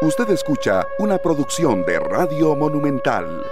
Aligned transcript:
Usted 0.00 0.30
escucha 0.30 0.86
una 1.00 1.18
producción 1.18 1.84
de 1.84 1.98
Radio 1.98 2.54
Monumental. 2.54 3.42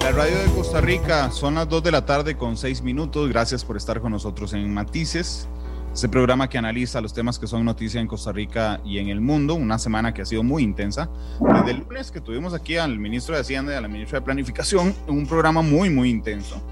La 0.00 0.12
radio 0.12 0.38
de 0.38 0.46
Costa 0.54 0.80
Rica 0.80 1.30
son 1.30 1.56
las 1.56 1.68
2 1.68 1.82
de 1.82 1.92
la 1.92 2.06
tarde 2.06 2.38
con 2.38 2.56
6 2.56 2.80
minutos. 2.80 3.28
Gracias 3.28 3.66
por 3.66 3.76
estar 3.76 4.00
con 4.00 4.12
nosotros 4.12 4.54
en 4.54 4.72
Matices, 4.72 5.46
ese 5.92 6.08
programa 6.08 6.48
que 6.48 6.56
analiza 6.56 7.02
los 7.02 7.12
temas 7.12 7.38
que 7.38 7.46
son 7.46 7.66
noticia 7.66 8.00
en 8.00 8.06
Costa 8.06 8.32
Rica 8.32 8.80
y 8.82 8.98
en 8.98 9.10
el 9.10 9.20
mundo. 9.20 9.56
Una 9.56 9.78
semana 9.78 10.14
que 10.14 10.22
ha 10.22 10.26
sido 10.26 10.42
muy 10.42 10.62
intensa. 10.62 11.10
Desde 11.38 11.72
el 11.72 11.80
lunes 11.80 12.10
que 12.10 12.22
tuvimos 12.22 12.54
aquí 12.54 12.78
al 12.78 12.98
ministro 12.98 13.34
de 13.34 13.42
Hacienda 13.42 13.74
y 13.74 13.76
a 13.76 13.82
la 13.82 13.88
ministra 13.88 14.20
de 14.20 14.24
Planificación, 14.24 14.94
un 15.06 15.26
programa 15.26 15.60
muy, 15.60 15.90
muy 15.90 16.08
intenso. 16.08 16.62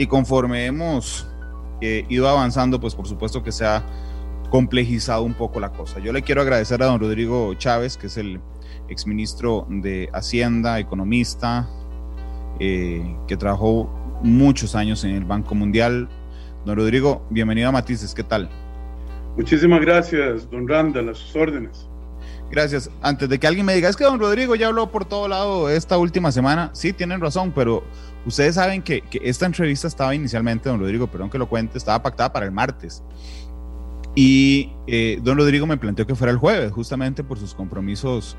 Y 0.00 0.06
conforme 0.06 0.64
hemos 0.64 1.28
eh, 1.82 2.06
ido 2.08 2.26
avanzando, 2.26 2.80
pues 2.80 2.94
por 2.94 3.06
supuesto 3.06 3.42
que 3.42 3.52
se 3.52 3.66
ha 3.66 3.84
complejizado 4.48 5.24
un 5.24 5.34
poco 5.34 5.60
la 5.60 5.72
cosa. 5.72 6.00
Yo 6.00 6.10
le 6.14 6.22
quiero 6.22 6.40
agradecer 6.40 6.82
a 6.82 6.86
don 6.86 6.98
Rodrigo 6.98 7.52
Chávez, 7.52 7.98
que 7.98 8.06
es 8.06 8.16
el 8.16 8.40
exministro 8.88 9.66
de 9.68 10.08
Hacienda, 10.14 10.78
economista, 10.78 11.68
eh, 12.58 13.14
que 13.28 13.36
trabajó 13.36 13.90
muchos 14.22 14.74
años 14.74 15.04
en 15.04 15.10
el 15.10 15.26
Banco 15.26 15.54
Mundial. 15.54 16.08
Don 16.64 16.78
Rodrigo, 16.78 17.26
bienvenido 17.28 17.68
a 17.68 17.72
Matices, 17.72 18.14
¿qué 18.14 18.24
tal? 18.24 18.48
Muchísimas 19.36 19.82
gracias, 19.82 20.50
don 20.50 20.66
Randall, 20.66 21.10
a 21.10 21.14
sus 21.14 21.36
órdenes. 21.36 21.89
Gracias. 22.50 22.90
Antes 23.00 23.28
de 23.28 23.38
que 23.38 23.46
alguien 23.46 23.64
me 23.64 23.74
diga, 23.74 23.88
es 23.88 23.96
que 23.96 24.04
don 24.04 24.18
Rodrigo 24.18 24.56
ya 24.56 24.66
habló 24.66 24.90
por 24.90 25.04
todo 25.04 25.28
lado 25.28 25.70
esta 25.70 25.96
última 25.98 26.32
semana, 26.32 26.70
sí, 26.72 26.92
tienen 26.92 27.20
razón, 27.20 27.52
pero 27.54 27.84
ustedes 28.26 28.56
saben 28.56 28.82
que, 28.82 29.04
esta 29.22 29.46
entrevista 29.46 29.86
estaba 29.86 30.14
inicialmente, 30.14 30.68
don 30.68 30.80
Rodrigo, 30.80 31.06
perdón 31.06 31.30
que 31.30 31.38
lo 31.38 31.48
cuente, 31.48 31.78
estaba 31.78 32.02
pactada 32.02 32.32
para 32.32 32.46
el 32.46 32.52
martes. 32.52 33.02
Y 34.16 34.72
eh, 34.88 35.20
don 35.22 35.38
Rodrigo 35.38 35.66
me 35.66 35.76
planteó 35.76 36.06
que 36.06 36.16
fuera 36.16 36.32
el 36.32 36.38
jueves, 36.38 36.72
justamente 36.72 37.22
por 37.22 37.38
sus 37.38 37.54
compromisos 37.54 38.36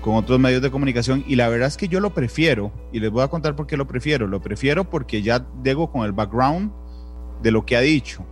con 0.00 0.16
otros 0.16 0.40
medios 0.40 0.60
de 0.60 0.70
comunicación. 0.72 1.24
Y 1.28 1.36
la 1.36 1.48
verdad 1.48 1.68
es 1.68 1.76
que 1.76 1.86
yo 1.86 2.00
lo 2.00 2.12
prefiero, 2.12 2.72
y 2.92 2.98
les 2.98 3.12
voy 3.12 3.22
a 3.22 3.28
contar 3.28 3.54
por 3.54 3.68
qué 3.68 3.76
lo 3.76 3.86
prefiero. 3.86 4.26
Lo 4.26 4.42
prefiero 4.42 4.90
porque 4.90 5.22
ya 5.22 5.46
llego 5.62 5.92
con 5.92 6.04
el 6.04 6.10
background 6.10 6.72
de 7.40 7.52
lo 7.52 7.64
que 7.64 7.76
ha 7.76 7.80
dicho. 7.80 8.26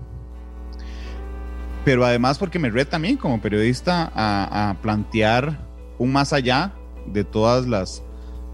Pero 1.84 2.04
además 2.04 2.38
porque 2.38 2.58
me 2.58 2.70
a 2.90 2.98
mí 2.98 3.16
como 3.16 3.40
periodista 3.40 4.10
a, 4.14 4.70
a 4.70 4.80
plantear 4.82 5.66
un 5.98 6.12
más 6.12 6.32
allá 6.32 6.72
de 7.06 7.24
todas 7.24 7.66
las, 7.66 8.02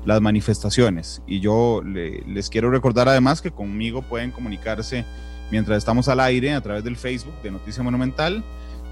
las 0.05 0.21
manifestaciones. 0.21 1.23
Y 1.27 1.41
yo 1.41 1.83
le, 1.85 2.23
les 2.27 2.49
quiero 2.49 2.71
recordar 2.71 3.09
además 3.09 3.43
que 3.43 3.51
conmigo 3.51 4.03
pueden 4.03 4.31
comunicarse 4.31 5.05
mientras 5.51 5.79
estamos 5.79 6.09
al 6.09 6.21
aire 6.21 6.55
a 6.55 6.61
través 6.61 6.85
del 6.85 6.97
Facebook 6.97 7.35
de 7.43 7.51
Noticia 7.51 7.83
Monumental. 7.83 8.45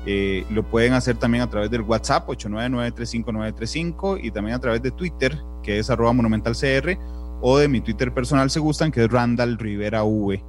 Eh, 0.06 0.44
lo 0.50 0.68
pueden 0.68 0.92
hacer 0.92 1.16
también 1.16 1.42
a 1.42 1.48
través 1.48 1.70
del 1.70 1.80
WhatsApp 1.82 2.28
899-35935 2.28 4.20
y 4.22 4.30
también 4.30 4.56
a 4.56 4.60
través 4.60 4.82
de 4.82 4.90
Twitter, 4.90 5.38
que 5.62 5.78
es 5.78 5.88
arroba 5.88 6.12
monumentalcr, 6.12 6.98
o 7.40 7.58
de 7.58 7.68
mi 7.68 7.80
Twitter 7.80 8.12
personal, 8.12 8.50
se 8.50 8.60
gustan, 8.60 8.92
que 8.92 9.04
es 9.04 9.10
Randall 9.10 9.56
Rivera 9.56 10.04
V. 10.04 10.44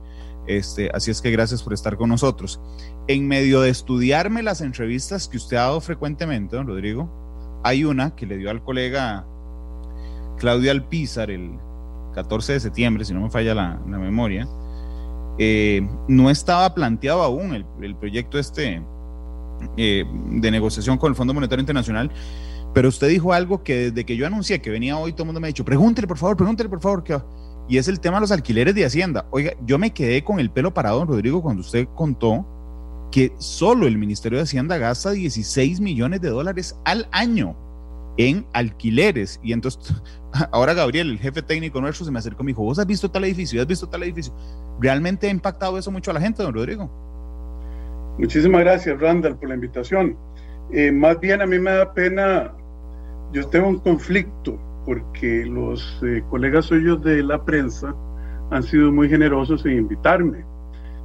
Este, 0.47 0.91
así 0.93 1.09
es 1.09 1.21
que 1.21 1.31
gracias 1.31 1.63
por 1.63 1.73
estar 1.73 1.95
con 1.95 2.09
nosotros. 2.09 2.59
En 3.07 3.27
medio 3.27 3.61
de 3.61 3.69
estudiarme 3.69 4.41
las 4.41 4.61
entrevistas 4.61 5.27
que 5.27 5.37
usted 5.37 5.57
ha 5.57 5.61
dado 5.61 5.81
frecuentemente, 5.81 6.55
don 6.55 6.65
Rodrigo, 6.65 7.61
hay 7.63 7.83
una 7.83 8.15
que 8.15 8.25
le 8.25 8.37
dio 8.37 8.49
al 8.49 8.63
colega 8.63 9.25
Claudia 10.37 10.71
Alpizar 10.71 11.29
el 11.29 11.51
14 12.15 12.53
de 12.53 12.59
septiembre, 12.59 13.05
si 13.05 13.13
no 13.13 13.21
me 13.21 13.29
falla 13.29 13.53
la, 13.53 13.79
la 13.87 13.99
memoria. 13.99 14.47
Eh, 15.37 15.87
no 16.07 16.29
estaba 16.29 16.73
planteado 16.73 17.21
aún 17.21 17.53
el, 17.53 17.65
el 17.81 17.95
proyecto 17.95 18.39
este 18.39 18.81
eh, 19.77 20.05
de 20.29 20.51
negociación 20.51 20.97
con 20.97 21.09
el 21.11 21.15
Fondo 21.15 21.33
Monetario 21.33 21.61
Internacional, 21.61 22.09
pero 22.73 22.89
usted 22.89 23.09
dijo 23.09 23.33
algo 23.33 23.63
que 23.63 23.91
desde 23.91 24.05
que 24.05 24.17
yo 24.17 24.25
anuncié 24.25 24.61
que 24.61 24.69
venía 24.69 24.97
hoy, 24.97 25.11
todo 25.13 25.23
el 25.23 25.27
mundo 25.27 25.41
me 25.41 25.47
ha 25.47 25.49
dicho, 25.49 25.65
pregúntele 25.65 26.07
por 26.07 26.17
favor, 26.17 26.37
pregúntele 26.37 26.69
por 26.69 26.81
favor, 26.81 27.03
que 27.03 27.19
y 27.67 27.77
es 27.77 27.87
el 27.87 27.99
tema 27.99 28.17
de 28.17 28.21
los 28.21 28.31
alquileres 28.31 28.75
de 28.75 28.85
Hacienda. 28.85 29.27
Oiga, 29.31 29.53
yo 29.65 29.79
me 29.79 29.91
quedé 29.91 30.23
con 30.23 30.39
el 30.39 30.51
pelo 30.51 30.73
parado, 30.73 30.99
don 30.99 31.07
Rodrigo, 31.07 31.41
cuando 31.41 31.61
usted 31.61 31.87
contó 31.95 32.45
que 33.11 33.33
solo 33.37 33.87
el 33.87 33.97
Ministerio 33.97 34.37
de 34.37 34.43
Hacienda 34.43 34.77
gasta 34.77 35.11
16 35.11 35.79
millones 35.79 36.21
de 36.21 36.29
dólares 36.29 36.77
al 36.85 37.07
año 37.11 37.55
en 38.17 38.45
alquileres. 38.53 39.39
Y 39.43 39.53
entonces, 39.53 39.93
ahora 40.51 40.73
Gabriel, 40.73 41.11
el 41.11 41.19
jefe 41.19 41.41
técnico 41.41 41.81
nuestro, 41.81 42.05
se 42.05 42.11
me 42.11 42.19
acercó 42.19 42.43
y 42.43 42.45
me 42.45 42.49
dijo, 42.51 42.63
¿vos 42.63 42.79
has 42.79 42.87
visto 42.87 43.09
tal 43.09 43.23
edificio? 43.25 43.61
¿Has 43.61 43.67
visto 43.67 43.87
tal 43.87 44.03
edificio? 44.03 44.33
¿Realmente 44.79 45.27
ha 45.27 45.31
impactado 45.31 45.77
eso 45.77 45.91
mucho 45.91 46.11
a 46.11 46.13
la 46.13 46.21
gente, 46.21 46.43
don 46.43 46.53
Rodrigo? 46.53 46.89
Muchísimas 48.17 48.61
gracias, 48.61 48.99
Randall, 48.99 49.37
por 49.37 49.49
la 49.49 49.55
invitación. 49.55 50.17
Eh, 50.71 50.91
más 50.91 51.19
bien 51.19 51.41
a 51.41 51.45
mí 51.45 51.59
me 51.59 51.71
da 51.71 51.93
pena, 51.93 52.53
yo 53.33 53.47
tengo 53.49 53.67
un 53.67 53.79
conflicto 53.79 54.57
porque 54.85 55.45
los 55.45 56.01
eh, 56.03 56.23
colegas 56.29 56.65
suyos 56.65 57.01
de 57.03 57.23
la 57.23 57.43
prensa 57.43 57.93
han 58.51 58.63
sido 58.63 58.91
muy 58.91 59.09
generosos 59.09 59.65
en 59.65 59.79
invitarme 59.79 60.45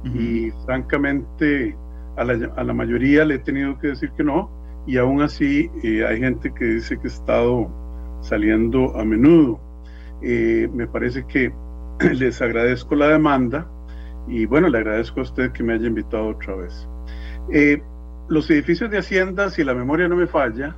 uh 0.03 0.07
-huh. 0.07 0.15
y 0.15 0.51
francamente 0.65 1.75
a 2.21 2.25
la, 2.25 2.53
a 2.55 2.63
la, 2.63 2.73
mayoría 2.73 3.25
le 3.25 3.35
he 3.35 3.39
tenido 3.39 3.77
que 3.79 3.87
decir 3.87 4.11
que 4.11 4.23
no 4.23 4.49
y 4.87 4.97
aún 4.97 5.21
así 5.21 5.69
eh, 5.83 6.05
hay 6.05 6.19
gente 6.19 6.53
que 6.53 6.65
dice 6.65 6.97
que 6.97 7.07
he 7.07 7.11
estado 7.11 7.69
saliendo 8.21 8.97
a 8.97 9.03
menudo. 9.03 9.59
Eh, 10.21 10.69
me 10.73 10.87
parece 10.87 11.25
que 11.25 11.51
les 12.13 12.41
agradezco 12.41 12.95
la 12.95 13.07
demanda 13.07 13.67
y 14.27 14.45
bueno, 14.45 14.69
le 14.69 14.79
agradezco 14.79 15.19
a 15.19 15.23
usted 15.23 15.51
que 15.51 15.63
me 15.63 15.73
haya 15.73 15.87
invitado 15.87 16.29
otra 16.29 16.55
vez. 16.55 16.87
Eh, 17.51 17.81
los 18.29 18.49
edificios 18.49 18.89
de 18.89 18.99
Hacienda, 18.99 19.49
si 19.49 19.63
la 19.63 19.73
memoria 19.73 20.07
no 20.07 20.15
me 20.15 20.27
falla, 20.27 20.75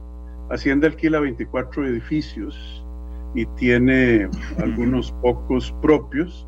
Hacienda 0.49 0.87
alquila 0.87 1.19
24 1.19 1.87
edificios 1.87 2.85
y 3.33 3.45
tiene 3.57 4.29
algunos 4.61 5.11
pocos 5.21 5.73
propios, 5.81 6.47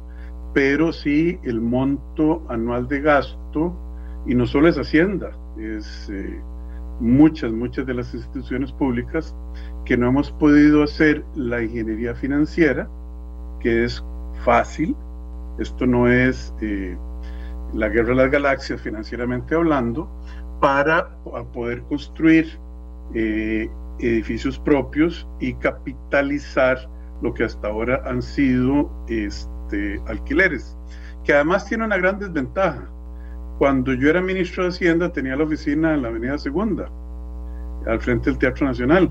pero 0.54 0.92
sí 0.92 1.40
el 1.44 1.62
monto 1.62 2.46
anual 2.50 2.88
de 2.88 3.02
gasto, 3.02 3.76
y 4.26 4.36
no 4.36 4.46
solo 4.46 4.68
es 4.68 4.78
Hacienda, 4.78 5.32
es 5.58 6.10
eh, 6.12 6.42
muchas, 7.00 7.52
muchas 7.52 7.86
de 7.86 7.94
las 7.94 8.14
instituciones 8.14 8.72
públicas 8.72 9.36
que 9.86 9.98
no 9.98 10.08
hemos 10.08 10.32
podido 10.32 10.84
hacer 10.84 11.24
la 11.36 11.62
ingeniería 11.62 12.16
financiera, 12.16 12.90
que 13.60 13.84
es 13.84 14.04
fácil, 14.44 14.96
esto 15.60 15.86
no 15.86 16.10
es 16.10 16.54
eh, 16.62 16.98
la 17.74 17.90
guerra 17.90 18.10
de 18.10 18.16
las 18.16 18.32
galaxias 18.32 18.82
financieramente 18.82 19.56
hablando, 19.56 20.10
para 20.60 21.10
poder 21.54 21.82
construir 21.84 22.58
eh, 23.14 23.70
edificios 24.00 24.58
propios 24.60 25.28
y 25.40 25.54
capitalizar 25.56 26.78
lo 27.22 27.34
que 27.34 27.44
hasta 27.44 27.68
ahora 27.68 28.02
han 28.06 28.22
sido 28.22 28.90
este, 29.08 30.02
alquileres, 30.08 30.78
que 31.24 31.34
además 31.34 31.66
tiene 31.66 31.86
una 31.86 31.98
gran 31.98 32.20
desventaja. 32.20 32.90
Cuando 33.58 33.94
yo 33.94 34.10
era 34.10 34.22
ministro 34.22 34.64
de 34.64 34.70
Hacienda 34.70 35.12
tenía 35.12 35.36
la 35.36 35.44
oficina 35.46 35.94
en 35.94 36.02
la 36.02 36.10
Avenida 36.10 36.38
Segunda, 36.38 36.90
al 37.86 38.00
frente 38.02 38.30
del 38.30 38.40
Teatro 38.40 38.68
Nacional, 38.68 39.10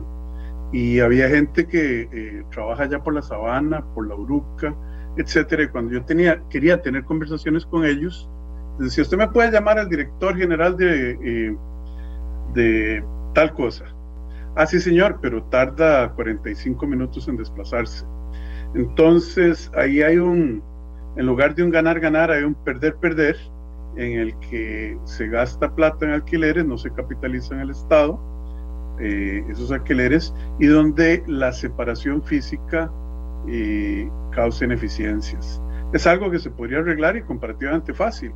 y 0.72 1.00
había 1.00 1.28
gente 1.28 1.66
que 1.66 2.09
eh, 2.12 2.44
trabaja 2.50 2.84
allá 2.84 3.03
por 3.03 3.15
la 3.15 3.22
Sabana, 3.22 3.84
por 3.94 4.06
la 4.09 4.16
Uruca, 4.16 4.75
etcétera. 5.16 5.62
Y 5.62 5.69
cuando 5.69 5.93
yo 5.93 6.05
tenía, 6.05 6.43
quería 6.50 6.82
tener 6.82 7.05
conversaciones 7.05 7.65
con 7.65 7.84
ellos, 7.84 8.28
decía, 8.78 9.03
usted 9.03 9.16
me 9.16 9.28
puede 9.28 9.50
llamar 9.50 9.78
al 9.78 9.88
director 9.88 10.37
general 10.37 10.76
de, 10.76 11.11
eh, 11.22 11.56
de 12.55 13.05
tal 13.34 13.55
cosa. 13.55 13.84
Ah, 14.56 14.66
sí, 14.66 14.81
señor, 14.81 15.19
pero 15.21 15.43
tarda 15.44 16.12
45 16.15 16.87
minutos 16.87 17.26
en 17.28 17.37
desplazarse. 17.37 18.05
Entonces, 18.75 19.71
ahí 19.76 20.03
hay 20.03 20.19
un, 20.19 20.62
en 21.16 21.26
lugar 21.26 21.55
de 21.55 21.62
un 21.62 21.71
ganar-ganar, 21.71 22.31
hay 22.31 22.44
un 22.44 22.55
perder-perder, 22.55 23.37
en 23.96 24.19
el 24.19 24.37
que 24.38 24.99
se 25.05 25.29
gasta 25.29 25.75
plata 25.75 26.06
en 26.06 26.12
alquileres, 26.12 26.64
no 26.64 26.79
se 26.79 26.91
capitaliza 26.91 27.55
en 27.55 27.61
el 27.61 27.70
Estado, 27.70 28.19
eh, 29.00 29.44
esos 29.49 29.73
alquileres, 29.73 30.35
y 30.58 30.67
donde 30.67 31.23
la 31.26 31.52
separación 31.52 32.23
física 32.23 32.91
eh, 33.49 34.08
causa 34.31 34.64
ineficiencias. 34.64 35.61
Es 35.93 36.06
algo 36.06 36.31
que 36.31 36.38
se 36.38 36.50
podría 36.50 36.79
arreglar 36.79 37.17
y 37.17 37.23
comparativamente 37.23 37.93
fácil. 37.93 38.32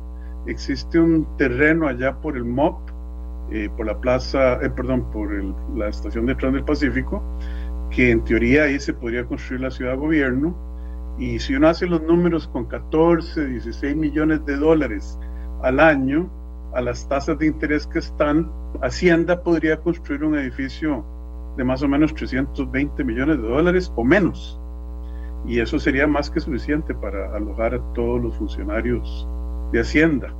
Existe 0.47 0.99
un 0.99 1.27
terreno 1.37 1.87
allá 1.87 2.15
por 2.15 2.37
el 2.37 2.45
MOP, 2.45 2.79
eh, 3.51 3.69
por 3.75 3.87
la 3.87 3.99
plaza, 3.99 4.59
eh, 4.61 4.69
perdón, 4.69 5.09
por 5.11 5.33
el, 5.33 5.53
la 5.75 5.87
estación 5.89 6.25
de 6.27 6.35
tren 6.35 6.53
del 6.53 6.63
Pacífico, 6.63 7.23
que 7.89 8.11
en 8.11 8.23
teoría 8.23 8.63
ahí 8.63 8.79
se 8.79 8.93
podría 8.93 9.25
construir 9.25 9.61
la 9.61 9.71
ciudad 9.71 9.91
de 9.91 9.97
gobierno. 9.97 10.55
Y 11.17 11.39
si 11.39 11.55
uno 11.55 11.67
hace 11.67 11.87
los 11.87 12.01
números 12.03 12.47
con 12.47 12.65
14, 12.65 13.47
16 13.47 13.95
millones 13.95 14.45
de 14.45 14.55
dólares 14.55 15.19
al 15.63 15.79
año, 15.79 16.29
a 16.73 16.81
las 16.81 17.07
tasas 17.07 17.37
de 17.39 17.47
interés 17.47 17.87
que 17.87 17.99
están, 17.99 18.51
Hacienda 18.81 19.41
podría 19.41 19.77
construir 19.77 20.23
un 20.23 20.37
edificio 20.37 21.03
de 21.57 21.63
más 21.63 21.81
o 21.81 21.87
menos 21.87 22.13
320 22.13 23.03
millones 23.03 23.37
de 23.41 23.47
dólares 23.47 23.91
o 23.95 24.03
menos. 24.03 24.59
Y 25.45 25.59
eso 25.59 25.79
sería 25.79 26.05
más 26.07 26.29
que 26.29 26.39
suficiente 26.39 26.93
para 26.93 27.35
alojar 27.35 27.73
a 27.73 27.93
todos 27.93 28.21
los 28.21 28.35
funcionarios 28.37 29.27
de 29.71 29.81
Hacienda, 29.81 30.33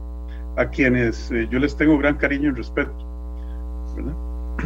a 0.57 0.69
quienes 0.69 1.31
eh, 1.31 1.47
yo 1.49 1.59
les 1.59 1.75
tengo 1.75 1.97
gran 1.97 2.17
cariño 2.17 2.49
y 2.49 2.53
respeto. 2.53 2.93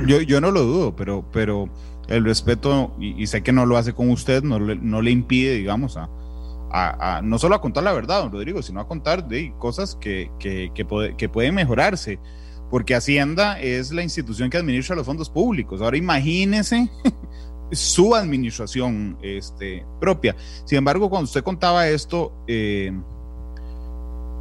Yo, 0.05 0.21
yo 0.21 0.41
no 0.41 0.51
lo 0.51 0.63
dudo, 0.63 0.95
pero, 0.95 1.23
pero 1.31 1.69
el 2.07 2.25
respeto, 2.25 2.91
y, 2.99 3.25
sé 3.27 3.41
que 3.41 3.51
no 3.51 3.65
lo 3.65 3.77
hace 3.77 3.93
con 3.93 4.09
usted, 4.09 4.43
no 4.43 4.59
le, 4.59 4.75
no 4.75 5.01
le 5.01 5.11
impide, 5.11 5.55
digamos, 5.55 5.97
a, 5.97 6.09
a, 6.73 7.21
no 7.23 7.37
solo 7.37 7.55
a 7.55 7.61
contar 7.61 7.83
la 7.83 7.93
verdad, 7.93 8.23
don 8.23 8.31
Rodrigo, 8.31 8.61
sino 8.63 8.79
a 8.79 8.87
contar 8.87 9.27
de 9.27 9.53
cosas 9.59 9.95
que, 9.95 10.31
que, 10.39 11.29
pueden 11.29 11.53
mejorarse, 11.53 12.19
porque 12.69 12.95
Hacienda 12.95 13.59
es 13.59 13.91
la 13.91 14.01
institución 14.01 14.49
que 14.49 14.57
administra 14.57 14.95
los 14.95 15.05
fondos 15.05 15.29
públicos. 15.29 15.81
Ahora 15.81 15.97
imagínese 15.97 16.89
su 17.71 18.15
administración 18.15 19.17
este, 19.21 19.85
propia. 19.99 20.35
Sin 20.65 20.79
embargo, 20.79 21.09
cuando 21.09 21.25
usted 21.25 21.43
contaba 21.43 21.87
esto, 21.87 22.33
eh, 22.47 22.91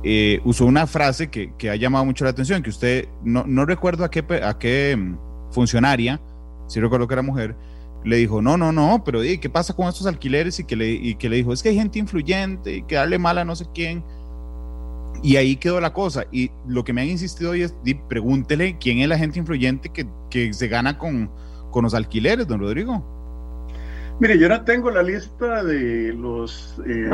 eh, 0.03 0.41
usó 0.45 0.65
una 0.65 0.87
frase 0.87 1.31
que, 1.31 1.53
que, 1.59 1.69
ha 1.69 1.77
llamado 1.77 2.07
mucho 2.07 2.25
la 2.25 2.31
atención, 2.31 2.63
que 2.63 2.71
usted, 2.71 3.09
no, 3.23 3.45
no 3.47 3.67
recuerdo 3.67 4.05
a 4.05 4.11
qué, 4.11 4.25
a 4.43 4.59
qué 4.59 4.97
mm, 4.97 5.53
funcionaria, 5.53 6.19
si 6.67 6.81
recuerdo 6.81 7.07
que 7.07 7.15
era 7.15 7.23
mujer, 7.23 7.55
le 8.05 8.17
dijo, 8.17 8.43
no, 8.43 8.57
no, 8.57 8.73
no, 8.73 9.03
pero 9.05 9.21
¿qué 9.21 9.51
pasa 9.51 9.75
con 9.75 9.89
estos 9.89 10.07
alquileres? 10.07 10.59
Y 10.59 10.65
que, 10.65 10.77
le, 10.77 10.91
y 10.91 11.15
que 11.15 11.29
le 11.29 11.37
dijo, 11.37 11.53
es 11.53 11.63
que 11.63 11.69
hay 11.69 11.77
gente 11.77 11.99
influyente 11.99 12.77
y 12.77 12.83
que 12.83 12.97
darle 12.97 13.19
mal 13.19 13.39
a 13.39 13.45
no 13.45 13.55
sé 13.55 13.67
quién. 13.73 14.03
Y 15.23 15.37
ahí 15.37 15.57
quedó 15.57 15.81
la 15.81 15.93
cosa. 15.93 16.25
Y 16.33 16.51
lo 16.67 16.83
que 16.83 16.93
me 16.93 17.03
han 17.03 17.09
insistido 17.09 17.53
hoy 17.53 17.63
es, 17.63 17.75
pregúntele 18.09 18.77
quién 18.79 18.99
es 18.99 19.09
la 19.09 19.19
gente 19.19 19.39
influyente 19.39 19.89
que, 19.91 20.07
que 20.31 20.53
se 20.53 20.67
gana 20.69 20.99
con, 20.99 21.31
con 21.71 21.85
los 21.85 21.95
alquileres, 21.95 22.47
don 22.47 22.61
Rodrigo. 22.61 23.05
Mire, 24.21 24.39
yo 24.39 24.49
no 24.49 24.63
tengo 24.65 24.91
la 24.91 25.03
lista 25.03 25.65
de 25.65 26.13
los, 26.13 26.81
eh, 26.87 27.11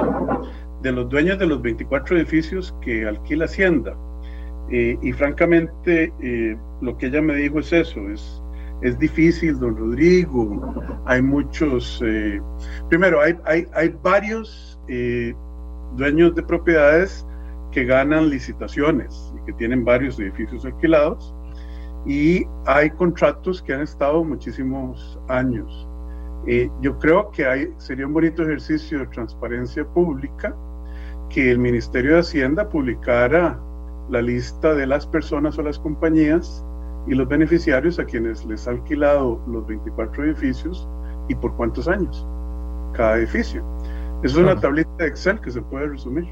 de 0.82 0.93
los 0.93 1.08
dueños 1.08 1.38
de 1.38 1.46
los 1.46 1.62
24 1.62 2.19
edificios 2.19 2.75
que 2.82 3.06
alquila 3.06 3.44
Hacienda. 3.46 3.96
Eh, 4.70 4.99
y 5.00 5.12
francamente, 5.12 6.12
eh, 6.20 6.56
lo 6.82 6.99
que 6.99 7.06
ella 7.06 7.23
me 7.23 7.35
dijo 7.37 7.61
es 7.61 7.73
eso, 7.73 8.11
es 8.11 8.43
es 8.83 8.99
difícil, 8.99 9.59
don 9.59 9.77
Rodrigo. 9.77 10.75
Hay 11.07 11.23
muchos, 11.23 12.03
eh, 12.05 12.41
primero, 12.89 13.21
hay, 13.21 13.37
hay, 13.45 13.67
hay 13.75 13.95
varios 14.03 14.81
eh, 14.89 15.35
dueños 15.97 16.35
de 16.35 16.43
propiedades 16.43 17.27
que 17.73 17.85
ganan 17.85 18.31
licitaciones 18.31 19.33
y 19.37 19.47
que 19.47 19.53
tienen 19.55 19.85
varios 19.85 20.19
edificios 20.19 20.65
alquilados 20.65 21.35
y 22.07 22.47
hay 22.67 22.91
contratos 22.91 23.63
que 23.63 23.75
han 23.75 23.83
estado 23.83 24.25
muchísimos 24.25 25.19
años. 25.29 25.89
Eh, 26.47 26.71
yo 26.81 26.99
creo 26.99 27.31
que 27.31 27.47
hay, 27.47 27.69
sería 27.77 28.07
un 28.07 28.15
bonito 28.15 28.43
ejercicio 28.43 29.01
de 29.01 29.07
transparencia 29.09 29.85
pública 29.85 30.57
que 31.29 31.51
el 31.51 31.59
Ministerio 31.59 32.15
de 32.15 32.21
Hacienda 32.21 32.69
publicara 32.69 33.61
la 34.09 34.23
lista 34.23 34.75
de 34.75 34.87
las 34.87 35.07
personas 35.07 35.59
o 35.59 35.63
las 35.63 35.79
compañías 35.79 36.65
y 37.09 37.15
los 37.15 37.29
beneficiarios 37.29 37.99
a 37.99 38.05
quienes 38.05 38.45
les 38.45 38.67
ha 38.69 38.73
alquilado 38.73 39.41
los 39.47 39.67
24 39.67 40.25
edificios 40.25 40.89
y 41.29 41.35
por 41.35 41.55
cuántos 41.57 41.89
años 41.89 42.27
cada 42.93 43.17
edificio. 43.17 43.65
Eso 44.23 44.41
es 44.41 44.45
una 44.45 44.59
tablita 44.59 44.91
de 44.99 45.07
Excel 45.07 45.41
que 45.41 45.51
se 45.51 45.63
puede 45.63 45.87
resumir. 45.89 46.27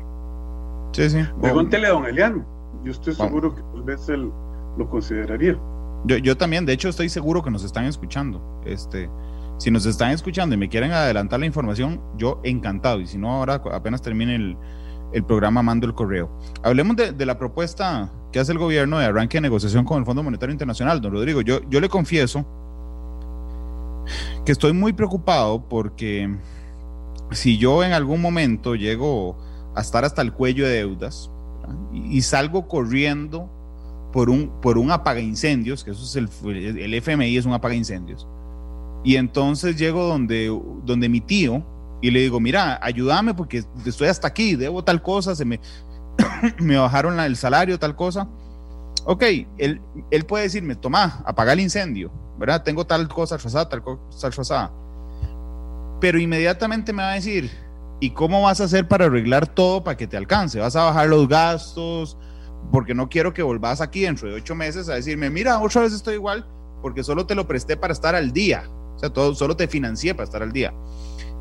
Sí, 0.93 1.09
sí. 1.11 1.19
Pregúntele 1.41 1.87
a 1.87 1.91
don 1.91 2.07
Eliano. 2.07 2.45
Yo 2.83 2.93
estoy 2.93 3.15
seguro 3.15 3.55
que 3.55 3.63
tal 3.63 3.83
vez 3.83 4.09
él 4.09 4.31
lo 4.77 4.89
consideraría. 4.89 5.59
Yo, 6.05 6.17
yo 6.19 6.37
también, 6.37 6.67
de 6.67 6.73
hecho, 6.73 6.89
estoy 6.89 7.09
seguro 7.09 7.43
que 7.43 7.51
nos 7.51 7.65
están 7.65 7.85
escuchando. 7.85 8.41
Este, 8.65 9.09
si 9.59 9.71
nos 9.71 9.87
están 9.87 10.11
escuchando 10.11 10.55
y 10.55 10.59
me 10.59 10.69
quieren 10.69 10.93
adelantar 10.93 11.41
la 11.41 11.47
información, 11.47 12.01
yo 12.17 12.41
encantado. 12.45 13.01
Y 13.01 13.07
si 13.07 13.19
no, 13.19 13.33
ahora 13.33 13.63
apenas 13.73 14.03
termine 14.03 14.35
el, 14.35 14.57
el 15.13 15.25
programa 15.25 15.63
mando 15.63 15.87
el 15.87 15.95
correo. 15.95 16.31
Hablemos 16.63 16.97
de, 16.97 17.27
la 17.27 17.39
propuesta 17.39 18.11
que 18.33 18.39
hace 18.39 18.53
el 18.53 18.59
gobierno 18.59 18.99
de 18.99 19.07
arranque 19.07 19.39
de 19.39 19.43
negociación 19.43 19.85
con 19.85 19.99
el 19.99 20.05
Fondo 20.05 20.23
Monetario 20.23 20.53
Internacional. 20.53 21.01
Don 21.01 21.13
Rodrigo, 21.13 21.41
yo, 21.41 21.61
yo 21.69 21.81
le 21.81 21.89
confieso 21.89 22.45
que 24.45 24.53
estoy 24.53 24.73
muy 24.73 24.93
preocupado 24.93 25.69
porque 25.69 26.37
si 27.33 27.59
yo 27.59 27.83
en 27.83 27.93
algún 27.93 28.21
momento 28.21 28.75
llego 28.75 29.37
a 29.75 29.81
estar 29.81 30.05
hasta 30.05 30.23
el 30.23 30.33
cuello 30.33 30.67
de 30.67 30.75
deudas 30.75 31.31
y, 31.93 32.23
salgo 32.23 32.69
corriendo 32.69 33.51
por 34.13 34.31
un, 34.31 34.53
por 34.63 34.79
un 34.79 34.91
apaga 34.91 35.21
incendios, 35.21 35.83
que 35.83 35.91
eso 35.91 36.05
es 36.05 36.17
el, 36.17 36.79
el 36.79 36.95
FMI 36.95 37.37
es 37.37 37.45
un 37.45 37.53
apaga 37.53 37.75
incendios, 37.75 38.27
y 39.03 39.17
entonces 39.17 39.77
llego 39.77 40.05
donde, 40.05 40.57
donde 40.85 41.09
mi 41.09 41.21
tío, 41.21 41.65
y 42.01 42.11
le 42.11 42.21
digo, 42.21 42.41
mira, 42.41 42.79
ayúdame 42.83 43.35
porque 43.35 43.65
estoy 43.85 44.09
hasta 44.09 44.29
aquí, 44.29 44.55
debo 44.57 44.85
tal 44.85 45.03
cosa, 45.03 45.35
se 45.35 45.45
me, 45.45 45.61
me 46.59 46.77
bajaron 46.77 47.19
el 47.21 47.37
salario, 47.37 47.79
tal 47.79 47.97
cosa. 47.97 48.29
Ok, 49.05 49.23
él, 49.59 49.81
él 50.11 50.27
puede 50.27 50.45
decirme, 50.45 50.75
toma, 50.75 51.23
apaga 51.25 51.53
el 51.53 51.61
incendio, 51.61 52.11
¿verdad? 52.39 52.63
Tengo 52.63 52.87
tal 52.87 53.09
cosa 53.09 53.37
atrasada, 53.37 53.69
tal 53.69 53.83
cosa 53.83 54.27
atrasada. 54.27 54.73
Pero 56.01 56.19
inmediatamente 56.19 56.93
me 56.93 57.03
va 57.03 57.13
a 57.13 57.15
decir, 57.15 57.51
¿y 58.01 58.11
cómo 58.11 58.43
vas 58.43 58.61
a 58.61 58.65
hacer 58.65 58.89
para 58.89 59.07
arreglar 59.07 59.47
todo 59.47 59.83
para 59.85 59.97
que 59.97 60.07
te 60.07 60.17
alcance? 60.17 60.59
¿Vas 60.59 60.77
a 60.77 60.85
bajar 60.85 61.09
los 61.09 61.29
gastos? 61.29 62.19
Porque 62.73 62.95
no 62.95 63.09
quiero 63.09 63.33
que 63.33 63.43
volvás 63.43 63.81
aquí 63.81 64.03
dentro 64.03 64.29
de 64.29 64.35
ocho 64.35 64.55
meses 64.55 64.89
a 64.89 64.95
decirme, 64.95 65.31
mira, 65.31 65.61
otra 65.61 65.83
vez 65.83 65.93
estoy 65.93 66.15
igual 66.15 66.47
porque 66.83 67.03
solo 67.03 67.27
te 67.27 67.35
lo 67.35 67.47
presté 67.47 67.77
para 67.77 67.93
estar 67.93 68.15
al 68.15 68.33
día. 68.33 68.65
O 68.97 68.99
sea, 68.99 69.11
todo, 69.11 69.35
solo 69.35 69.57
te 69.57 69.69
financié 69.69 70.15
para 70.15 70.25
estar 70.25 70.43
al 70.43 70.53
día. 70.53 70.73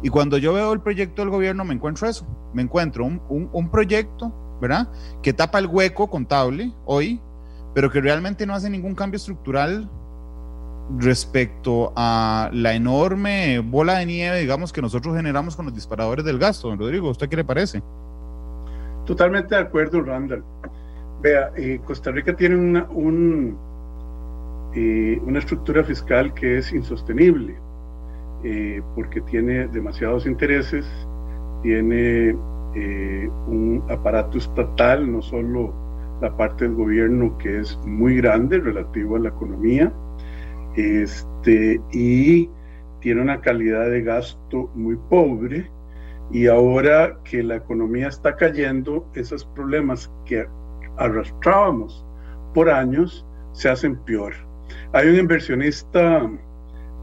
Y 0.01 0.09
cuando 0.09 0.37
yo 0.37 0.53
veo 0.53 0.73
el 0.73 0.81
proyecto 0.81 1.21
del 1.21 1.31
gobierno, 1.31 1.65
me 1.65 1.73
encuentro 1.73 2.07
eso. 2.07 2.25
Me 2.53 2.61
encuentro 2.61 3.05
un, 3.05 3.21
un, 3.29 3.69
proyecto, 3.69 4.31
¿verdad? 4.61 4.89
Que 5.21 5.33
tapa 5.33 5.59
el 5.59 5.67
hueco 5.67 6.09
contable 6.09 6.71
hoy, 6.85 7.19
pero 7.73 7.89
que 7.89 8.01
realmente 8.01 8.45
no 8.45 8.53
hace 8.53 8.69
ningún 8.69 8.95
cambio 8.95 9.17
estructural 9.17 9.89
respecto 10.99 11.91
a 11.95 12.49
la 12.53 12.73
enorme 12.73 13.59
bola 13.59 13.97
de 13.97 14.05
nieve, 14.05 14.39
digamos, 14.39 14.71
que 14.71 14.81
nosotros 14.81 15.15
generamos 15.15 15.55
con 15.55 15.65
los 15.65 15.73
disparadores 15.73 16.23
del 16.23 16.37
gasto. 16.37 16.69
Don 16.69 16.79
Rodrigo, 16.79 17.09
¿usted 17.09 17.27
qué 17.27 17.37
le 17.37 17.43
parece? 17.43 17.81
Totalmente 19.05 19.55
de 19.55 19.61
acuerdo, 19.61 20.01
Randall. 20.01 20.43
Vea, 21.21 21.51
eh, 21.55 21.79
Costa 21.85 22.11
Rica 22.11 22.35
tiene 22.35 22.55
una, 22.55 22.83
un, 22.89 23.57
eh, 24.75 25.19
una 25.23 25.39
estructura 25.39 25.83
fiscal 25.83 26.33
que 26.33 26.57
es 26.57 26.71
insostenible. 26.71 27.64
Eh, 28.47 28.79
porque 28.93 29.21
tiene 29.21 29.67
demasiados 29.69 30.27
intereses, 30.27 30.85
tiene 31.63 32.37
eh, 32.75 33.29
un 33.47 33.83
aparato 33.89 34.37
estatal, 34.37 35.11
no 35.11 35.23
solo 35.23 35.73
la 36.21 36.37
parte 36.37 36.65
del 36.65 36.75
gobierno 36.75 37.35
que 37.39 37.61
es 37.61 37.75
muy 37.87 38.17
grande 38.17 38.59
relativo 38.59 39.15
a 39.15 39.19
la 39.19 39.29
economía, 39.29 39.91
este, 40.75 41.81
y 41.91 42.47
tiene 42.99 43.23
una 43.23 43.41
calidad 43.41 43.89
de 43.89 44.03
gasto 44.03 44.69
muy 44.75 44.95
pobre, 45.09 45.71
y 46.29 46.45
ahora 46.45 47.17
que 47.23 47.41
la 47.41 47.55
economía 47.55 48.09
está 48.09 48.35
cayendo, 48.35 49.09
esos 49.15 49.43
problemas 49.55 50.11
que 50.23 50.45
arrastrábamos 50.97 52.05
por 52.53 52.69
años 52.69 53.25
se 53.53 53.69
hacen 53.69 53.95
peor. 54.05 54.33
Hay 54.93 55.07
un 55.07 55.15
inversionista 55.15 56.29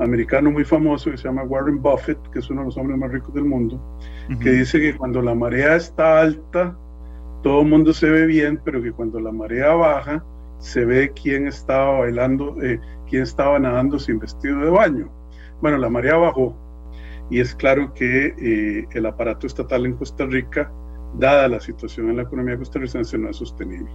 americano 0.03 0.51
muy 0.51 0.65
famoso 0.65 1.11
que 1.11 1.17
se 1.17 1.25
llama 1.25 1.45
Warren 1.45 1.81
Buffett, 1.81 2.19
que 2.31 2.41
es 2.41 2.51
uno 2.51 2.61
de 2.61 2.67
los 2.67 2.77
hombres 2.77 2.99
más 2.99 3.11
ricos 3.11 3.33
del 3.35 3.45
mundo, 3.45 3.81
que 4.41 4.51
dice 4.51 4.81
que 4.81 4.97
cuando 4.97 5.23
la 5.23 5.35
marea 5.35 5.77
está 5.77 6.21
alta, 6.21 6.77
todo 7.43 7.63
el 7.63 7.69
mundo 7.69 7.93
se 7.93 8.09
ve 8.09 8.27
bien, 8.27 8.61
pero 8.65 8.83
que 8.83 8.93
cuando 8.93 9.21
la 9.21 9.33
marea 9.33 9.75
baja, 9.75 10.25
se 10.59 10.85
ve 10.85 11.13
quién 11.21 11.49
estaba 11.49 12.01
bailando, 12.01 12.57
eh, 12.63 12.81
quién 13.09 13.25
estaba 13.25 13.59
nadando 13.59 13.99
sin 13.99 14.19
vestido 14.19 14.61
de 14.61 14.71
baño. 14.71 15.11
Bueno, 15.61 15.77
la 15.79 15.89
marea 15.89 16.17
bajó 16.17 16.57
y 17.31 17.41
es 17.41 17.55
claro 17.55 17.93
que 17.95 18.35
eh, 18.39 18.87
el 18.93 19.07
aparato 19.07 19.47
estatal 19.47 19.87
en 19.87 19.95
Costa 19.95 20.25
Rica, 20.27 20.71
dada 21.19 21.49
la 21.49 21.61
situación 21.61 22.11
en 22.11 22.17
la 22.17 22.23
economía 22.23 22.57
costarricense, 22.57 23.19
no 23.19 23.31
es 23.31 23.37
sostenible. 23.37 23.91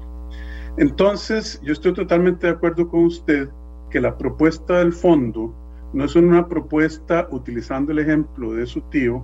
Entonces, 0.77 1.59
yo 1.63 1.73
estoy 1.73 1.93
totalmente 1.93 2.47
de 2.47 2.53
acuerdo 2.53 2.87
con 2.89 3.05
usted 3.05 3.49
que 3.89 4.01
la 4.01 4.17
propuesta 4.17 4.79
del 4.79 4.91
fondo 4.91 5.53
no 5.93 6.05
es 6.05 6.15
una 6.15 6.47
propuesta, 6.47 7.27
utilizando 7.31 7.91
el 7.91 7.99
ejemplo 7.99 8.53
de 8.53 8.65
su 8.65 8.81
tío, 8.81 9.23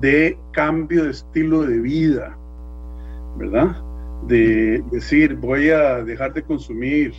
de 0.00 0.38
cambio 0.52 1.04
de 1.04 1.10
estilo 1.10 1.62
de 1.62 1.80
vida, 1.80 2.36
¿verdad? 3.36 3.76
De 4.26 4.82
decir, 4.90 5.36
voy 5.36 5.70
a 5.70 6.02
dejar 6.04 6.32
de 6.32 6.42
consumir, 6.42 7.12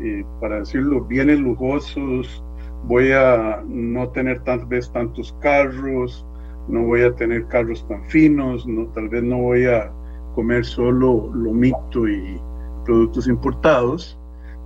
eh, 0.00 0.24
para 0.40 0.60
decirlo, 0.60 1.04
bienes 1.04 1.40
lujosos, 1.40 2.42
voy 2.84 3.12
a 3.12 3.62
no 3.66 4.08
tener 4.08 4.40
tal 4.40 4.64
vez 4.66 4.90
tantos 4.92 5.36
carros, 5.40 6.26
no 6.68 6.84
voy 6.84 7.02
a 7.02 7.14
tener 7.14 7.46
carros 7.46 7.86
tan 7.88 8.04
finos, 8.04 8.66
no, 8.66 8.86
tal 8.88 9.08
vez 9.08 9.22
no 9.22 9.38
voy 9.38 9.66
a 9.66 9.90
comer 10.34 10.64
solo 10.64 11.30
lomito 11.34 12.08
y 12.08 12.40
productos 12.84 13.28
importados, 13.28 14.18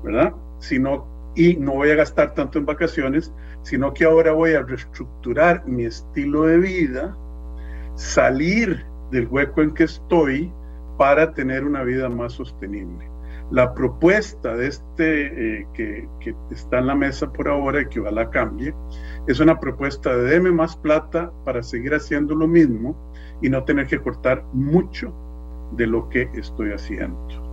¿verdad? 0.02 0.32
Sino, 0.58 1.06
y 1.34 1.56
no 1.56 1.72
voy 1.72 1.90
a 1.90 1.96
gastar 1.96 2.34
tanto 2.34 2.58
en 2.58 2.66
vacaciones, 2.66 3.32
sino 3.62 3.92
que 3.92 4.04
ahora 4.04 4.32
voy 4.32 4.54
a 4.54 4.62
reestructurar 4.62 5.66
mi 5.66 5.84
estilo 5.84 6.44
de 6.44 6.58
vida, 6.58 7.16
salir 7.96 8.84
del 9.10 9.26
hueco 9.28 9.62
en 9.62 9.72
que 9.72 9.84
estoy 9.84 10.52
para 10.98 11.32
tener 11.34 11.64
una 11.64 11.82
vida 11.82 12.08
más 12.08 12.34
sostenible. 12.34 13.10
La 13.50 13.74
propuesta 13.74 14.56
de 14.56 14.68
este 14.68 15.58
eh, 15.58 15.66
que, 15.74 16.08
que, 16.20 16.34
está 16.50 16.78
en 16.78 16.86
la 16.86 16.94
mesa 16.94 17.30
por 17.32 17.48
ahora 17.48 17.82
y 17.82 17.86
que 17.86 18.00
ojalá 18.00 18.30
cambie, 18.30 18.74
es 19.26 19.38
una 19.38 19.60
propuesta 19.60 20.16
de 20.16 20.30
deme 20.30 20.50
más 20.50 20.76
plata 20.76 21.30
para 21.44 21.62
seguir 21.62 21.94
haciendo 21.94 22.34
lo 22.34 22.48
mismo 22.48 22.96
y 23.42 23.50
no 23.50 23.64
tener 23.64 23.86
que 23.86 24.00
cortar 24.00 24.44
mucho 24.52 25.12
de 25.72 25.86
lo 25.86 26.08
que 26.08 26.28
estoy 26.34 26.72
haciendo. 26.72 27.44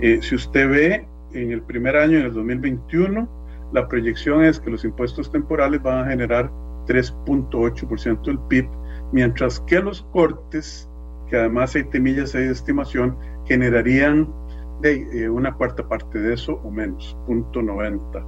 Eh, 0.00 0.20
si 0.22 0.34
usted 0.36 0.70
ve 0.70 1.08
en 1.32 1.52
el 1.52 1.62
primer 1.62 1.96
año, 1.96 2.18
en 2.18 2.26
el 2.26 2.32
2021, 2.32 3.28
la 3.72 3.86
proyección 3.88 4.44
es 4.44 4.58
que 4.60 4.70
los 4.70 4.84
impuestos 4.84 5.30
temporales 5.30 5.82
van 5.82 6.04
a 6.04 6.10
generar 6.10 6.50
3.8% 6.86 8.22
del 8.22 8.38
PIB, 8.48 8.68
mientras 9.12 9.60
que 9.60 9.80
los 9.80 10.02
cortes, 10.12 10.88
que 11.28 11.36
además 11.36 11.74
hay 11.76 11.84
temillas 11.84 12.32
de 12.32 12.50
estimación, 12.50 13.16
generarían 13.44 14.32
de, 14.80 15.24
eh, 15.24 15.28
una 15.28 15.54
cuarta 15.54 15.86
parte 15.86 16.18
de 16.18 16.34
eso 16.34 16.54
o 16.64 16.70
menos, 16.70 17.16
0.90. 17.26 18.24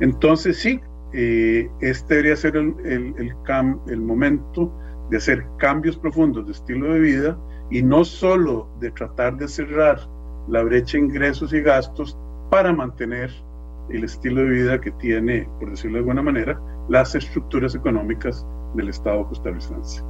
Entonces 0.00 0.56
sí, 0.58 0.80
eh, 1.12 1.68
este 1.80 2.14
debería 2.14 2.36
ser 2.36 2.56
el, 2.56 2.74
el, 2.84 3.14
el, 3.18 3.34
el 3.88 4.00
momento 4.00 4.72
de 5.10 5.18
hacer 5.18 5.44
cambios 5.58 5.98
profundos 5.98 6.46
de 6.46 6.52
estilo 6.52 6.94
de 6.94 7.00
vida 7.00 7.38
y 7.70 7.82
no 7.82 8.04
solo 8.04 8.68
de 8.80 8.90
tratar 8.92 9.36
de 9.36 9.48
cerrar 9.48 10.00
la 10.48 10.62
brecha 10.62 10.98
ingresos 10.98 11.52
y 11.52 11.60
gastos 11.60 12.18
para 12.52 12.70
mantener 12.70 13.32
el 13.88 14.04
estilo 14.04 14.42
de 14.42 14.50
vida 14.50 14.78
que 14.78 14.90
tiene, 14.90 15.48
por 15.58 15.70
decirlo 15.70 15.94
de 15.94 16.00
alguna 16.00 16.20
manera, 16.20 16.60
las 16.90 17.14
estructuras 17.14 17.74
económicas 17.74 18.46
del 18.74 18.90
Estado 18.90 19.26
costarricense. 19.26 20.02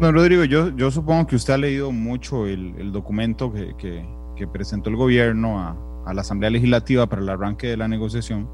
No, 0.00 0.12
Rodrigo, 0.12 0.44
yo, 0.44 0.74
yo 0.74 0.90
supongo 0.90 1.26
que 1.26 1.36
usted 1.36 1.52
ha 1.52 1.58
leído 1.58 1.92
mucho 1.92 2.46
el, 2.46 2.74
el 2.78 2.90
documento 2.90 3.52
que, 3.52 3.76
que, 3.76 4.02
que, 4.34 4.46
presentó 4.46 4.88
el 4.88 4.96
gobierno 4.96 5.60
a, 5.60 5.76
a, 6.06 6.14
la 6.14 6.22
Asamblea 6.22 6.48
Legislativa 6.48 7.06
para 7.06 7.20
el 7.20 7.28
arranque 7.28 7.66
de 7.66 7.76
la 7.76 7.86
negociación, 7.86 8.48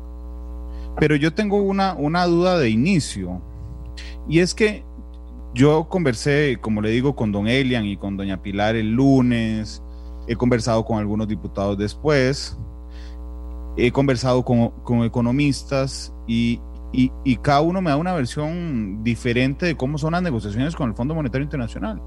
pero 0.99 1.15
yo 1.15 1.33
tengo 1.35 1.63
una, 1.63 1.95
una 1.95 2.25
duda 2.27 2.59
de 2.59 2.69
inicio, 2.69 3.41
y 4.29 4.41
es 4.41 4.57
que 4.57 4.83
yo 5.55 5.89
conversé, 5.89 6.59
como 6.61 6.83
le 6.83 6.91
digo, 6.91 7.15
con 7.15 7.31
don 7.31 7.47
Elian 7.47 7.85
y 7.85 7.97
con 7.97 8.17
doña 8.17 8.43
Pilar 8.43 8.75
el 8.75 8.91
lunes, 8.91 9.85
he 10.27 10.37
conversado 10.37 10.85
con 10.85 10.99
algunos 10.99 11.29
diputados 11.29 11.79
después, 11.79 12.57
he 13.77 13.91
conversado 13.91 14.45
con, 14.45 14.71
con 14.83 15.03
economistas 15.05 16.13
y, 16.27 16.61
y, 16.93 17.13
y, 17.25 17.37
cada 17.37 17.61
uno 17.61 17.83
me 17.83 17.91
da 17.91 17.97
una 17.97 18.15
versión 18.15 19.03
diferente 19.05 19.67
de 19.67 19.77
cómo 19.77 19.99
son 19.99 20.13
las 20.13 20.23
negociaciones 20.23 20.75
con 20.75 20.89
el 20.89 20.97
Fondo 20.97 21.15
Monetario 21.15 21.45
Internacional. 21.45 22.01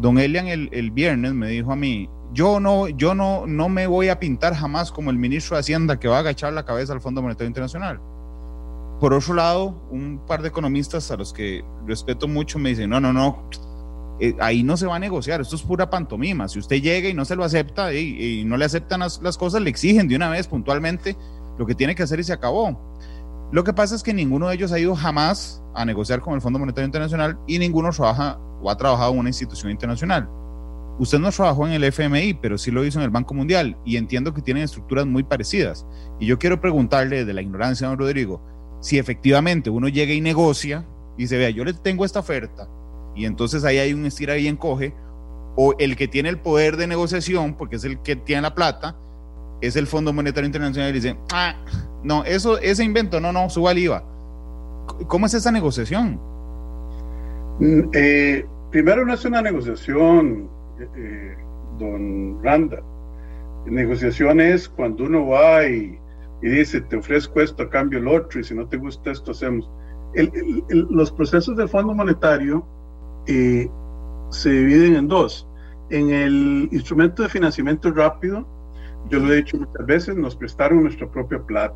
Don 0.00 0.18
Elian 0.18 0.46
el, 0.48 0.68
el, 0.72 0.90
viernes 0.90 1.32
me 1.32 1.48
dijo 1.48 1.72
a 1.72 1.76
mí, 1.76 2.08
yo 2.32 2.60
no, 2.60 2.88
yo 2.88 3.14
no, 3.14 3.46
no 3.46 3.68
me 3.68 3.86
voy 3.86 4.10
a 4.10 4.20
pintar 4.20 4.54
jamás 4.54 4.92
como 4.92 5.10
el 5.10 5.16
ministro 5.16 5.56
de 5.56 5.60
Hacienda 5.60 5.98
que 5.98 6.08
va 6.08 6.16
a 6.16 6.20
agachar 6.20 6.52
la 6.52 6.64
cabeza 6.64 6.92
al 6.92 7.00
Fondo 7.00 7.22
Monetario 7.22 7.48
Internacional. 7.48 8.00
Por 9.00 9.14
otro 9.14 9.34
lado, 9.34 9.80
un 9.90 10.20
par 10.26 10.42
de 10.42 10.48
economistas 10.48 11.10
a 11.10 11.16
los 11.16 11.32
que 11.32 11.64
respeto 11.86 12.28
mucho 12.28 12.58
me 12.58 12.70
dicen, 12.70 12.90
no, 12.90 13.00
no, 13.00 13.12
no, 13.12 13.48
eh, 14.20 14.36
ahí 14.40 14.62
no 14.62 14.76
se 14.76 14.86
va 14.86 14.96
a 14.96 14.98
negociar, 14.98 15.40
esto 15.40 15.56
es 15.56 15.62
pura 15.62 15.90
pantomima. 15.90 16.48
Si 16.48 16.58
usted 16.58 16.82
llega 16.82 17.08
y 17.08 17.14
no 17.14 17.24
se 17.24 17.36
lo 17.36 17.44
acepta 17.44 17.92
y, 17.94 18.44
no 18.44 18.56
le 18.56 18.64
aceptan 18.64 19.00
las, 19.00 19.20
las, 19.22 19.38
cosas, 19.38 19.62
le 19.62 19.70
exigen 19.70 20.08
de 20.08 20.16
una 20.16 20.28
vez 20.28 20.48
puntualmente 20.48 21.16
lo 21.58 21.66
que 21.66 21.74
tiene 21.74 21.94
que 21.94 22.02
hacer 22.02 22.20
y 22.20 22.24
se 22.24 22.32
acabó. 22.32 22.78
Lo 23.50 23.64
que 23.64 23.72
pasa 23.72 23.94
es 23.94 24.02
que 24.02 24.12
ninguno 24.12 24.48
de 24.48 24.54
ellos 24.54 24.72
ha 24.72 24.78
ido 24.78 24.94
jamás 24.94 25.62
a 25.74 25.84
negociar 25.84 26.20
con 26.20 26.34
el 26.34 26.40
Fondo 26.40 26.58
Monetario 26.58 26.86
Internacional 26.86 27.38
y 27.46 27.58
ninguno 27.58 27.90
trabaja 27.90 28.38
o 28.60 28.70
ha 28.70 28.76
trabajado 28.76 29.12
en 29.12 29.20
una 29.20 29.30
institución 29.30 29.70
internacional. 29.70 30.28
Usted 30.98 31.18
no 31.20 31.30
trabajó 31.30 31.66
en 31.66 31.72
el 31.74 31.84
FMI, 31.84 32.34
pero 32.34 32.58
sí 32.58 32.70
lo 32.72 32.84
hizo 32.84 32.98
en 32.98 33.04
el 33.04 33.10
Banco 33.10 33.32
Mundial 33.32 33.76
y 33.84 33.96
entiendo 33.96 34.34
que 34.34 34.42
tienen 34.42 34.64
estructuras 34.64 35.06
muy 35.06 35.22
parecidas. 35.22 35.86
Y 36.18 36.26
yo 36.26 36.38
quiero 36.38 36.60
preguntarle 36.60 37.24
de 37.24 37.32
la 37.32 37.40
ignorancia, 37.40 37.86
don 37.86 37.98
Rodrigo, 37.98 38.42
si 38.80 38.98
efectivamente 38.98 39.70
uno 39.70 39.88
llega 39.88 40.12
y 40.12 40.20
negocia 40.20 40.86
y 41.16 41.28
se 41.28 41.38
vea, 41.38 41.50
yo 41.50 41.64
le 41.64 41.72
tengo 41.72 42.04
esta 42.04 42.18
oferta, 42.18 42.68
y 43.18 43.26
entonces 43.26 43.64
ahí 43.64 43.78
hay 43.78 43.92
un 43.92 44.06
estira 44.06 44.38
y 44.38 44.46
encoge, 44.46 44.94
o 45.56 45.74
el 45.80 45.96
que 45.96 46.06
tiene 46.06 46.28
el 46.28 46.38
poder 46.38 46.76
de 46.76 46.86
negociación, 46.86 47.56
porque 47.56 47.74
es 47.74 47.84
el 47.84 48.00
que 48.00 48.14
tiene 48.14 48.42
la 48.42 48.54
plata, 48.54 48.96
es 49.60 49.74
el 49.74 49.88
Fondo 49.88 50.12
Monetario 50.12 50.46
Internacional 50.46 50.90
y 50.90 50.92
dice, 50.92 51.16
ah, 51.32 51.56
no, 52.04 52.22
eso, 52.22 52.58
ese 52.58 52.84
invento, 52.84 53.20
no, 53.20 53.32
no, 53.32 53.50
suba 53.50 53.72
el 53.72 53.78
IVA. 53.78 54.04
¿Cómo 55.08 55.26
es 55.26 55.34
esa 55.34 55.50
negociación? 55.50 56.20
Eh, 57.92 58.46
primero 58.70 59.04
no 59.04 59.14
es 59.14 59.24
una 59.24 59.42
negociación, 59.42 60.48
eh, 60.96 61.36
don 61.76 62.40
Randa. 62.40 62.80
Negociación 63.66 64.40
es 64.40 64.68
cuando 64.68 65.04
uno 65.06 65.26
va 65.26 65.66
y, 65.66 65.98
y, 66.40 66.48
dice, 66.48 66.82
te 66.82 66.98
ofrezco 66.98 67.40
esto 67.40 67.64
a 67.64 67.68
cambio 67.68 67.98
el 67.98 68.06
otro, 68.06 68.38
y 68.38 68.44
si 68.44 68.54
no 68.54 68.68
te 68.68 68.76
gusta 68.76 69.10
esto, 69.10 69.32
hacemos. 69.32 69.68
El, 70.14 70.30
el, 70.34 70.64
el, 70.68 70.86
los 70.88 71.10
procesos 71.10 71.56
del 71.56 71.68
Fondo 71.68 71.92
Monetario 71.94 72.64
eh, 73.28 73.70
se 74.30 74.50
dividen 74.50 74.96
en 74.96 75.08
dos. 75.08 75.46
En 75.90 76.10
el 76.10 76.68
instrumento 76.72 77.22
de 77.22 77.28
financiamiento 77.28 77.90
rápido, 77.92 78.46
yo 79.08 79.20
lo 79.20 79.32
he 79.32 79.36
dicho 79.36 79.56
muchas 79.56 79.86
veces, 79.86 80.16
nos 80.16 80.36
prestaron 80.36 80.82
nuestra 80.82 81.10
propia 81.10 81.40
plata, 81.46 81.74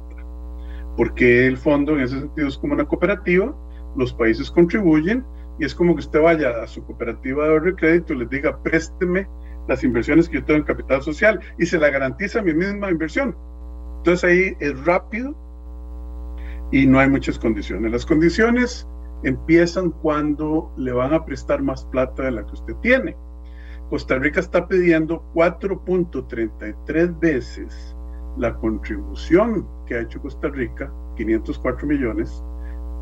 porque 0.97 1.47
el 1.47 1.57
fondo 1.57 1.93
en 1.93 2.01
ese 2.01 2.21
sentido 2.21 2.49
es 2.49 2.59
como 2.59 2.75
una 2.75 2.85
cooperativa, 2.85 3.55
los 3.97 4.13
países 4.13 4.51
contribuyen 4.51 5.25
y 5.59 5.65
es 5.65 5.75
como 5.75 5.95
que 5.95 6.01
usted 6.01 6.21
vaya 6.21 6.63
a 6.63 6.67
su 6.67 6.85
cooperativa 6.85 7.45
de 7.45 7.53
ahorro 7.53 7.71
y 7.71 7.75
crédito 7.75 8.13
y 8.15 8.19
les 8.19 8.31
diga, 8.31 8.63
présteme 8.63 9.29
las 9.69 9.85
inversiones 9.85 10.29
que 10.29 10.37
yo 10.37 10.45
tengo 10.45 10.59
en 10.61 10.65
capital 10.65 11.03
social 11.03 11.41
y 11.59 11.67
se 11.67 11.79
la 11.79 11.91
garantiza 11.91 12.43
mi 12.43 12.55
misma 12.55 12.91
inversión. 12.91 13.37
Entonces 13.99 14.25
ahí 14.25 14.57
es 14.61 14.85
rápido 14.85 15.35
y 16.73 16.87
no 16.87 16.99
hay 16.99 17.09
muchas 17.09 17.39
condiciones. 17.39 17.93
Las 17.93 18.07
condiciones 18.07 18.89
empiezan 19.23 19.91
cuando 19.91 20.73
le 20.77 20.93
van 20.93 21.15
a 21.15 21.25
prestar 21.25 21.63
más 21.63 21.85
plata 21.87 22.25
de 22.25 22.33
la 22.33 22.47
que 22.47 22.53
usted 22.53 22.75
tiene. 22.77 23.17
Costa 23.91 24.19
Rica 24.19 24.41
está 24.41 24.67
pidiendo 24.67 25.23
4.33 25.35 27.19
veces 27.21 27.97
la 28.39 28.55
contribución 28.55 29.67
que 29.87 29.97
ha 29.97 30.01
hecho 30.01 30.21
Costa 30.21 30.49
Rica, 30.49 30.91
504 31.17 31.87
millones, 31.87 32.43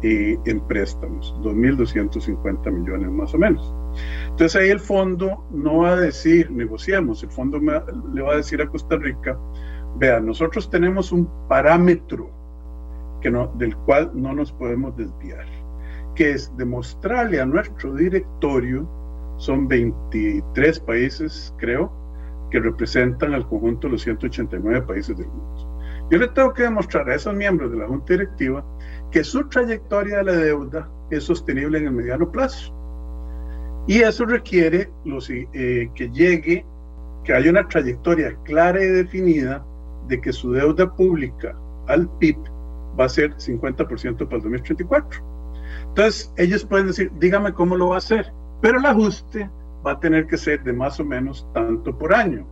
eh, 0.02 0.38
en 0.46 0.60
préstamos, 0.66 1.34
2.250 1.42 2.72
millones 2.72 3.10
más 3.10 3.34
o 3.34 3.38
menos. 3.38 3.74
Entonces 4.30 4.56
ahí 4.56 4.70
el 4.70 4.80
fondo 4.80 5.44
no 5.50 5.78
va 5.78 5.90
a 5.90 5.96
decir, 5.96 6.50
negociamos, 6.50 7.22
el 7.22 7.30
fondo 7.30 7.58
le 7.58 8.22
va 8.22 8.32
a 8.32 8.36
decir 8.36 8.62
a 8.62 8.68
Costa 8.68 8.96
Rica, 8.96 9.38
vea, 9.96 10.18
nosotros 10.18 10.70
tenemos 10.70 11.12
un 11.12 11.28
parámetro 11.48 12.30
que 13.20 13.30
del 13.56 13.76
cual 13.76 14.10
no 14.14 14.32
nos 14.32 14.50
podemos 14.52 14.96
desviar 14.96 15.44
que 16.14 16.32
es 16.32 16.54
demostrarle 16.56 17.40
a 17.40 17.46
nuestro 17.46 17.94
directorio, 17.94 18.88
son 19.38 19.68
23 19.68 20.80
países, 20.80 21.54
creo, 21.58 21.92
que 22.50 22.60
representan 22.60 23.32
al 23.32 23.46
conjunto 23.48 23.86
de 23.86 23.92
los 23.92 24.02
189 24.02 24.82
países 24.82 25.16
del 25.16 25.28
mundo. 25.28 25.70
Yo 26.10 26.18
le 26.18 26.28
tengo 26.28 26.52
que 26.52 26.64
demostrar 26.64 27.08
a 27.08 27.14
esos 27.14 27.34
miembros 27.34 27.70
de 27.70 27.78
la 27.78 27.86
Junta 27.86 28.14
Directiva 28.14 28.64
que 29.10 29.22
su 29.22 29.48
trayectoria 29.48 30.18
de 30.18 30.24
la 30.24 30.32
deuda 30.32 30.90
es 31.10 31.24
sostenible 31.24 31.78
en 31.78 31.86
el 31.86 31.92
mediano 31.92 32.30
plazo. 32.30 32.74
Y 33.86 34.00
eso 34.00 34.24
requiere 34.24 34.90
los, 35.04 35.30
eh, 35.30 35.90
que 35.94 36.10
llegue, 36.10 36.66
que 37.24 37.32
haya 37.32 37.50
una 37.50 37.66
trayectoria 37.68 38.36
clara 38.44 38.82
y 38.82 38.88
definida 38.88 39.64
de 40.08 40.20
que 40.20 40.32
su 40.32 40.52
deuda 40.52 40.92
pública 40.94 41.56
al 41.86 42.08
PIB 42.18 42.36
va 42.98 43.04
a 43.04 43.08
ser 43.08 43.34
50% 43.36 44.16
para 44.24 44.36
el 44.36 44.42
2034. 44.42 45.29
Entonces, 45.90 46.32
ellos 46.36 46.64
pueden 46.64 46.86
decir, 46.86 47.10
dígame 47.18 47.52
cómo 47.52 47.76
lo 47.76 47.88
va 47.88 47.96
a 47.96 47.98
hacer, 47.98 48.32
pero 48.62 48.78
el 48.78 48.86
ajuste 48.86 49.50
va 49.84 49.92
a 49.92 50.00
tener 50.00 50.26
que 50.26 50.36
ser 50.36 50.62
de 50.62 50.72
más 50.72 51.00
o 51.00 51.04
menos 51.04 51.46
tanto 51.52 51.96
por 51.96 52.14
año 52.14 52.46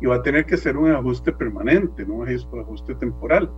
y 0.00 0.06
va 0.06 0.16
a 0.16 0.22
tener 0.22 0.46
que 0.46 0.56
ser 0.56 0.76
un 0.76 0.90
ajuste 0.92 1.32
permanente, 1.32 2.04
no 2.06 2.14
un 2.14 2.28
ajuste 2.28 2.94
temporal. 2.94 3.50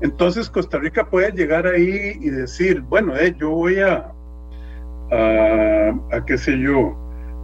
Entonces, 0.00 0.48
Costa 0.48 0.78
Rica 0.78 1.08
puede 1.08 1.32
llegar 1.32 1.66
ahí 1.66 2.18
y 2.20 2.30
decir, 2.30 2.80
bueno, 2.82 3.16
eh, 3.16 3.34
yo 3.38 3.50
voy 3.50 3.80
a, 3.80 4.12
a, 5.10 5.94
a, 6.12 6.24
qué 6.24 6.38
sé 6.38 6.58
yo, 6.58 6.96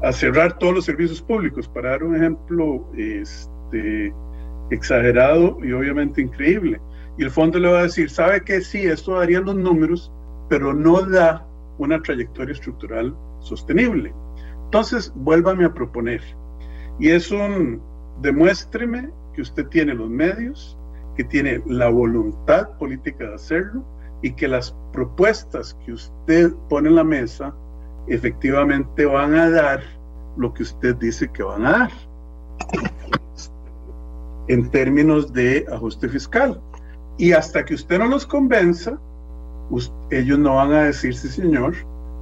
a 0.03 0.13
cerrar 0.13 0.59
todos 0.59 0.75
los 0.75 0.85
servicios 0.85 1.21
públicos, 1.21 1.69
para 1.69 1.91
dar 1.91 2.05
un 2.05 2.17
ejemplo 2.17 2.89
este, 2.97 4.13
exagerado 4.71 5.59
y 5.63 5.73
obviamente 5.73 6.23
increíble. 6.23 6.81
Y 7.19 7.25
el 7.25 7.31
fondo 7.31 7.59
le 7.59 7.71
va 7.71 7.81
a 7.81 7.83
decir, 7.85 8.11
¿sabe 8.11 8.41
qué? 8.43 8.61
Sí, 8.61 8.87
esto 8.87 9.19
daría 9.19 9.41
los 9.41 9.57
números, 9.57 10.13
pero 10.49 10.73
no 10.73 11.03
da 11.03 11.47
una 11.79 12.01
trayectoria 12.01 12.53
estructural 12.53 13.17
sostenible. 13.41 14.15
Entonces, 14.65 15.13
vuélvame 15.15 15.65
a 15.65 15.75
proponer. 15.75 16.23
Y 16.99 17.11
es 17.11 17.31
un, 17.31 17.83
demuéstreme 18.21 19.11
que 19.35 19.43
usted 19.43 19.67
tiene 19.69 19.95
los 19.95 20.09
medios, 20.09 20.79
que 21.17 21.25
tiene 21.25 21.63
la 21.67 21.89
voluntad 21.89 22.77
política 22.79 23.29
de 23.29 23.35
hacerlo 23.35 23.85
y 24.23 24.33
que 24.33 24.49
las 24.49 24.75
propuestas 24.93 25.75
que 25.85 25.93
usted 25.93 26.53
pone 26.69 26.89
en 26.89 26.97
la 26.97 27.05
mesa 27.05 27.55
efectivamente 28.09 29.05
van 29.07 29.35
a 29.35 29.51
dar 29.51 29.81
lo 30.37 30.53
que 30.53 30.63
usted 30.63 30.97
dice 30.97 31.31
que 31.33 31.43
van 31.43 31.67
a 31.67 31.71
dar 31.71 31.91
en 34.49 34.71
términos 34.71 35.33
de 35.33 35.67
ajuste 35.73 36.09
fiscal. 36.09 36.61
Y 37.17 37.33
hasta 37.33 37.65
que 37.65 37.75
usted 37.75 37.99
no 37.99 38.07
los 38.07 38.27
convenza, 38.27 38.99
ellos 40.11 40.39
no 40.39 40.57
van 40.57 40.73
a 40.73 40.83
decir, 40.83 41.15
sí 41.15 41.29
señor, 41.29 41.75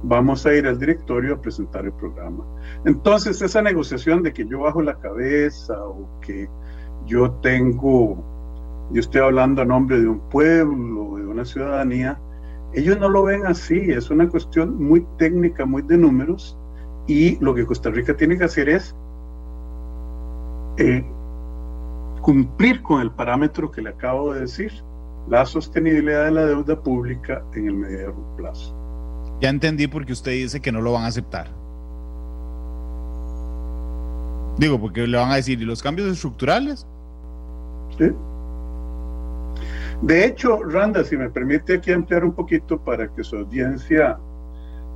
vamos 0.03 0.45
a 0.45 0.53
ir 0.53 0.67
al 0.67 0.79
directorio 0.79 1.35
a 1.35 1.41
presentar 1.41 1.85
el 1.85 1.93
programa. 1.93 2.43
Entonces, 2.85 3.41
esa 3.41 3.61
negociación 3.61 4.23
de 4.23 4.33
que 4.33 4.45
yo 4.45 4.61
bajo 4.61 4.81
la 4.81 4.95
cabeza 4.99 5.73
o 5.85 6.07
que 6.21 6.49
yo 7.05 7.31
tengo, 7.41 8.17
yo 8.91 8.99
estoy 8.99 9.21
hablando 9.21 9.61
a 9.61 9.65
nombre 9.65 9.99
de 9.99 10.07
un 10.07 10.19
pueblo, 10.29 11.17
de 11.17 11.27
una 11.27 11.45
ciudadanía, 11.45 12.19
ellos 12.73 12.99
no 12.99 13.09
lo 13.09 13.23
ven 13.23 13.45
así, 13.45 13.77
es 13.91 14.09
una 14.09 14.27
cuestión 14.27 14.83
muy 14.83 15.05
técnica, 15.17 15.65
muy 15.65 15.83
de 15.83 15.97
números, 15.97 16.57
y 17.07 17.37
lo 17.43 17.53
que 17.53 17.65
Costa 17.65 17.89
Rica 17.89 18.15
tiene 18.15 18.37
que 18.37 18.45
hacer 18.45 18.69
es 18.69 18.95
eh, 20.77 21.05
cumplir 22.21 22.81
con 22.81 23.01
el 23.01 23.11
parámetro 23.11 23.69
que 23.69 23.81
le 23.81 23.89
acabo 23.89 24.33
de 24.33 24.41
decir, 24.41 24.71
la 25.29 25.45
sostenibilidad 25.45 26.25
de 26.25 26.31
la 26.31 26.45
deuda 26.45 26.81
pública 26.81 27.43
en 27.53 27.67
el 27.67 27.73
medio 27.73 28.13
plazo. 28.35 28.75
Ya 29.41 29.49
entendí 29.49 29.87
porque 29.87 30.13
usted 30.13 30.31
dice 30.31 30.61
que 30.61 30.71
no 30.71 30.81
lo 30.81 30.93
van 30.93 31.03
a 31.03 31.07
aceptar. 31.07 31.49
Digo, 34.57 34.79
porque 34.79 35.07
le 35.07 35.17
van 35.17 35.31
a 35.31 35.35
decir, 35.35 35.61
¿y 35.61 35.65
los 35.65 35.81
cambios 35.81 36.09
estructurales? 36.09 36.85
Sí. 37.97 38.11
De 40.01 40.25
hecho, 40.25 40.61
Randa, 40.63 41.03
si 41.03 41.17
me 41.17 41.29
permite 41.29 41.75
aquí 41.75 41.91
ampliar 41.91 42.23
un 42.23 42.33
poquito 42.33 42.79
para 42.79 43.07
que 43.13 43.23
su 43.23 43.37
audiencia 43.37 44.17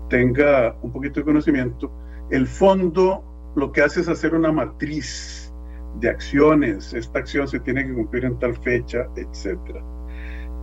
tenga 0.10 0.76
un 0.82 0.92
poquito 0.92 1.22
de 1.22 1.26
conocimiento, 1.26 1.92
el 2.30 2.46
fondo 2.46 3.24
lo 3.56 3.72
que 3.72 3.82
hace 3.82 4.02
es 4.02 4.08
hacer 4.08 4.36
una 4.36 4.52
matriz 4.52 5.52
de 6.00 6.10
acciones, 6.10 6.94
esta 6.94 7.20
acción 7.20 7.48
se 7.48 7.60
tiene 7.60 7.86
que 7.88 7.94
cumplir 7.94 8.26
en 8.26 8.38
tal 8.38 8.56
fecha, 8.58 9.08
etc. 9.16 9.82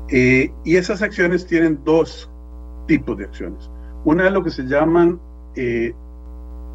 Eh, 0.08 0.52
y 0.64 0.76
esas 0.76 1.02
acciones 1.02 1.46
tienen 1.46 1.82
dos 1.84 2.30
tipos 2.86 3.16
de 3.16 3.24
acciones. 3.24 3.70
Una 4.04 4.26
es 4.26 4.32
lo 4.32 4.44
que 4.44 4.50
se 4.50 4.64
llaman 4.64 5.20
eh, 5.56 5.94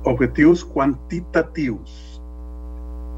objetivos 0.03 0.65
cuantitativos. 0.65 2.21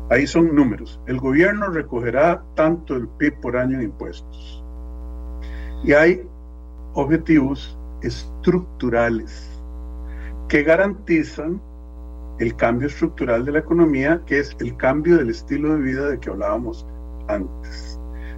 Ahí 0.10 0.28
son 0.28 0.54
números. 0.54 1.00
El 1.08 1.20
gobierno 1.20 1.68
recogerá 1.68 2.44
tanto 2.56 2.96
el 2.96 3.08
PIB 3.08 3.40
por 3.40 3.56
año 3.56 3.78
en 3.78 3.84
impuestos. 3.84 4.64
Y 5.84 5.94
hay 5.94 6.28
objetivos 6.94 7.78
estructurales 8.02 9.50
que 10.50 10.64
garantizan 10.64 11.62
el 12.40 12.56
cambio 12.56 12.88
estructural 12.88 13.46
de 13.46 13.54
la 13.54 13.60
economía, 13.60 14.22
que 14.26 14.40
es 14.40 14.56
el 14.60 14.76
cambio 14.76 15.18
del 15.18 15.30
estilo 15.30 15.76
de 15.76 15.82
vida 15.82 16.10
de 16.10 16.20
que 16.20 16.30
hablábamos 16.30 16.86
antes. 17.28 17.91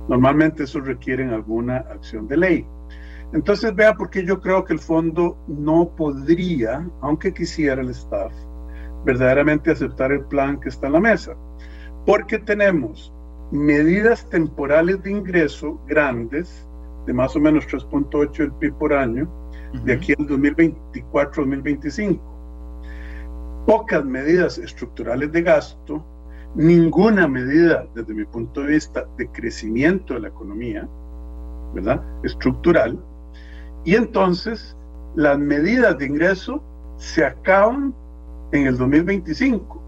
Normalmente 0.10 0.64
eso 0.64 0.80
requiere 0.82 1.24
alguna 1.26 1.78
acción 1.78 2.28
de 2.28 2.38
ley. 2.38 2.68
Entonces 3.34 3.74
vea 3.76 3.96
por 3.96 4.10
qué 4.10 4.24
yo 4.26 4.40
creo 4.40 4.64
que 4.64 4.74
el 4.74 4.80
fondo 4.80 5.38
no 5.48 5.90
podría, 5.96 6.88
aunque 7.02 7.34
quisiera 7.34 7.82
el 7.82 7.90
staff, 7.90 8.32
verdaderamente 9.06 9.72
aceptar 9.72 10.12
el 10.12 10.26
plan 10.26 10.60
que 10.60 10.70
está 10.70 10.88
en 10.88 10.94
la 10.94 11.00
mesa. 11.00 11.36
Porque 12.06 12.38
tenemos 12.38 13.12
medidas 13.52 14.30
temporales 14.30 15.02
de 15.04 15.12
ingreso 15.12 15.80
grandes, 15.88 16.68
de 17.06 17.14
más 17.14 17.36
o 17.36 17.40
menos 17.40 17.68
3.8 17.68 18.38
del 18.38 18.52
PIB 18.54 18.74
por 18.78 18.94
año, 18.94 19.28
de 19.84 19.94
aquí 19.94 20.14
al 20.14 20.28
2024-2025. 20.28 22.20
Pocas 23.66 24.06
medidas 24.06 24.58
estructurales 24.58 25.32
de 25.32 25.42
gasto, 25.42 26.06
ninguna 26.56 27.28
medida 27.28 27.88
desde 27.96 28.14
mi 28.14 28.26
punto 28.26 28.62
de 28.62 28.68
vista 28.68 29.06
de 29.18 29.28
crecimiento 29.30 30.14
de 30.14 30.22
la 30.22 30.28
economía, 30.28 30.88
¿verdad? 31.74 32.04
Estructural, 32.24 33.00
y 33.86 33.96
entonces 33.96 34.78
las 35.16 35.38
medidas 35.38 35.98
de 35.98 36.06
ingreso 36.06 36.64
se 36.98 37.26
acaban 37.26 37.94
en 38.52 38.68
el 38.68 38.78
2025. 38.78 39.82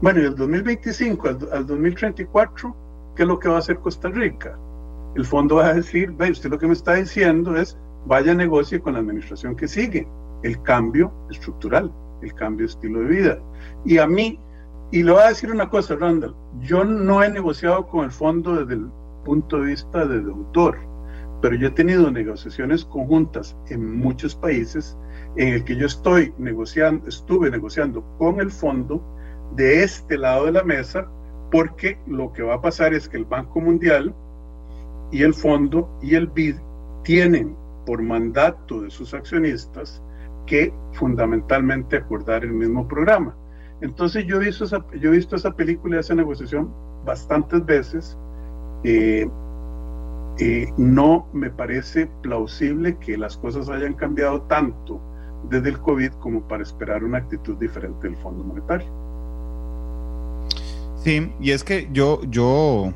Bueno, 0.00 0.20
y 0.20 0.24
el 0.24 0.34
2025 0.34 1.28
al, 1.52 1.66
2034, 1.66 2.76
¿qué 3.14 3.22
es 3.22 3.28
lo 3.28 3.38
que 3.38 3.48
va 3.48 3.56
a 3.56 3.58
hacer 3.58 3.78
Costa 3.78 4.08
Rica? 4.08 4.58
El 5.14 5.24
fondo 5.24 5.56
va 5.56 5.68
a 5.68 5.74
decir, 5.74 6.12
ve, 6.12 6.30
usted 6.30 6.50
lo 6.50 6.58
que 6.58 6.66
me 6.66 6.74
está 6.74 6.94
diciendo 6.94 7.56
es, 7.56 7.78
vaya 8.06 8.32
a 8.32 8.34
negocie 8.34 8.80
con 8.80 8.94
la 8.94 9.00
administración 9.00 9.56
que 9.56 9.68
sigue, 9.68 10.06
el 10.42 10.60
cambio 10.62 11.12
estructural, 11.30 11.90
el 12.22 12.34
cambio 12.34 12.66
de 12.66 12.72
estilo 12.72 13.00
de 13.00 13.06
vida. 13.06 13.38
Y 13.84 13.98
a 13.98 14.06
mí, 14.06 14.38
y 14.90 15.02
le 15.02 15.12
voy 15.12 15.22
a 15.22 15.28
decir 15.28 15.50
una 15.50 15.68
cosa, 15.68 15.96
Randall, 15.96 16.34
yo 16.60 16.84
no 16.84 17.22
he 17.22 17.30
negociado 17.30 17.86
con 17.88 18.04
el 18.04 18.10
fondo 18.10 18.54
desde 18.56 18.74
el 18.74 18.88
punto 19.24 19.58
de 19.58 19.66
vista 19.66 20.06
de 20.06 20.20
deudor 20.20 20.78
pero 21.40 21.54
yo 21.56 21.68
he 21.68 21.72
tenido 21.72 22.10
negociaciones 22.10 22.84
conjuntas 22.84 23.56
en 23.68 23.98
muchos 23.98 24.34
países 24.34 24.96
en 25.36 25.48
el 25.48 25.64
que 25.64 25.76
yo 25.76 25.86
estoy 25.86 26.32
negociando, 26.38 27.06
estuve 27.08 27.50
negociando 27.50 28.02
con 28.18 28.40
el 28.40 28.50
fondo 28.50 29.02
de 29.54 29.82
este 29.82 30.16
lado 30.16 30.46
de 30.46 30.52
la 30.52 30.64
mesa, 30.64 31.08
porque 31.50 31.98
lo 32.06 32.32
que 32.32 32.42
va 32.42 32.54
a 32.54 32.60
pasar 32.60 32.94
es 32.94 33.08
que 33.08 33.18
el 33.18 33.26
Banco 33.26 33.60
Mundial 33.60 34.14
y 35.12 35.22
el 35.22 35.34
fondo 35.34 35.88
y 36.02 36.14
el 36.14 36.26
BID 36.26 36.56
tienen 37.04 37.56
por 37.84 38.02
mandato 38.02 38.80
de 38.80 38.90
sus 38.90 39.14
accionistas 39.14 40.02
que 40.46 40.72
fundamentalmente 40.92 41.96
acordar 41.96 42.44
el 42.44 42.52
mismo 42.52 42.88
programa. 42.88 43.36
Entonces 43.80 44.26
yo 44.26 44.36
he 44.36 44.46
visto 44.46 44.64
esa, 44.64 44.84
yo 45.00 45.10
he 45.10 45.16
visto 45.16 45.36
esa 45.36 45.54
película, 45.54 46.00
esa 46.00 46.14
negociación 46.14 46.70
bastantes 47.04 47.64
veces. 47.64 48.16
Eh, 48.84 49.28
eh, 50.38 50.70
no 50.76 51.26
me 51.32 51.50
parece 51.50 52.08
plausible 52.22 52.98
que 52.98 53.16
las 53.16 53.38
cosas 53.38 53.70
hayan 53.70 53.94
cambiado 53.94 54.42
tanto 54.42 55.00
desde 55.48 55.70
el 55.70 55.78
COVID 55.78 56.10
como 56.20 56.46
para 56.46 56.62
esperar 56.62 57.04
una 57.04 57.18
actitud 57.18 57.56
diferente 57.56 58.06
del 58.06 58.16
Fondo 58.16 58.44
Monetario. 58.44 58.86
Sí, 61.02 61.32
y 61.40 61.52
es 61.52 61.64
que 61.64 61.88
yo, 61.92 62.20
yo 62.28 62.92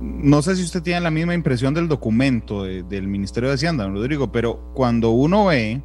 no 0.00 0.42
sé 0.42 0.56
si 0.56 0.62
usted 0.62 0.82
tiene 0.82 1.00
la 1.00 1.10
misma 1.10 1.34
impresión 1.34 1.72
del 1.72 1.88
documento 1.88 2.64
del 2.64 3.06
Ministerio 3.06 3.48
de 3.48 3.54
Hacienda, 3.54 3.88
Rodrigo, 3.88 4.30
pero 4.32 4.58
cuando 4.74 5.10
uno 5.10 5.46
ve 5.46 5.80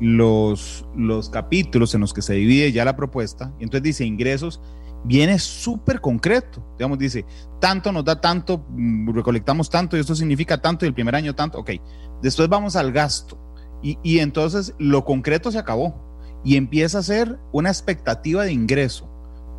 los, 0.00 0.86
los 0.96 1.30
capítulos 1.30 1.94
en 1.94 2.02
los 2.02 2.12
que 2.12 2.22
se 2.22 2.34
divide 2.34 2.72
ya 2.72 2.84
la 2.84 2.96
propuesta, 2.96 3.52
y 3.58 3.64
entonces 3.64 3.82
dice 3.82 4.04
ingresos 4.04 4.60
viene 5.06 5.38
súper 5.38 6.00
concreto. 6.00 6.62
Digamos, 6.78 6.98
dice, 6.98 7.24
tanto 7.60 7.92
nos 7.92 8.04
da 8.04 8.20
tanto, 8.20 8.64
mm, 8.70 9.14
recolectamos 9.14 9.70
tanto 9.70 9.96
y 9.96 10.00
esto 10.00 10.14
significa 10.14 10.60
tanto 10.60 10.84
y 10.84 10.88
el 10.88 10.94
primer 10.94 11.14
año 11.14 11.34
tanto. 11.34 11.58
Ok, 11.58 11.70
después 12.22 12.48
vamos 12.48 12.76
al 12.76 12.92
gasto. 12.92 13.38
Y, 13.82 13.98
y 14.02 14.18
entonces 14.18 14.74
lo 14.78 15.04
concreto 15.04 15.52
se 15.52 15.58
acabó 15.58 15.94
y 16.44 16.56
empieza 16.56 16.98
a 16.98 17.02
ser 17.02 17.38
una 17.52 17.70
expectativa 17.70 18.44
de 18.44 18.52
ingreso. 18.52 19.08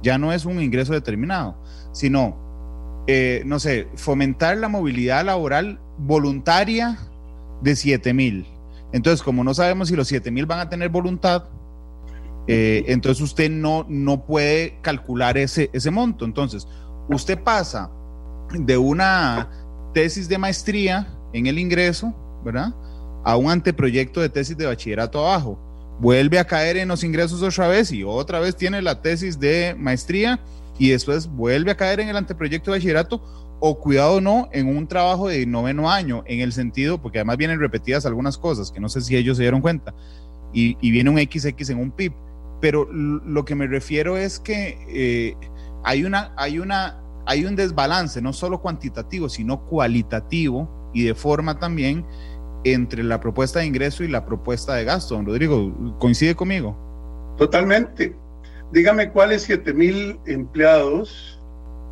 Ya 0.04 0.17
no 0.17 0.34
es 0.34 0.45
un 0.45 0.62
ingreso 0.62 0.93
determinado, 0.93 1.62
sino, 1.91 3.04
eh, 3.08 3.41
no 3.45 3.60
sé, 3.60 3.88
fomentar 3.95 4.58
la 4.58 4.69
movilidad 4.69 5.26
laboral 5.26 5.80
voluntaria 5.97 6.97
de 7.62 7.76
7 7.76 8.13
mil. 8.13 8.47
Entonces, 8.91 9.21
como 9.21 9.43
no 9.43 9.54
sabemos 9.54 9.89
si 9.89 9.95
los 9.95 10.08
7 10.08 10.32
mil 10.32 10.45
van 10.45 10.60
a 10.60 10.69
tener 10.69 10.89
voluntad, 10.89 11.45
eh, 12.47 12.86
entonces 12.88 13.21
usted 13.21 13.50
no, 13.50 13.86
no 13.89 14.26
puede 14.26 14.80
calcular 14.82 15.38
ese, 15.38 15.69
ese 15.73 15.91
monto. 15.91 16.26
Entonces, 16.26 16.67
usted 17.10 17.41
pasa 17.41 17.89
de 18.54 18.78
una 18.78 19.50
tesis 19.93 20.30
de 20.30 20.38
maestría 20.38 21.08
en 21.34 21.47
el 21.47 21.60
ingreso, 21.60 22.13
¿verdad? 22.43 22.73
A 23.26 23.36
un 23.36 23.52
anteproyecto 23.52 24.21
de 24.21 24.30
tesis 24.30 24.58
de 24.58 24.65
bachillerato 24.65 25.19
abajo. 25.19 25.60
Vuelve 26.00 26.39
a 26.39 26.45
caer 26.45 26.78
en 26.78 26.88
los 26.88 27.04
ingresos 27.04 27.41
otra 27.41 27.67
vez 27.67 27.91
y 27.91 28.04
otra 28.04 28.39
vez 28.39 28.56
tiene 28.56 28.82
la 28.82 29.02
tesis 29.02 29.39
de 29.39 29.76
maestría 29.78 30.39
y 30.78 30.89
después 30.89 31.28
vuelve 31.28 31.71
a 31.71 31.76
caer 31.76 32.00
en 32.00 32.10
el 32.10 32.15
anteproyecto 32.15 32.71
de 32.71 32.78
bachillerato 32.78 33.21
o 33.60 33.80
cuidado 33.80 34.22
no 34.22 34.50
en 34.52 34.67
un 34.67 34.88
trabajo 34.88 35.28
de 35.30 35.46
noveno 35.46 35.89
año 35.89 36.24
en 36.28 36.41
el 36.41 36.54
sentido, 36.54 37.02
porque 37.02 37.20
además 37.20 37.38
vienen 37.38 37.60
repetidas 37.60 38.06
algunas 38.06 38.38
cosas 38.38 38.72
que 38.72 38.80
no 38.80 38.89
sé 38.89 39.02
si 39.02 39.15
ellos 39.15 39.38
se 39.38 39.43
dieron 39.43 39.62
cuenta 39.62 39.93
y, 40.54 40.76
viene 40.91 41.10
un 41.10 41.17
XX 41.17 41.70
en 41.70 41.80
un 41.80 41.91
PIB 41.91 42.13
pero 42.60 42.86
lo 42.91 43.46
que 43.46 43.56
me 43.56 43.67
refiero 43.67 44.17
es 44.17 44.39
que 44.39 44.78
eh, 44.89 45.36
hay, 45.84 46.04
una, 46.04 46.34
hay, 46.38 46.60
una, 46.60 47.00
hay 47.26 47.46
un 47.46 47.56
desbalance, 47.56 48.22
no 48.22 48.34
solo 48.34 48.62
cuantitativo, 48.62 49.30
sino 49.30 49.65
cualitativo 49.65 50.91
y 50.93 51.04
de 51.04 51.13
forma 51.13 51.60
también 51.60 52.06
entre 52.63 53.04
la 53.04 53.20
propuesta 53.20 53.60
de 53.60 53.67
ingreso 53.67 54.04
y 54.04 54.08
la 54.08 54.26
propuesta 54.26 54.74
de 54.74 54.86
gasto. 54.86 55.15
Don 55.15 55.26
Rodrigo, 55.26 55.96
¿coincide 56.00 56.36
conmigo? 56.36 56.76
Totalmente. 57.38 58.15
Dígame 58.72 59.12
cuáles 59.12 59.43
7 59.43 59.74
mil 59.74 60.20
empleados, 60.26 61.37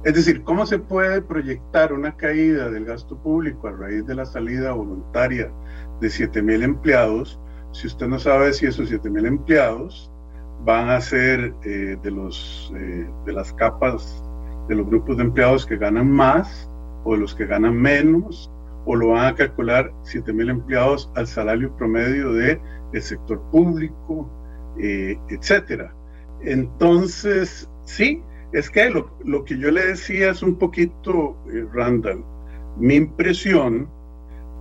es 0.05 0.13
decir, 0.13 0.43
¿cómo 0.43 0.65
se 0.65 0.79
puede 0.79 1.21
proyectar 1.21 1.91
una 1.91 2.15
caída 2.15 2.69
del 2.69 2.85
gasto 2.85 3.17
público 3.17 3.67
a 3.67 3.71
raíz 3.71 4.05
de 4.05 4.15
la 4.15 4.25
salida 4.25 4.71
voluntaria 4.71 5.51
de 5.99 6.09
7 6.09 6.41
mil 6.41 6.63
empleados 6.63 7.39
si 7.71 7.87
usted 7.87 8.07
no 8.07 8.19
sabe 8.19 8.53
si 8.53 8.67
esos 8.67 8.87
7 8.87 9.09
mil 9.09 9.25
empleados 9.25 10.09
van 10.63 10.89
a 10.89 11.01
ser 11.01 11.53
eh, 11.63 11.97
de, 12.01 12.11
los, 12.11 12.71
eh, 12.75 13.09
de 13.25 13.33
las 13.33 13.51
capas 13.53 14.23
de 14.69 14.75
los 14.75 14.87
grupos 14.87 15.17
de 15.17 15.23
empleados 15.23 15.65
que 15.65 15.75
ganan 15.75 16.09
más 16.09 16.69
o 17.03 17.13
de 17.13 17.19
los 17.19 17.35
que 17.35 17.45
ganan 17.45 17.75
menos, 17.75 18.51
o 18.85 18.95
lo 18.95 19.09
van 19.09 19.25
a 19.25 19.35
calcular 19.35 19.91
7 20.03 20.31
mil 20.33 20.49
empleados 20.49 21.11
al 21.15 21.27
salario 21.27 21.75
promedio 21.75 22.31
del 22.33 22.59
sector 23.01 23.41
público, 23.51 24.29
eh, 24.79 25.17
etcétera. 25.29 25.93
Entonces, 26.41 27.69
sí, 27.83 28.23
es 28.55 28.69
que 28.69 28.89
lo, 28.89 29.43
que 29.43 29.57
yo 29.57 29.69
le 29.69 29.85
decía 29.85 30.31
es 30.31 30.41
un 30.41 30.55
poquito, 30.55 31.35
Randall, 31.73 32.23
mi 32.77 32.95
impresión 32.95 33.89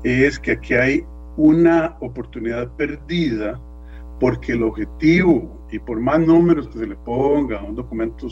es 0.03 0.37
que 0.41 0.53
aquí 0.53 0.75
hay 0.75 1.05
una 1.37 1.97
oportunidad 2.01 2.69
perdida 2.77 3.61
porque 4.19 4.53
el 4.53 4.65
objetivo, 4.65 5.65
y 5.71 5.79
por 5.79 6.01
más 6.01 6.19
números 6.19 6.69
que 6.69 6.81
se 6.81 6.87
le 6.89 6.97
ponga 6.97 7.61
a 7.61 7.63
un 7.63 7.77
documento 7.77 8.27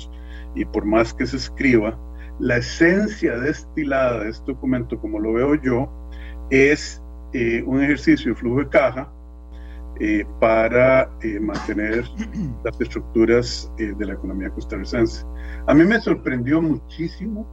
y 0.57 0.65
por 0.65 0.85
más 0.85 1.15
que 1.15 1.27
se 1.27 1.37
escriba, 1.37 1.97
la 2.41 2.57
esencia 2.57 3.39
destilada 3.39 4.25
de 4.25 4.31
este 4.31 4.47
documento, 4.47 4.99
como 4.99 5.21
lo 5.21 5.33
veo 5.35 5.55
yo, 5.55 5.89
es 6.51 7.01
eh, 7.35 7.63
un 7.65 7.81
ejercicio 7.81 8.33
de 8.33 8.41
flujo 8.41 8.59
de 8.59 8.69
caja 8.69 9.13
eh, 10.01 10.25
para 10.41 11.11
eh, 11.23 11.39
mantener 11.41 12.05
las 12.65 12.81
estructuras 12.81 13.71
de 13.77 14.07
la 14.07 14.15
economía 14.15 14.51
costarricense. 14.51 15.25
A 15.67 15.75
mí 15.75 15.85
me 15.85 16.01
sorprendió 16.01 16.61
muchísimo 16.61 17.47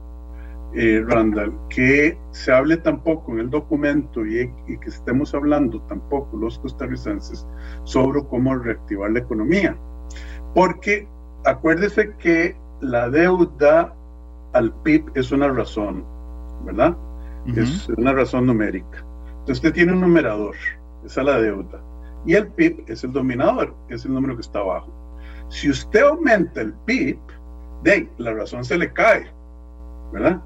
eh, 0.72 1.02
Randall, 1.04 1.52
que 1.68 2.16
se 2.30 2.52
hable 2.52 2.76
tampoco 2.76 3.32
en 3.32 3.40
el 3.40 3.50
documento 3.50 4.24
y, 4.24 4.48
que 4.66 4.88
estemos 4.88 5.34
hablando 5.34 5.82
tampoco 5.82 6.36
los 6.36 6.60
costarricenses 6.60 7.44
sobre 7.82 8.22
cómo 8.28 8.54
reactivar 8.54 9.10
la 9.10 9.18
economía. 9.18 9.76
Porque 10.54 11.08
acuérdese 11.44 12.14
que 12.18 12.56
la 12.80 13.10
deuda 13.10 13.92
al 14.52 14.72
PIB 14.82 15.10
es 15.14 15.32
una 15.32 15.48
razón, 15.48 16.04
¿verdad? 16.64 16.96
Es 17.56 17.88
una 17.88 18.12
razón 18.12 18.46
numérica. 18.46 19.04
Entonces 19.40 19.56
usted 19.56 19.72
tiene 19.72 19.92
un 19.92 20.02
numerador, 20.02 20.54
esa 21.04 21.22
es 21.22 21.26
la 21.26 21.40
deuda. 21.40 21.82
Y 22.26 22.34
el 22.34 22.48
PIB 22.48 22.84
es 22.86 23.04
el 23.04 23.12
dominador, 23.12 23.74
es 23.88 24.04
el 24.04 24.12
número 24.12 24.34
que 24.34 24.42
está 24.42 24.60
abajo. 24.60 24.92
Si 25.48 25.70
usted 25.70 26.02
aumenta 26.02 26.60
el 26.60 26.74
PIB, 26.86 27.18
de 27.82 28.08
la 28.18 28.34
razón 28.34 28.64
se 28.64 28.76
le 28.76 28.92
cae, 28.92 29.32
¿verdad? 30.12 30.40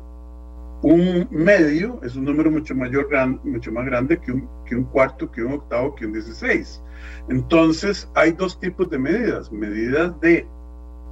un 0.84 1.26
medio 1.30 1.98
es 2.02 2.14
un 2.14 2.26
número 2.26 2.50
mucho, 2.50 2.74
mayor, 2.74 3.08
mucho 3.42 3.72
más 3.72 3.87
grande 3.87 4.20
que 4.20 4.32
un, 4.32 4.46
que 4.66 4.76
un 4.76 4.84
cuarto, 4.84 5.30
que 5.30 5.42
un 5.42 5.54
octavo, 5.54 5.94
que 5.94 6.04
un 6.04 6.12
16. 6.12 6.82
Entonces, 7.30 8.06
hay 8.14 8.32
dos 8.32 8.60
tipos 8.60 8.90
de 8.90 8.98
medidas. 8.98 9.50
Medidas 9.50 10.20
de 10.20 10.46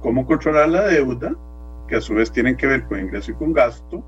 cómo 0.01 0.27
controlar 0.27 0.69
la 0.69 0.83
deuda, 0.83 1.35
que 1.87 1.95
a 1.95 2.01
su 2.01 2.13
vez 2.13 2.31
tienen 2.31 2.55
que 2.55 2.67
ver 2.67 2.85
con 2.85 2.99
ingreso 2.99 3.31
y 3.31 3.33
con 3.33 3.51
gasto, 3.51 4.05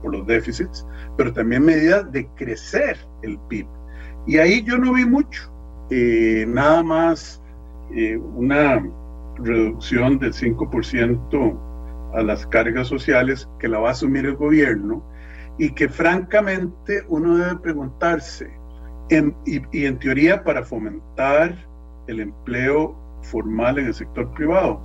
por 0.00 0.16
los 0.16 0.26
déficits, 0.26 0.86
pero 1.18 1.30
también 1.30 1.66
medidas 1.66 2.10
de 2.10 2.26
crecer 2.36 2.96
el 3.20 3.38
PIB. 3.50 3.66
Y 4.26 4.38
ahí 4.38 4.64
yo 4.64 4.78
no 4.78 4.94
vi 4.94 5.04
mucho, 5.04 5.51
eh, 5.94 6.46
nada 6.46 6.82
más 6.82 7.42
eh, 7.94 8.16
una 8.16 8.82
reducción 9.36 10.18
del 10.18 10.32
5% 10.32 11.58
a 12.14 12.22
las 12.22 12.46
cargas 12.46 12.88
sociales 12.88 13.46
que 13.58 13.68
la 13.68 13.78
va 13.78 13.88
a 13.88 13.92
asumir 13.92 14.24
el 14.24 14.36
gobierno 14.36 15.04
y 15.58 15.70
que 15.74 15.90
francamente 15.90 17.04
uno 17.08 17.36
debe 17.36 17.56
preguntarse, 17.56 18.50
y, 19.44 19.84
en 19.84 19.98
teoría 19.98 20.42
para 20.42 20.64
fomentar 20.64 21.54
el 22.06 22.20
empleo 22.20 22.96
formal 23.20 23.78
en 23.78 23.88
el 23.88 23.94
sector 23.94 24.32
privado. 24.32 24.80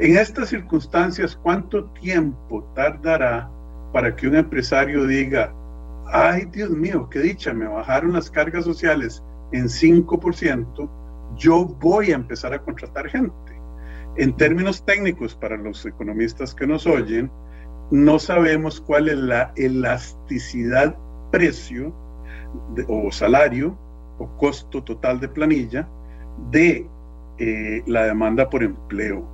En 0.00 0.16
estas 0.16 0.48
circunstancias, 0.48 1.38
¿cuánto 1.40 1.84
tiempo 1.90 2.64
tardará 2.74 3.48
para 3.92 4.16
que 4.16 4.26
un 4.26 4.34
empresario 4.34 5.06
diga, 5.06 5.54
ay 6.06 6.46
Dios 6.46 6.70
mío, 6.70 7.08
qué 7.08 7.20
dicha, 7.20 7.54
me 7.54 7.68
bajaron 7.68 8.14
las 8.14 8.28
cargas 8.28 8.64
sociales 8.64 9.22
en 9.52 9.64
5%, 9.64 10.90
yo 11.36 11.64
voy 11.64 12.12
a 12.12 12.16
empezar 12.16 12.52
a 12.52 12.62
contratar 12.62 13.08
gente? 13.08 13.34
En 14.16 14.36
términos 14.36 14.84
técnicos, 14.84 15.34
para 15.34 15.56
los 15.56 15.86
economistas 15.86 16.54
que 16.54 16.66
nos 16.66 16.86
oyen, 16.86 17.30
no 17.90 18.18
sabemos 18.18 18.80
cuál 18.80 19.08
es 19.08 19.16
la 19.16 19.52
elasticidad 19.56 20.96
precio 21.30 21.94
o 22.88 23.10
salario 23.10 23.78
o 24.18 24.28
costo 24.36 24.82
total 24.82 25.20
de 25.20 25.28
planilla 25.28 25.88
de 26.50 26.86
eh, 27.38 27.82
la 27.86 28.04
demanda 28.04 28.48
por 28.48 28.62
empleo. 28.62 29.26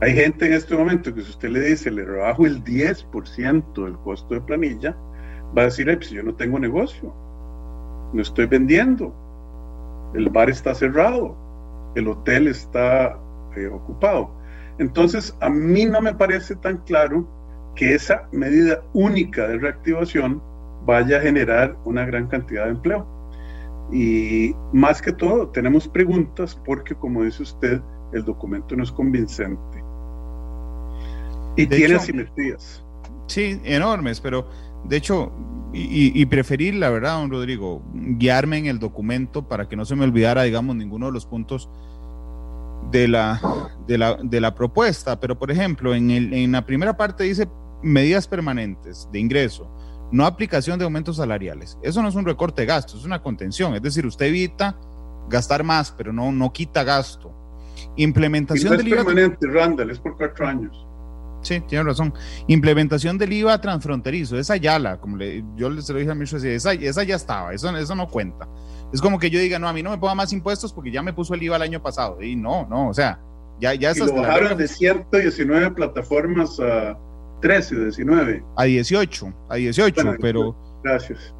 Hay 0.00 0.14
gente 0.14 0.46
en 0.46 0.52
este 0.52 0.76
momento 0.76 1.14
que 1.14 1.22
si 1.22 1.30
usted 1.30 1.48
le 1.50 1.60
dice, 1.60 1.90
le 1.90 2.04
rebajo 2.04 2.44
el 2.44 2.62
10% 2.62 3.84
del 3.84 3.96
costo 3.98 4.34
de 4.34 4.40
planilla, 4.42 4.96
va 5.56 5.62
a 5.62 5.64
decir, 5.66 5.86
pues 5.96 6.10
yo 6.10 6.22
no 6.22 6.34
tengo 6.34 6.58
negocio, 6.58 7.14
no 8.12 8.22
estoy 8.22 8.46
vendiendo, 8.46 9.14
el 10.14 10.28
bar 10.30 10.50
está 10.50 10.74
cerrado, 10.74 11.36
el 11.94 12.08
hotel 12.08 12.48
está 12.48 13.18
ocupado. 13.72 14.30
Entonces, 14.78 15.34
a 15.40 15.48
mí 15.48 15.86
no 15.86 16.00
me 16.00 16.14
parece 16.14 16.56
tan 16.56 16.78
claro 16.78 17.26
que 17.74 17.94
esa 17.94 18.28
medida 18.32 18.82
única 18.92 19.46
de 19.46 19.58
reactivación 19.58 20.42
vaya 20.84 21.18
a 21.18 21.20
generar 21.20 21.76
una 21.84 22.04
gran 22.04 22.26
cantidad 22.26 22.64
de 22.64 22.70
empleo. 22.70 23.06
Y 23.92 24.54
más 24.72 25.00
que 25.00 25.12
todo, 25.12 25.48
tenemos 25.48 25.88
preguntas 25.88 26.60
porque, 26.64 26.94
como 26.94 27.22
dice 27.22 27.42
usted, 27.42 27.80
el 28.12 28.24
documento 28.24 28.76
no 28.76 28.82
es 28.82 28.92
convincente. 28.92 29.84
Y 31.56 31.66
tiene 31.66 31.94
asimetrías. 31.94 32.84
Sí, 33.26 33.60
enormes, 33.64 34.20
pero 34.20 34.46
de 34.84 34.96
hecho, 34.96 35.32
y, 35.76 36.20
y, 36.20 36.26
preferir, 36.26 36.74
la 36.74 36.90
verdad, 36.90 37.18
don 37.20 37.30
Rodrigo, 37.30 37.82
guiarme 37.92 38.58
en 38.58 38.66
el 38.66 38.78
documento 38.78 39.46
para 39.46 39.68
que 39.68 39.76
no 39.76 39.84
se 39.84 39.94
me 39.94 40.04
olvidara, 40.04 40.44
digamos, 40.44 40.74
ninguno 40.74 41.06
de 41.06 41.12
los 41.12 41.26
puntos 41.26 41.68
de 42.90 43.08
la, 43.08 43.40
de 43.86 43.98
la, 43.98 44.16
de 44.22 44.40
la 44.40 44.54
propuesta, 44.54 45.18
pero 45.20 45.38
por 45.38 45.50
ejemplo, 45.50 45.94
en, 45.94 46.10
el, 46.10 46.32
en 46.32 46.52
la 46.52 46.64
primera 46.64 46.96
parte 46.96 47.24
dice 47.24 47.48
medidas 47.82 48.26
permanentes 48.26 49.08
de 49.12 49.18
ingreso, 49.18 49.68
no 50.12 50.24
aplicación 50.24 50.78
de 50.78 50.84
aumentos 50.84 51.16
salariales. 51.16 51.76
Eso 51.82 52.00
no 52.00 52.08
es 52.08 52.14
un 52.14 52.24
recorte 52.24 52.62
de 52.62 52.66
gasto, 52.66 52.96
es 52.96 53.04
una 53.04 53.22
contención, 53.22 53.74
es 53.74 53.82
decir, 53.82 54.06
usted 54.06 54.26
evita 54.26 54.76
gastar 55.28 55.64
más, 55.64 55.90
pero 55.90 56.12
no, 56.12 56.32
no 56.32 56.52
quita 56.52 56.84
gasto. 56.84 57.32
Implementación 57.96 58.74
y 58.74 58.76
no 58.76 58.82
es 58.82 59.04
permanente, 59.04 59.46
Randall, 59.46 59.90
es 59.90 59.98
por 59.98 60.16
cuatro 60.16 60.46
años. 60.46 60.85
Sí, 61.46 61.60
tiene 61.60 61.84
razón. 61.84 62.12
Implementación 62.48 63.18
del 63.18 63.32
IVA 63.32 63.60
transfronterizo, 63.60 64.36
esa 64.36 64.56
ya 64.56 64.80
la, 64.80 64.98
como 64.98 65.16
le, 65.16 65.44
yo 65.54 65.70
les 65.70 65.88
lo 65.88 65.96
dije 65.96 66.10
a 66.10 66.14
mi 66.16 66.24
esa, 66.24 66.72
esa 66.72 67.02
ya 67.04 67.14
estaba, 67.14 67.54
eso, 67.54 67.74
eso 67.76 67.94
no 67.94 68.08
cuenta. 68.08 68.48
Es 68.92 69.00
como 69.00 69.20
que 69.20 69.30
yo 69.30 69.38
diga, 69.38 69.60
no, 69.60 69.68
a 69.68 69.72
mí 69.72 69.80
no 69.80 69.90
me 69.90 69.98
ponga 69.98 70.16
más 70.16 70.32
impuestos 70.32 70.72
porque 70.72 70.90
ya 70.90 71.02
me 71.02 71.12
puso 71.12 71.34
el 71.34 71.42
IVA 71.44 71.54
el 71.54 71.62
año 71.62 71.80
pasado. 71.80 72.20
Y 72.20 72.34
no, 72.34 72.66
no, 72.66 72.88
o 72.88 72.94
sea, 72.94 73.20
ya, 73.60 73.74
ya 73.74 73.92
y 73.92 73.98
lo 73.98 74.12
bajaron 74.12 74.58
de 74.58 74.66
119 74.66 75.70
plataformas 75.70 76.58
a 76.58 76.98
13, 77.42 77.76
19. 77.76 78.44
A 78.56 78.64
18, 78.64 79.34
a 79.48 79.54
18, 79.54 80.02
pero... 80.20 80.56
Gracias. 80.82 81.32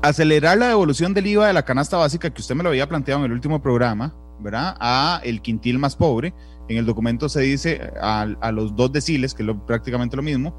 Acelerar 0.00 0.56
la 0.56 0.68
devolución 0.68 1.12
del 1.12 1.26
IVA 1.26 1.48
de 1.48 1.52
la 1.52 1.66
canasta 1.66 1.98
básica 1.98 2.30
que 2.30 2.40
usted 2.40 2.54
me 2.54 2.62
lo 2.62 2.70
había 2.70 2.88
planteado 2.88 3.20
en 3.20 3.26
el 3.26 3.32
último 3.32 3.60
programa, 3.60 4.14
¿verdad? 4.40 4.74
A 4.80 5.20
el 5.22 5.42
quintil 5.42 5.78
más 5.78 5.96
pobre. 5.96 6.32
En 6.68 6.76
el 6.76 6.86
documento 6.86 7.28
se 7.28 7.40
dice 7.40 7.92
a, 8.00 8.26
los 8.52 8.76
dos 8.76 8.92
deciles, 8.92 9.34
que 9.34 9.42
es 9.42 9.48
prácticamente 9.66 10.16
lo 10.16 10.22
mismo. 10.22 10.54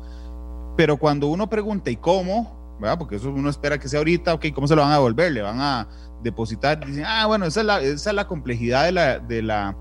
Pero 0.76 0.98
cuando 0.98 1.28
uno 1.28 1.50
pregunta, 1.50 1.92
¿y 1.92 1.98
cómo? 1.98 2.78
Porque 2.98 3.18
eso 3.18 3.30
uno 3.30 3.50
espera 3.50 3.78
que 3.78 3.88
sea 3.88 4.00
ahorita, 4.00 4.34
ok, 4.34 4.48
¿cómo 4.54 4.68
se 4.68 4.76
lo 4.76 4.82
van 4.82 4.92
a 4.92 4.96
devolver? 4.96 5.32
Le 5.32 5.42
van 5.42 5.60
a 5.60 5.88
depositar, 6.24 6.86
dicen, 6.86 7.04
ah, 7.06 7.26
bueno, 7.28 7.46
esa 7.46 7.60
es 7.60 7.66
la, 7.66 7.82
esa 7.82 8.10
es 8.10 8.16
la 8.16 8.28
complejidad 8.28 8.86
de 8.86 8.92
la, 8.92 9.20
de, 9.20 9.42
la, 9.42 9.76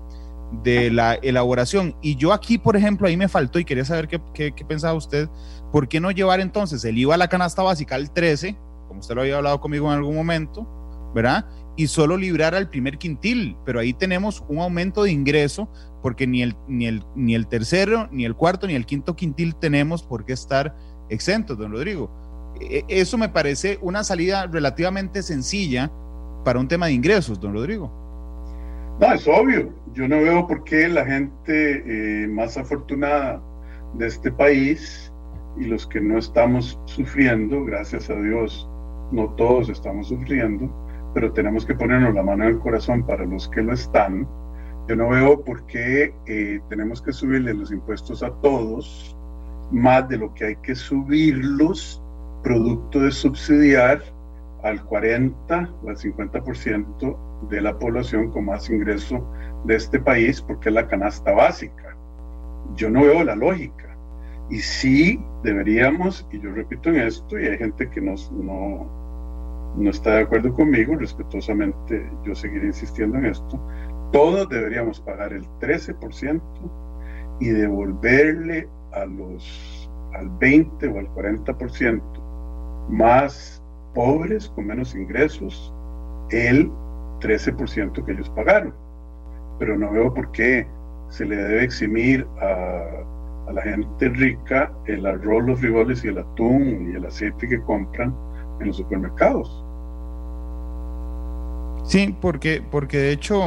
de 0.63 0.91
la 0.91 1.15
elaboración. 1.15 1.95
Y 2.01 2.15
yo 2.15 2.33
aquí, 2.33 2.57
por 2.57 2.75
ejemplo, 2.75 3.07
ahí 3.07 3.17
me 3.17 3.27
faltó 3.27 3.59
y 3.59 3.65
quería 3.65 3.85
saber 3.85 4.07
qué, 4.07 4.21
qué, 4.33 4.51
qué, 4.53 4.65
pensaba 4.65 4.93
usted, 4.93 5.29
¿por 5.71 5.87
qué 5.87 5.99
no 5.99 6.11
llevar 6.11 6.41
entonces 6.41 6.83
el 6.83 6.97
IVA 6.97 7.15
a 7.15 7.17
la 7.17 7.27
canasta 7.27 7.63
básica 7.63 7.95
al 7.95 8.11
13, 8.11 8.57
como 8.87 8.99
usted 8.99 9.15
lo 9.15 9.21
había 9.21 9.37
hablado 9.37 9.61
conmigo 9.61 9.87
en 9.87 9.97
algún 9.97 10.15
momento, 10.15 10.67
¿verdad? 11.13 11.45
Y 11.79 11.87
solo 11.87 12.17
librar 12.17 12.55
al 12.55 12.69
primer 12.69 12.97
quintil, 12.97 13.55
pero 13.65 13.79
ahí 13.79 13.93
tenemos 13.93 14.43
un 14.49 14.57
aumento 14.57 15.03
de 15.03 15.13
ingreso 15.13 15.69
porque 16.01 16.27
ni 16.27 16.43
el, 16.43 16.53
ni 16.67 16.87
el, 16.87 17.05
ni 17.15 17.35
el 17.35 17.47
tercero, 17.47 18.09
ni 18.11 18.25
el 18.25 18.35
cuarto, 18.35 18.67
ni 18.67 18.75
el 18.75 18.85
quinto 18.85 19.15
quintil 19.15 19.55
tenemos 19.55 20.03
por 20.03 20.25
qué 20.25 20.33
estar 20.33 20.75
exentos, 21.07 21.57
don 21.57 21.71
Rodrigo. 21.71 22.11
E, 22.59 22.83
eso 22.89 23.17
me 23.17 23.29
parece 23.29 23.79
una 23.81 24.03
salida 24.03 24.45
relativamente 24.47 25.23
sencilla 25.23 25.89
para 26.43 26.59
un 26.59 26.67
tema 26.67 26.87
de 26.87 26.91
ingresos, 26.91 27.39
don 27.39 27.53
Rodrigo. 27.53 27.89
No, 28.99 29.13
es 29.13 29.25
obvio. 29.25 29.73
Yo 29.93 30.05
no 30.09 30.17
veo 30.17 30.45
por 30.47 30.65
qué 30.65 30.89
la 30.89 31.05
gente 31.05 31.43
eh, 31.85 32.27
más 32.27 32.57
afortunada 32.57 33.41
de 33.93 34.07
este 34.07 34.33
país 34.33 35.13
y 35.57 35.63
los 35.63 35.87
que 35.87 36.01
no 36.01 36.17
estamos 36.17 36.77
sufriendo, 36.87 37.63
gracias 37.63 38.09
a 38.09 38.15
Dios, 38.15 38.69
no 39.13 39.29
todos 39.35 39.69
estamos 39.69 40.09
sufriendo, 40.09 40.69
pero 41.13 41.31
tenemos 41.31 41.65
que 41.65 41.75
ponernos 41.75 42.13
la 42.13 42.23
mano 42.23 42.43
en 42.43 42.51
el 42.51 42.59
corazón 42.59 43.05
para 43.05 43.25
los 43.25 43.47
que 43.49 43.61
lo 43.61 43.73
están, 43.73 44.27
yo 44.87 44.95
no 44.95 45.09
veo 45.09 45.43
por 45.43 45.65
qué 45.67 46.15
eh, 46.25 46.59
tenemos 46.69 47.01
que 47.01 47.13
subirle 47.13 47.53
los 47.53 47.71
impuestos 47.71 48.23
a 48.23 48.31
todos 48.41 49.15
más 49.71 50.09
de 50.09 50.17
lo 50.17 50.33
que 50.33 50.45
hay 50.45 50.55
que 50.57 50.73
subirlos 50.73 52.01
producto 52.43 53.01
de 53.01 53.11
subsidiar 53.11 54.01
al 54.63 54.83
40 54.85 55.69
o 55.83 55.89
al 55.89 55.95
50% 55.95 57.17
de 57.49 57.61
la 57.61 57.77
población 57.77 58.31
con 58.31 58.45
más 58.45 58.69
ingreso 58.69 59.25
de 59.65 59.75
este 59.75 59.99
país 59.99 60.41
porque 60.41 60.69
es 60.69 60.75
la 60.75 60.87
canasta 60.87 61.31
básica. 61.31 61.95
Yo 62.75 62.89
no 62.89 63.01
veo 63.03 63.23
la 63.23 63.35
lógica. 63.35 63.95
Y 64.49 64.59
sí 64.59 65.21
deberíamos, 65.43 66.27
y 66.31 66.39
yo 66.39 66.51
repito 66.51 66.89
en 66.89 67.01
esto, 67.01 67.39
y 67.39 67.45
hay 67.45 67.57
gente 67.57 67.89
que 67.89 68.01
no, 68.01 68.15
no 69.75 69.89
está 69.89 70.15
de 70.15 70.21
acuerdo 70.21 70.53
conmigo, 70.53 70.95
respetuosamente 70.95 72.09
yo 72.23 72.35
seguiré 72.35 72.67
insistiendo 72.67 73.17
en 73.17 73.25
esto, 73.27 73.59
todos 74.11 74.49
deberíamos 74.49 74.99
pagar 75.01 75.33
el 75.33 75.45
13% 75.59 76.41
y 77.39 77.49
devolverle 77.49 78.67
a 78.93 79.05
los, 79.05 79.89
al 80.13 80.29
20 80.39 80.87
o 80.87 80.99
al 80.99 81.07
40% 81.09 82.01
más 82.89 83.63
pobres, 83.93 84.49
con 84.49 84.67
menos 84.67 84.95
ingresos, 84.95 85.73
el 86.31 86.69
13% 87.21 88.03
que 88.03 88.11
ellos 88.11 88.29
pagaron. 88.31 88.73
Pero 89.59 89.77
no 89.77 89.91
veo 89.91 90.13
por 90.13 90.31
qué 90.31 90.67
se 91.09 91.25
le 91.25 91.35
debe 91.35 91.63
eximir 91.63 92.25
a, 92.41 93.49
a 93.49 93.53
la 93.53 93.61
gente 93.61 94.09
rica 94.09 94.71
el 94.85 95.05
arroz, 95.05 95.43
los 95.45 95.59
frijoles 95.59 96.03
y 96.03 96.07
el 96.07 96.17
atún 96.17 96.91
y 96.91 96.95
el 96.95 97.05
aceite 97.05 97.47
que 97.47 97.61
compran 97.61 98.15
en 98.59 98.67
los 98.67 98.77
supermercados. 98.77 99.63
Sí, 101.83 102.15
porque, 102.21 102.61
porque 102.69 102.97
de 102.97 103.11
hecho, 103.11 103.41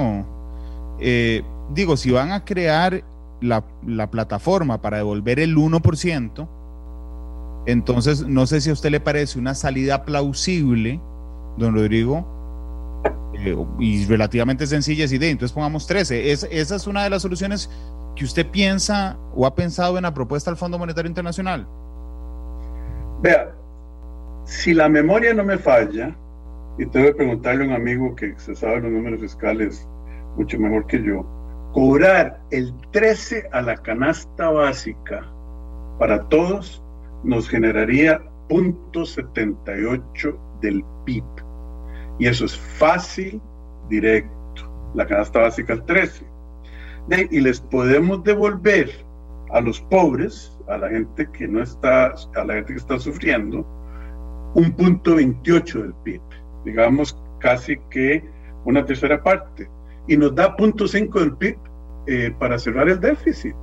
eh, 0.99 1.43
digo, 1.73 1.97
si 1.97 2.11
van 2.11 2.33
a 2.33 2.45
crear 2.45 3.05
la, 3.41 3.65
la, 3.87 4.11
plataforma 4.11 4.81
para 4.81 4.97
devolver 4.97 5.39
el 5.39 5.57
1%, 5.57 6.49
entonces 7.67 8.27
no 8.27 8.47
sé 8.47 8.61
si 8.61 8.71
a 8.71 8.73
usted 8.73 8.91
le 8.91 9.01
parece 9.01 9.39
una 9.39 9.55
salida 9.55 10.05
plausible, 10.05 11.01
don 11.57 11.75
Rodrigo, 11.75 12.27
eh, 13.35 13.57
y 13.79 14.05
relativamente 14.07 14.67
sencilla 14.67 15.05
esa 15.05 15.15
idea. 15.15 15.31
Entonces 15.31 15.53
pongamos 15.53 15.87
13. 15.87 16.33
Es, 16.33 16.47
esa 16.51 16.77
es 16.77 16.87
una 16.87 17.05
de 17.05 17.11
las 17.11 17.23
soluciones 17.23 17.71
que 18.15 18.25
usted 18.25 18.47
piensa 18.51 19.17
o 19.35 19.47
ha 19.47 19.55
pensado 19.55 19.97
en 19.97 20.03
la 20.03 20.13
propuesta 20.13 20.51
del 20.51 20.59
Fondo 20.59 20.79
Monetario 20.79 21.09
Internacional. 21.09 21.67
Vea, 23.23 23.55
si 24.45 24.75
la 24.75 24.89
memoria 24.89 25.35
no 25.35 25.45
me 25.45 25.59
falla, 25.59 26.17
y 26.79 26.87
tengo 26.87 27.07
que 27.07 27.15
preguntarle 27.15 27.65
a 27.65 27.67
un 27.69 27.75
amigo 27.75 28.15
que 28.17 28.35
se 28.39 28.55
sabe 28.55 28.81
los 28.81 28.91
números 28.91 29.21
fiscales 29.21 29.87
mucho 30.37 30.59
mejor 30.59 30.87
que 30.87 31.03
yo, 31.03 31.27
cobrar 31.73 32.41
el 32.51 32.73
13 32.93 33.49
a 33.53 33.63
la 33.63 33.77
canasta 33.77 34.51
básica 34.51 35.27
para 35.99 36.29
todos 36.29 36.83
nos 37.25 37.49
generaría 37.49 38.21
0.78 38.49 40.37
del 40.61 40.85
PIB. 41.05 41.25
Y 42.19 42.27
eso 42.27 42.45
es 42.45 42.57
fácil, 42.57 43.41
directo. 43.89 44.31
La 44.95 45.07
canasta 45.07 45.41
básica 45.41 45.73
al 45.75 45.85
13. 45.87 46.27
y 47.31 47.41
les 47.41 47.61
podemos 47.61 48.23
devolver 48.25 48.91
a 49.51 49.61
los 49.61 49.81
pobres, 49.83 50.59
a 50.69 50.79
la 50.79 50.89
gente 50.89 51.29
que 51.33 51.47
no 51.49 51.63
está, 51.63 52.15
a 52.35 52.45
la 52.45 52.55
gente 52.55 52.73
que 52.73 52.79
está 52.79 52.99
sufriendo, 52.99 53.67
un 54.55 54.73
punto 54.73 55.17
28 55.17 55.83
del 55.83 55.95
PIB 56.05 56.21
digamos 56.65 57.17
casi 57.39 57.77
que 57.91 58.25
una 58.65 58.85
tercera 58.85 59.23
parte, 59.23 59.69
y 60.07 60.17
nos 60.17 60.35
da 60.35 60.57
0.5 60.57 61.21
del 61.21 61.37
PIB 61.37 61.57
eh, 62.07 62.35
para 62.39 62.59
cerrar 62.59 62.89
el 62.89 63.01
déficit. 63.01 63.55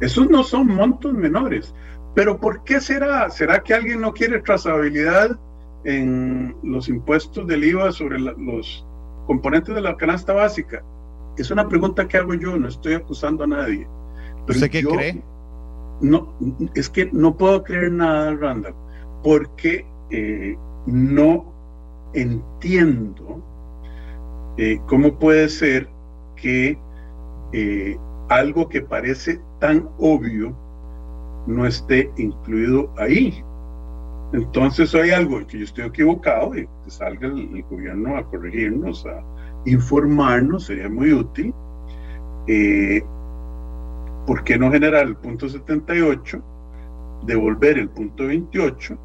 Esos 0.00 0.28
no 0.28 0.42
son 0.42 0.68
montos 0.68 1.12
menores. 1.12 1.74
Pero 2.14 2.38
¿por 2.38 2.64
qué 2.64 2.80
será? 2.80 3.28
¿Será 3.30 3.62
que 3.62 3.74
alguien 3.74 4.00
no 4.00 4.12
quiere 4.12 4.40
trazabilidad 4.40 5.38
en 5.84 6.56
los 6.62 6.88
impuestos 6.88 7.46
del 7.46 7.64
IVA 7.64 7.92
sobre 7.92 8.18
los 8.18 8.86
componentes 9.26 9.74
de 9.74 9.82
la 9.82 9.96
canasta 9.96 10.32
básica? 10.32 10.82
Es 11.36 11.50
una 11.50 11.68
pregunta 11.68 12.08
que 12.08 12.16
hago 12.16 12.34
yo, 12.34 12.56
no 12.56 12.68
estoy 12.68 12.94
acusando 12.94 13.44
a 13.44 13.46
nadie. 13.46 13.86
Pero 14.46 14.56
¿Usted 14.58 14.70
qué 14.70 14.84
cree? 14.84 15.22
No, 16.00 16.34
es 16.74 16.88
que 16.88 17.10
no 17.12 17.36
puedo 17.36 17.62
creer 17.62 17.92
nada, 17.92 18.34
Randall, 18.34 18.74
porque 19.22 19.86
eh, 20.10 20.56
no 20.86 21.52
entiendo 22.14 23.42
eh, 24.56 24.80
cómo 24.86 25.18
puede 25.18 25.48
ser 25.48 25.88
que 26.36 26.78
eh, 27.52 27.98
algo 28.28 28.68
que 28.68 28.80
parece 28.80 29.40
tan 29.60 29.88
obvio 29.98 30.56
no 31.46 31.66
esté 31.66 32.10
incluido 32.16 32.92
ahí. 32.96 33.44
Entonces 34.32 34.94
hay 34.94 35.10
algo 35.10 35.46
que 35.46 35.58
yo 35.58 35.64
estoy 35.64 35.84
equivocado 35.84 36.56
y 36.56 36.66
que 36.84 36.90
salga 36.90 37.28
el, 37.28 37.62
gobierno 37.70 38.16
a 38.16 38.28
corregirnos, 38.28 39.06
a 39.06 39.22
informarnos, 39.66 40.64
sería 40.66 40.88
muy 40.88 41.12
útil. 41.12 41.54
Eh, 42.48 43.02
¿Por 44.26 44.42
qué 44.42 44.58
no 44.58 44.72
generar 44.72 45.06
el 45.06 45.16
punto 45.16 45.48
78, 45.48 46.42
devolver 47.24 47.78
el 47.78 47.88
punto 47.90 48.26
28 48.26 48.98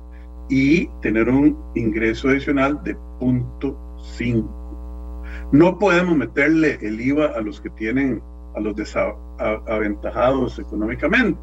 y 0.50 0.88
tener 1.02 1.30
un 1.30 1.58
ingreso 1.76 2.30
adicional 2.30 2.82
de 2.84 2.96
punto 3.20 3.78
5. 4.16 5.50
No 5.52 5.78
podemos 5.78 6.16
meterle 6.16 6.78
el 6.82 7.00
IVA 7.00 7.28
a 7.28 7.42
los 7.42 7.60
que 7.62 7.70
tienen, 7.72 8.22
a 8.56 8.60
los 8.60 8.76
desaventajados 8.76 10.60
económicamente. 10.60 11.40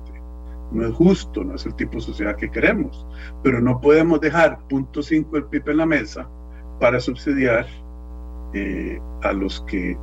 No 0.73 0.87
es 0.87 0.95
justo, 0.95 1.45
no 1.45 1.55
es 1.55 1.65
el 1.67 1.75
tipo 1.75 1.95
de 1.95 2.01
sociedad 2.03 2.37
que 2.37 2.51
queremos. 2.51 3.07
Pero 3.43 3.61
no 3.61 3.81
podemos 3.81 4.21
dejar 4.21 4.59
punto 4.69 5.03
5 5.03 5.31
del 5.37 5.45
PIB 5.45 5.71
en 5.71 5.77
la 5.79 5.87
mesa 5.87 6.29
para 6.81 7.01
subsidiar 7.01 7.67
eh, 8.55 9.01
a 9.23 9.33
los 9.33 9.61
que 9.63 9.97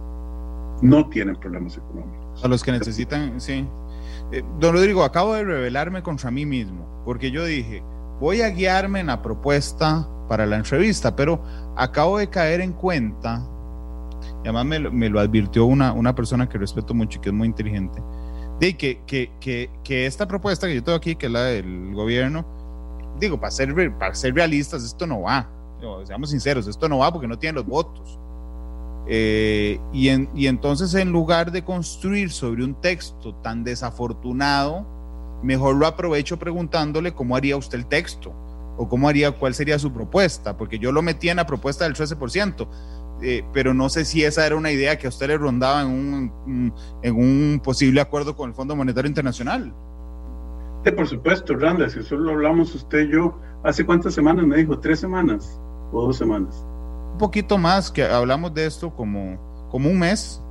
no 0.81 1.09
tienen 1.09 1.35
problemas 1.35 1.77
económicos. 1.77 2.43
A 2.43 2.47
los 2.47 2.63
que 2.63 2.71
necesitan, 2.71 3.39
sí. 3.39 3.67
Eh, 4.31 4.43
don 4.59 4.73
Rodrigo, 4.73 5.03
acabo 5.03 5.33
de 5.33 5.43
revelarme 5.43 6.03
contra 6.03 6.31
mí 6.31 6.45
mismo, 6.45 7.01
porque 7.05 7.31
yo 7.31 7.45
dije, 7.45 7.83
voy 8.19 8.41
a 8.41 8.49
guiarme 8.49 9.01
en 9.01 9.07
la 9.07 9.21
propuesta 9.21 10.07
para 10.27 10.45
la 10.45 10.57
entrevista, 10.57 11.15
pero 11.15 11.41
acabo 11.75 12.17
de 12.17 12.29
caer 12.29 12.61
en 12.61 12.73
cuenta, 12.73 13.45
y 14.43 14.47
además 14.47 14.65
me, 14.91 15.09
lo 15.09 15.19
advirtió 15.19 15.65
una, 15.65 15.93
una 15.93 16.15
persona 16.15 16.47
que 16.49 16.57
respeto 16.57 16.93
mucho 16.93 17.19
y 17.19 17.21
que 17.21 17.29
es 17.29 17.35
muy 17.35 17.47
inteligente, 17.47 18.01
de 18.59 18.75
que, 18.77 19.01
que, 19.05 19.69
que, 19.83 20.05
esta 20.05 20.27
propuesta 20.27 20.67
que 20.67 20.75
yo 20.75 20.83
tengo 20.83 20.97
aquí, 20.97 21.15
que 21.15 21.25
es 21.27 21.31
la 21.31 21.43
del 21.43 21.93
gobierno, 21.93 22.45
digo, 23.19 23.39
para 23.39 23.51
ser, 23.51 23.93
para 23.97 24.15
ser 24.15 24.33
realistas, 24.33 24.83
esto 24.83 25.05
no 25.05 25.21
va, 25.21 25.49
seamos 26.05 26.31
sinceros, 26.31 26.67
esto 26.67 26.89
no 26.89 26.99
va 26.99 27.11
porque 27.11 27.27
no 27.27 27.37
tiene 27.37 27.55
los 27.55 27.65
votos. 27.65 28.19
Eh, 29.07 29.79
y, 29.93 30.09
y 30.33 30.47
entonces 30.47 30.95
en 30.95 31.11
lugar 31.11 31.51
de 31.51 31.63
construir 31.63 32.31
sobre 32.31 32.63
un 32.63 32.73
texto 32.73 33.35
tan 33.35 33.63
desafortunado, 33.63 34.94
mejor 35.45 35.75
lo 35.75 35.87
aprovecho 35.87 36.37
preguntándole 36.37 37.13
cómo 37.13 37.35
haría 37.35 37.55
usted 37.55 37.77
el 37.77 37.85
texto 37.85 38.33
o 38.77 38.89
cómo 38.89 39.07
haría, 39.07 39.31
cuál 39.31 39.53
sería 39.53 39.79
su 39.79 39.93
propuesta, 39.93 40.57
porque 40.57 40.79
yo 40.79 40.91
lo 40.91 41.01
metí 41.01 41.29
en 41.29 41.37
la 41.37 41.45
propuesta 41.45 41.85
del 41.85 41.93
13%, 41.93 42.67
eh, 43.21 43.43
pero 43.53 43.73
no 43.73 43.87
sé 43.87 44.03
si 44.03 44.23
esa 44.23 44.45
era 44.45 44.57
una 44.57 44.71
idea 44.71 44.97
que 44.97 45.07
a 45.07 45.09
usted 45.09 45.27
le 45.27 45.37
rondaba 45.37 45.83
en 45.83 45.87
un, 45.87 46.73
en 47.01 47.15
un 47.15 47.61
posible 47.63 48.01
acuerdo 48.01 48.35
con 48.35 48.49
el 48.49 48.55
Fondo 48.55 48.75
Monetario 48.75 49.07
Internacional. 49.07 49.73
Sí, 50.83 50.91
por 50.91 51.07
supuesto, 51.07 51.55
Randa, 51.55 51.89
si 51.89 51.99
eso 51.99 52.17
lo 52.17 52.31
hablamos 52.31 52.75
usted 52.75 53.07
y 53.07 53.13
yo, 53.13 53.39
¿hace 53.63 53.85
cuántas 53.85 54.13
semanas 54.13 54.45
me 54.45 54.57
dijo? 54.57 54.77
¿Tres 54.79 54.99
semanas 54.99 55.59
o 55.91 56.07
dos 56.07 56.17
semanas? 56.17 56.65
Un 57.13 57.17
poquito 57.17 57.57
más, 57.57 57.89
que 57.89 58.03
hablamos 58.03 58.53
de 58.53 58.65
esto 58.65 58.93
como, 58.93 59.67
como 59.71 59.89
un 59.89 59.99
mes. 59.99 60.41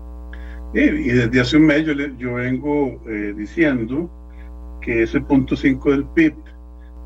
Sí, 0.72 0.80
y 0.80 1.08
desde 1.10 1.40
hace 1.40 1.56
un 1.58 1.66
mes 1.66 1.84
yo, 1.84 1.92
yo 1.92 2.34
vengo 2.34 2.98
eh, 3.06 3.34
diciendo 3.36 4.10
que 4.84 5.02
ese 5.02 5.20
punto 5.20 5.56
5 5.56 5.90
del 5.90 6.04
PIB 6.04 6.34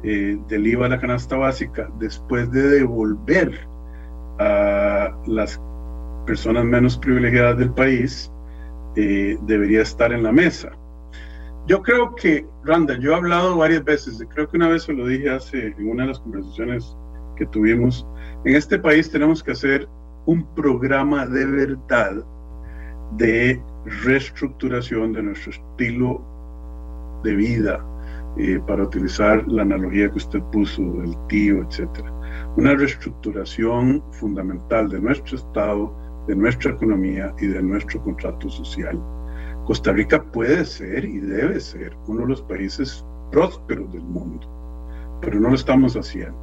eh, 0.03 0.39
del 0.49 0.67
IVA 0.67 0.87
a 0.87 0.89
la 0.91 1.01
canasta 1.01 1.37
básica, 1.37 1.91
después 1.99 2.51
de 2.51 2.63
devolver 2.69 3.53
a 4.39 5.17
las 5.27 5.61
personas 6.27 6.65
menos 6.65 6.99
privilegiadas 6.99 7.59
del 7.59 7.73
país, 7.73 8.31
eh, 8.97 9.39
debería 9.43 9.83
estar 9.83 10.13
en 10.13 10.23
la 10.23 10.33
mesa. 10.33 10.71
Yo 11.67 11.83
creo 11.83 12.15
que, 12.15 12.47
Randa, 12.65 12.99
yo 12.99 13.13
he 13.13 13.15
hablado 13.15 13.57
varias 13.57 13.85
veces, 13.85 14.25
creo 14.35 14.49
que 14.49 14.57
una 14.57 14.69
vez 14.69 14.85
se 14.85 14.93
lo 14.93 15.07
dije 15.07 15.31
hace 15.31 15.67
en 15.67 15.89
una 15.89 16.03
de 16.05 16.09
las 16.09 16.21
conversaciones 16.21 16.97
que 17.37 17.47
tuvimos, 17.47 18.07
en 18.45 18.57
este 18.57 18.79
país 18.79 19.11
tenemos 19.11 19.43
que 19.43 19.53
hacer 19.53 19.89
un 20.27 20.45
programa 20.55 21.27
de 21.27 21.47
verdad 21.47 22.25
de 23.13 23.61
reestructuración 24.05 25.13
de 25.13 25.23
nuestro 25.23 25.53
estilo 25.53 26.38
de 27.23 27.35
vida, 27.35 27.85
eh, 28.37 28.61
para 28.67 28.85
utilizar 28.85 29.47
la 29.49 29.63
analogía 29.63 30.11
que 30.11 30.19
usted 30.19 30.41
puso 30.53 30.83
del 30.83 31.17
tío, 31.29 31.63
etcétera. 31.63 32.13
Una 32.57 32.75
reestructuración 32.75 34.03
fundamental 34.13 34.89
de 34.89 35.01
nuestro 35.01 35.37
Estado, 35.37 35.93
de 36.27 36.37
nuestra 36.37 36.73
economía 36.73 37.35
y 37.41 37.47
de 37.47 37.63
nuestro 37.63 38.03
contrato 38.03 38.49
social. 38.49 39.01
Costa 39.67 39.93
Rica 39.93 40.23
puede 40.23 40.65
ser 40.65 41.05
y 41.05 41.19
debe 41.19 41.59
ser 41.61 41.97
uno 42.07 42.23
de 42.23 42.29
los 42.29 42.43
países 42.43 43.05
prósperos 43.33 43.93
del 43.93 44.05
mundo, 44.05 44.47
pero 45.21 45.41
no 45.41 45.49
lo 45.49 45.55
estamos 45.55 45.97
haciendo. 45.97 46.39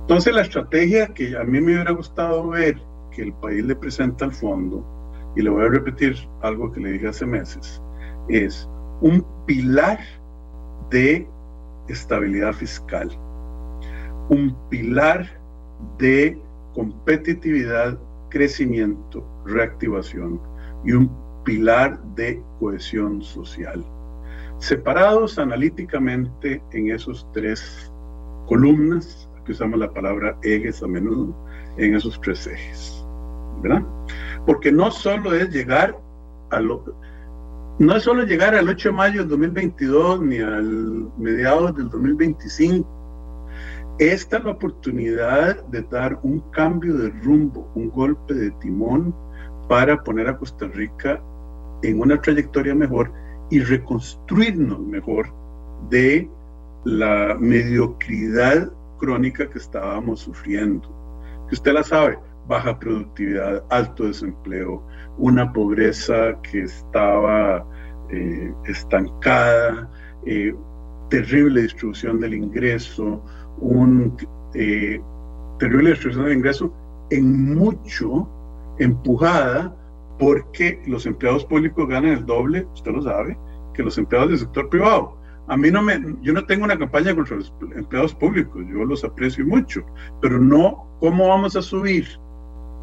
Entonces 0.00 0.34
la 0.34 0.42
estrategia 0.42 1.08
que 1.08 1.36
a 1.36 1.44
mí 1.44 1.60
me 1.60 1.74
hubiera 1.74 1.92
gustado 1.92 2.48
ver 2.48 2.80
que 3.12 3.22
el 3.22 3.32
país 3.34 3.64
le 3.64 3.76
presenta 3.76 4.24
al 4.24 4.32
fondo, 4.32 4.84
y 5.36 5.42
le 5.42 5.50
voy 5.50 5.64
a 5.64 5.68
repetir 5.68 6.16
algo 6.42 6.72
que 6.72 6.80
le 6.80 6.92
dije 6.92 7.08
hace 7.08 7.26
meses, 7.26 7.80
es 8.28 8.68
un 9.00 9.24
pilar 9.50 9.98
de 10.90 11.26
estabilidad 11.88 12.52
fiscal, 12.52 13.10
un 14.28 14.56
pilar 14.68 15.26
de 15.98 16.40
competitividad, 16.72 17.98
crecimiento, 18.28 19.26
reactivación 19.44 20.40
y 20.84 20.92
un 20.92 21.10
pilar 21.42 22.00
de 22.14 22.40
cohesión 22.60 23.22
social. 23.22 23.84
Separados 24.58 25.36
analíticamente 25.36 26.62
en 26.70 26.92
esos 26.92 27.26
tres 27.32 27.92
columnas, 28.46 29.28
que 29.44 29.50
usamos 29.50 29.80
la 29.80 29.92
palabra 29.92 30.38
ejes 30.44 30.80
a 30.80 30.86
menudo, 30.86 31.34
en 31.76 31.96
esos 31.96 32.20
tres 32.20 32.46
ejes, 32.46 33.04
¿verdad? 33.62 33.82
Porque 34.46 34.70
no 34.70 34.92
solo 34.92 35.34
es 35.34 35.50
llegar 35.50 35.98
a 36.50 36.60
lo 36.60 36.84
no 37.80 37.96
es 37.96 38.02
solo 38.02 38.24
llegar 38.24 38.54
al 38.54 38.68
8 38.68 38.90
de 38.90 38.94
mayo 38.94 39.20
del 39.20 39.30
2022 39.30 40.20
ni 40.20 40.38
al 40.38 41.10
mediados 41.16 41.74
del 41.74 41.88
2025. 41.88 42.86
Esta 43.98 44.36
es 44.36 44.44
la 44.44 44.50
oportunidad 44.50 45.64
de 45.68 45.80
dar 45.84 46.20
un 46.22 46.40
cambio 46.50 46.94
de 46.98 47.08
rumbo, 47.08 47.72
un 47.74 47.88
golpe 47.88 48.34
de 48.34 48.50
timón 48.62 49.14
para 49.66 49.96
poner 50.04 50.28
a 50.28 50.36
Costa 50.36 50.66
Rica 50.66 51.22
en 51.82 52.00
una 52.00 52.20
trayectoria 52.20 52.74
mejor 52.74 53.10
y 53.48 53.60
reconstruirnos 53.60 54.80
mejor 54.80 55.32
de 55.88 56.28
la 56.84 57.34
mediocridad 57.40 58.70
crónica 58.98 59.48
que 59.48 59.58
estábamos 59.58 60.20
sufriendo. 60.20 60.86
Que 61.48 61.54
usted 61.54 61.72
la 61.72 61.82
sabe, 61.82 62.18
baja 62.46 62.78
productividad, 62.78 63.64
alto 63.70 64.04
desempleo, 64.04 64.82
una 65.18 65.52
pobreza 65.52 66.40
que 66.42 66.62
estaba 66.62 67.64
eh, 68.10 68.52
estancada, 68.66 69.90
eh, 70.26 70.54
terrible 71.10 71.62
distribución 71.62 72.20
del 72.20 72.34
ingreso, 72.34 73.22
un 73.58 74.16
eh, 74.54 75.00
terrible 75.58 75.90
distribución 75.90 76.24
del 76.26 76.36
ingreso 76.38 76.72
en 77.10 77.54
mucho 77.54 78.28
empujada 78.78 79.76
porque 80.18 80.82
los 80.86 81.06
empleados 81.06 81.44
públicos 81.44 81.88
ganan 81.88 82.12
el 82.12 82.26
doble, 82.26 82.66
usted 82.74 82.92
lo 82.92 83.02
sabe, 83.02 83.36
que 83.74 83.82
los 83.82 83.96
empleados 83.98 84.30
del 84.30 84.38
sector 84.38 84.68
privado. 84.68 85.16
A 85.48 85.56
mí 85.56 85.70
no 85.70 85.82
me, 85.82 86.00
yo 86.22 86.32
no 86.32 86.44
tengo 86.46 86.64
una 86.64 86.78
campaña 86.78 87.14
contra 87.14 87.36
los 87.36 87.52
empleados 87.74 88.14
públicos, 88.14 88.62
yo 88.68 88.84
los 88.84 89.02
aprecio 89.02 89.44
mucho, 89.46 89.84
pero 90.20 90.38
no 90.38 90.86
cómo 91.00 91.28
vamos 91.28 91.56
a 91.56 91.62
subir 91.62 92.06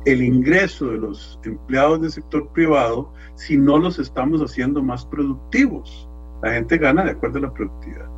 el 0.07 0.21
ingreso 0.21 0.87
de 0.87 0.99
los 0.99 1.37
empleados 1.43 2.01
del 2.01 2.11
sector 2.11 2.47
privado 2.53 3.11
si 3.35 3.57
no 3.57 3.77
los 3.77 3.99
estamos 3.99 4.41
haciendo 4.41 4.81
más 4.81 5.05
productivos. 5.05 6.09
La 6.41 6.53
gente 6.53 6.77
gana 6.77 7.03
de 7.03 7.11
acuerdo 7.11 7.39
a 7.39 7.41
la 7.41 7.53
productividad. 7.53 8.09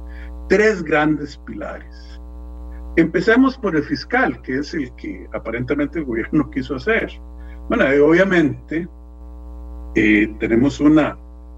Tres 0.50 0.84
grandes 0.84 1.38
pilares. 1.48 2.22
Empecemos 2.96 3.58
por 3.58 3.76
el 3.76 3.84
fiscal, 3.84 4.40
que 4.44 4.60
es 4.60 4.72
el 4.76 4.94
que 4.98 5.28
aparentemente 5.34 5.98
el 5.98 6.06
gobierno 6.06 6.50
quiso 6.52 6.76
hacer. 6.76 7.10
Bueno, 7.70 7.86
obviamente 8.06 8.88
eh, 9.96 10.36
tenemos 10.40 10.80
una 10.80 11.18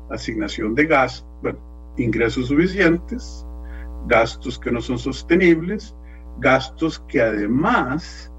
asignación 0.09 0.75
de 0.75 0.85
gastos, 0.85 1.27
bueno, 1.41 1.59
ingresos 1.97 2.47
suficientes, 2.47 3.45
gastos 4.07 4.57
que 4.57 4.71
no 4.71 4.79
son 4.79 4.97
sostenibles, 4.97 5.93
gastos 6.39 7.01
que 7.09 7.21
además 7.21 8.31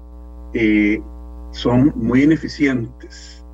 eh, 0.55 0.99
son 1.53 1.93
muy 1.95 2.23
ineficientes 2.23 3.45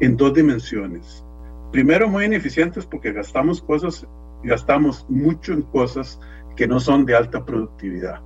en 0.00 0.16
dos 0.16 0.34
dimensiones. 0.34 1.24
Primero, 1.72 2.08
muy 2.08 2.26
ineficientes 2.26 2.86
porque 2.86 3.12
gastamos 3.12 3.60
cosas, 3.62 4.06
gastamos 4.44 5.06
mucho 5.08 5.52
en 5.52 5.62
cosas 5.62 6.20
que 6.54 6.68
no 6.68 6.78
son 6.78 7.04
de 7.06 7.16
alta 7.16 7.44
productividad. 7.44 8.20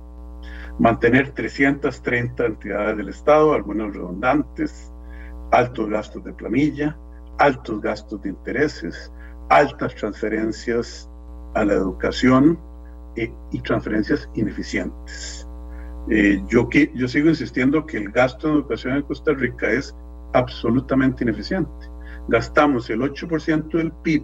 Mantener 0.79 1.31
330 1.31 2.45
entidades 2.45 2.97
del 2.97 3.09
Estado, 3.09 3.53
algunas 3.53 3.93
redundantes, 3.93 4.91
altos 5.51 5.89
gastos 5.89 6.23
de 6.23 6.33
planilla, 6.33 6.97
altos 7.39 7.81
gastos 7.81 8.21
de 8.21 8.29
intereses, 8.29 9.11
altas 9.49 9.95
transferencias 9.95 11.09
a 11.53 11.65
la 11.65 11.73
educación 11.73 12.59
eh, 13.15 13.33
y 13.51 13.61
transferencias 13.61 14.29
ineficientes. 14.33 15.47
Eh, 16.09 16.41
yo, 16.47 16.67
yo 16.95 17.07
sigo 17.07 17.29
insistiendo 17.29 17.85
que 17.85 17.97
el 17.97 18.11
gasto 18.11 18.47
en 18.47 18.55
educación 18.55 18.95
en 18.95 19.03
Costa 19.03 19.33
Rica 19.33 19.69
es 19.71 19.95
absolutamente 20.33 21.23
ineficiente. 21.23 21.71
Gastamos 22.27 22.89
el 22.89 23.01
8% 23.01 23.69
del 23.77 23.91
PIB 24.03 24.23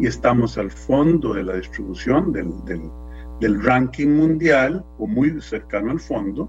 y 0.00 0.06
estamos 0.06 0.58
al 0.58 0.70
fondo 0.70 1.34
de 1.34 1.44
la 1.44 1.54
distribución 1.56 2.32
del, 2.32 2.52
del, 2.64 2.82
del 3.40 3.62
ranking 3.62 4.08
mundial 4.08 4.84
o 4.98 5.06
muy 5.06 5.40
cercano 5.40 5.90
al 5.90 6.00
fondo, 6.00 6.48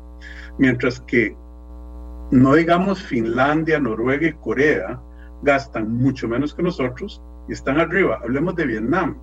mientras 0.58 1.00
que 1.02 1.36
no 2.32 2.54
digamos 2.54 3.02
Finlandia, 3.02 3.80
Noruega 3.80 4.28
y 4.28 4.34
Corea 4.34 5.00
gastan 5.42 5.92
mucho 5.98 6.28
menos 6.28 6.54
que 6.54 6.64
nosotros 6.64 7.22
y 7.48 7.54
están 7.54 7.80
arriba. 7.80 8.20
Hablemos 8.22 8.56
de 8.56 8.66
Vietnam, 8.68 9.18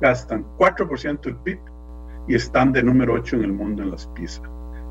gastan 0.00 0.44
4% 0.58 1.20
del 1.22 1.36
PIB 1.36 1.58
y 2.28 2.34
están 2.34 2.72
de 2.72 2.82
número 2.82 3.14
8 3.14 3.36
en 3.36 3.44
el 3.44 3.52
mundo 3.52 3.82
en 3.82 3.90
las 3.90 4.06
PISA. 4.08 4.42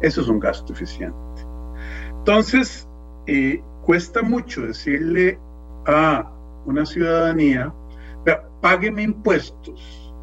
Eso 0.01 0.21
es 0.21 0.27
un 0.27 0.39
gasto 0.39 0.73
eficiente. 0.73 1.15
Entonces, 2.09 2.87
eh, 3.27 3.61
cuesta 3.83 4.21
mucho 4.21 4.61
decirle 4.61 5.39
a 5.85 6.31
una 6.65 6.85
ciudadanía, 6.85 7.73
págueme 8.61 9.03
impuestos 9.03 10.13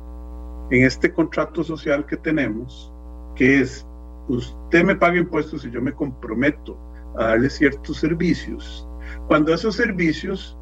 en 0.70 0.84
este 0.84 1.12
contrato 1.12 1.64
social 1.64 2.06
que 2.06 2.16
tenemos, 2.16 2.92
que 3.34 3.60
es, 3.60 3.86
usted 4.28 4.84
me 4.84 4.94
paga 4.94 5.18
impuestos 5.18 5.64
y 5.64 5.70
yo 5.70 5.82
me 5.82 5.92
comprometo 5.92 6.78
a 7.16 7.28
darle 7.28 7.50
ciertos 7.50 7.96
servicios, 7.98 8.86
cuando 9.26 9.52
esos 9.52 9.74
servicios 9.74 10.56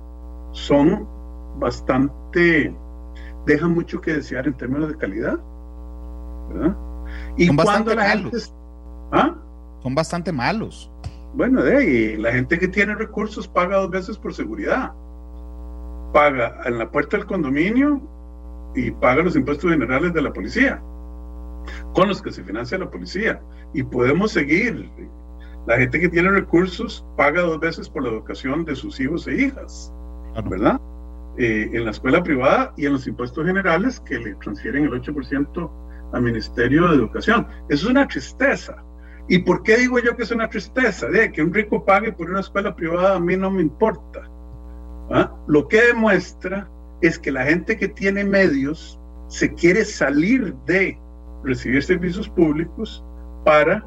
son 0.52 1.06
bastante, 1.58 2.74
dejan 3.44 3.74
mucho 3.74 4.00
que 4.00 4.14
desear 4.14 4.46
en 4.46 4.56
términos 4.56 4.88
de 4.88 4.96
calidad, 4.96 5.38
¿verdad? 6.48 6.76
Y 7.36 7.54
cuando 7.54 7.94
la 7.94 8.10
gente 8.10 8.36
¿Ah? 9.12 9.34
Son 9.82 9.94
bastante 9.94 10.32
malos. 10.32 10.90
Bueno, 11.34 11.62
de 11.62 12.16
la 12.18 12.32
gente 12.32 12.58
que 12.58 12.68
tiene 12.68 12.94
recursos 12.94 13.46
paga 13.46 13.76
dos 13.76 13.90
veces 13.90 14.18
por 14.18 14.34
seguridad. 14.34 14.92
Paga 16.12 16.60
en 16.64 16.78
la 16.78 16.90
puerta 16.90 17.18
del 17.18 17.26
condominio 17.26 18.00
y 18.74 18.90
paga 18.90 19.22
los 19.22 19.36
impuestos 19.36 19.70
generales 19.70 20.14
de 20.14 20.22
la 20.22 20.32
policía, 20.32 20.80
con 21.94 22.08
los 22.08 22.22
que 22.22 22.32
se 22.32 22.42
financia 22.42 22.78
la 22.78 22.90
policía. 22.90 23.40
Y 23.74 23.82
podemos 23.82 24.32
seguir. 24.32 24.90
La 25.66 25.76
gente 25.76 25.98
que 25.98 26.08
tiene 26.08 26.30
recursos 26.30 27.04
paga 27.16 27.42
dos 27.42 27.58
veces 27.58 27.88
por 27.88 28.04
la 28.04 28.10
educación 28.10 28.64
de 28.64 28.76
sus 28.76 29.00
hijos 29.00 29.26
e 29.26 29.34
hijas, 29.34 29.92
¿verdad? 30.48 30.80
Eh, 31.38 31.68
en 31.72 31.84
la 31.84 31.90
escuela 31.90 32.22
privada 32.22 32.72
y 32.78 32.86
en 32.86 32.94
los 32.94 33.06
impuestos 33.06 33.44
generales 33.44 34.00
que 34.00 34.18
le 34.18 34.34
transfieren 34.36 34.84
el 34.84 34.92
8% 34.92 35.70
al 36.14 36.22
Ministerio 36.22 36.88
de 36.88 36.94
Educación. 36.94 37.46
Eso 37.68 37.86
es 37.86 37.90
una 37.90 38.08
tristeza. 38.08 38.85
¿Y 39.28 39.38
por 39.38 39.62
qué 39.62 39.76
digo 39.76 39.98
yo 39.98 40.16
que 40.16 40.22
es 40.22 40.30
una 40.30 40.48
tristeza? 40.48 41.08
De 41.08 41.32
que 41.32 41.42
un 41.42 41.52
rico 41.52 41.84
pague 41.84 42.12
por 42.12 42.30
una 42.30 42.40
escuela 42.40 42.74
privada 42.74 43.16
a 43.16 43.20
mí 43.20 43.36
no 43.36 43.50
me 43.50 43.62
importa. 43.62 44.28
¿Ah? 45.10 45.32
Lo 45.46 45.66
que 45.68 45.82
demuestra 45.82 46.68
es 47.00 47.18
que 47.18 47.32
la 47.32 47.44
gente 47.44 47.76
que 47.76 47.88
tiene 47.88 48.24
medios 48.24 49.00
se 49.28 49.52
quiere 49.54 49.84
salir 49.84 50.54
de 50.66 50.98
recibir 51.42 51.82
servicios 51.82 52.28
públicos 52.28 53.04
para 53.44 53.84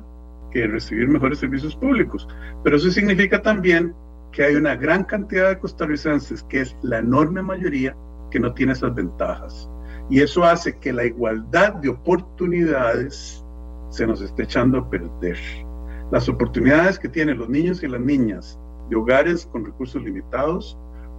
que 0.52 0.68
recibir 0.68 1.08
mejores 1.08 1.40
servicios 1.40 1.76
públicos. 1.76 2.28
Pero 2.64 2.78
eso 2.78 2.90
significa 2.92 3.42
también 3.42 3.94
que 4.32 4.44
hay 4.44 4.56
una 4.56 4.76
gran 4.76 5.04
cantidad 5.04 5.50
de 5.50 5.60
costarricenses, 5.60 6.44
que 6.44 6.62
es 6.62 6.76
la 6.82 7.00
enorme 7.00 7.42
mayoría, 7.42 7.96
que 8.32 8.40
no 8.40 8.54
tiene 8.54 8.74
esas 8.74 8.94
ventajas. 8.94 9.70
Y 10.10 10.22
eso 10.22 10.44
hace 10.44 10.78
que 10.78 10.94
la 10.94 11.06
igualdad 11.06 11.76
de 11.76 11.90
oportunidades 11.90 13.44
se 13.90 14.08
nos 14.08 14.22
está 14.22 14.44
echando 14.44 14.80
a 14.80 14.90
perder. 14.90 15.38
Las 16.12 16.28
oportunidades 16.30 16.98
que 16.98 17.10
tienen 17.10 17.38
los 17.38 17.50
niños 17.50 17.84
y 17.84 17.88
las 17.88 18.02
niñas 18.02 18.60
de 18.90 18.96
hogares 18.96 19.48
con 19.52 19.66
recursos 19.66 20.02
limitados 20.04 20.78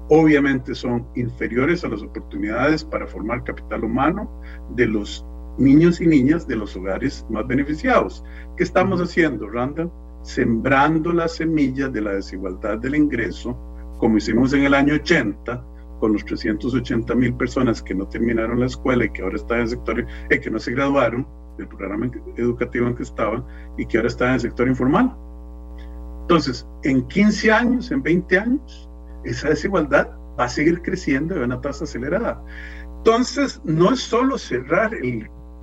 obviamente 0.09 0.75
son 0.75 1.07
inferiores 1.15 1.85
a 1.85 1.89
las 1.89 2.03
oportunidades 2.03 2.85
para 2.85 3.07
formar 3.07 3.45
capital 3.45 3.85
humano 3.85 4.29
de 4.71 4.87
los 4.87 5.25
niños 5.59 6.01
y 6.01 6.07
niñas 6.07 6.49
de 6.49 6.57
los 6.57 6.77
hogares 6.77 7.25
más 7.31 7.47
beneficiados. 7.47 8.25
¿Qué 8.57 8.65
estamos 8.65 9.01
haciendo, 9.01 9.49
Randall? 9.49 9.91
Sembrando 10.23 11.13
las 11.13 11.37
semillas 11.37 11.93
de 11.93 12.01
la 12.01 12.13
desigualdad 12.13 12.79
del 12.79 12.97
ingreso 12.97 13.57
como 14.01 14.17
hicimos 14.17 14.53
en 14.55 14.65
el 14.65 14.73
año 14.73 14.95
80, 14.95 15.63
con 16.01 16.15
los 16.15 16.25
380 16.25 17.15
mil 17.15 17.35
personas 17.35 17.83
que 17.83 17.95
no 17.95 18.09
terminaron 18.09 18.59
la 18.59 18.67
escuela 18.67 19.05
y 19.05 19.11
que 19.11 19.23
ahora 19.23 19.37
están 19.37 19.59
en 19.59 19.63
el 19.65 19.69
sector, 19.69 20.07
eh, 20.31 20.41
que 20.41 20.51
no 20.51 20.59
se 20.59 20.73
graduaron 20.73 21.27
del 21.61 21.69
programa 21.69 22.11
educativo 22.37 22.87
en 22.89 22.97
que 22.97 23.03
estaban 23.03 23.45
y 23.77 23.87
que 23.87 23.99
ahora 23.99 24.09
están 24.09 24.29
en 24.29 24.35
el 24.35 24.41
sector 24.41 24.69
informal. 24.69 25.15
Entonces, 26.23 26.67
en 26.85 27.07
15 27.09 27.53
años, 27.53 27.91
en 27.91 28.03
20 28.03 28.39
años, 28.39 28.89
esa 29.25 29.49
desigualdad 29.49 30.11
va 30.39 30.45
a 30.45 30.49
seguir 30.49 30.81
creciendo 30.83 31.35
a 31.35 31.45
una 31.45 31.61
tasa 31.61 31.85
acelerada. 31.85 32.43
Entonces, 32.99 33.61
no 33.65 33.93
es 33.93 34.01
solo 34.01 34.39
cerrar 34.39 34.93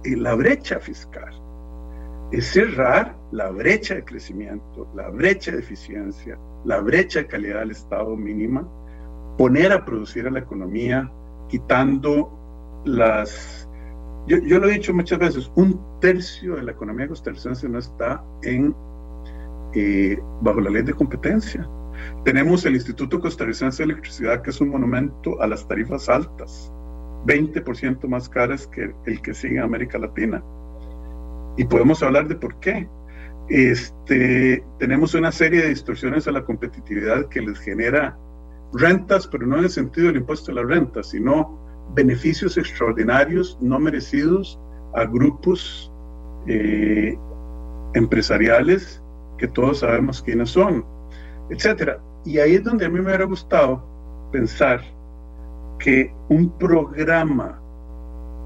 la 0.04 0.36
brecha 0.36 0.80
fiscal, 0.80 1.34
es 2.32 2.48
cerrar 2.48 3.16
la 3.32 3.50
brecha 3.50 3.96
de 3.96 4.04
crecimiento, 4.04 4.88
la 4.96 5.10
brecha 5.10 5.52
de 5.52 5.60
eficiencia, 5.60 6.38
la 6.66 6.80
brecha 6.80 7.20
de 7.20 7.28
calidad 7.28 7.60
del 7.60 7.72
Estado 7.72 8.16
mínima, 8.16 8.68
poner 9.38 9.72
a 9.72 9.86
producir 9.86 10.28
a 10.28 10.32
la 10.32 10.40
economía, 10.40 11.10
quitando 11.48 12.82
las... 12.86 13.67
Yo, 14.28 14.60
lo 14.60 14.68
he 14.68 14.74
dicho 14.74 14.94
muchas 14.94 15.20
veces, 15.20 15.50
un 15.56 15.80
tercio 16.02 16.58
de 16.58 16.64
la 16.64 16.74
economía 16.74 17.08
costarricense 17.08 17.70
no 17.70 17.80
está 17.80 18.22
en, 18.44 18.76
eh, 19.74 20.20
bajo 20.42 20.60
la 20.60 20.70
ley 20.70 20.84
de 20.84 20.94
competencia. 20.94 21.68
Tenemos 22.26 22.66
el 22.66 22.76
Instituto 22.76 23.22
Costarricense 23.22 23.78
de 23.78 23.94
Electricidad, 23.94 24.42
que 24.42 24.50
es 24.50 24.60
un 24.60 24.70
monumento 24.70 25.42
a 25.42 25.48
las 25.48 25.66
tarifas 25.66 26.10
altas, 26.10 26.72
20% 27.26 28.06
más 28.08 28.28
caras 28.28 28.68
que 28.68 28.94
el 29.06 29.22
que 29.22 29.34
sigue 29.34 29.58
en 29.58 29.64
América 29.64 29.98
Latina. 29.98 30.44
Y 31.56 31.64
podemos 31.64 32.04
hablar 32.04 32.28
de 32.28 32.36
por 32.36 32.60
qué. 32.60 32.88
Este, 33.48 34.62
tenemos 34.78 35.14
una 35.14 35.32
serie 35.32 35.62
de 35.62 35.70
distorsiones 35.70 36.28
a 36.28 36.34
la 36.34 36.44
competitividad 36.44 37.30
que 37.30 37.40
les 37.40 37.58
genera 37.60 38.18
rentas, 38.74 39.26
pero 39.28 39.48
no 39.48 39.58
en 39.58 39.64
el 39.64 39.70
sentido 39.70 40.08
del 40.08 40.18
impuesto 40.18 40.52
a 40.52 40.56
la 40.56 40.64
renta, 40.64 41.02
sino 41.02 41.67
beneficios 41.94 42.58
extraordinarios 42.58 43.58
no 43.62 43.80
merecidos 43.80 44.60
a 44.94 45.06
grupos 45.06 45.92
eh, 46.48 47.18
empresariales 47.94 49.02
que 49.38 49.48
todos 49.48 49.80
sabemos 49.80 50.22
quiénes 50.22 50.50
son, 50.50 50.86
etcétera. 51.50 52.00
Y 52.26 52.40
ahí 52.40 52.56
es 52.56 52.64
donde 52.64 52.86
a 52.86 52.90
mí 52.90 52.96
me 53.00 53.08
hubiera 53.08 53.26
gustado 53.26 53.84
pensar 54.32 54.82
que 55.80 56.14
un 56.30 56.50
programa 56.58 57.62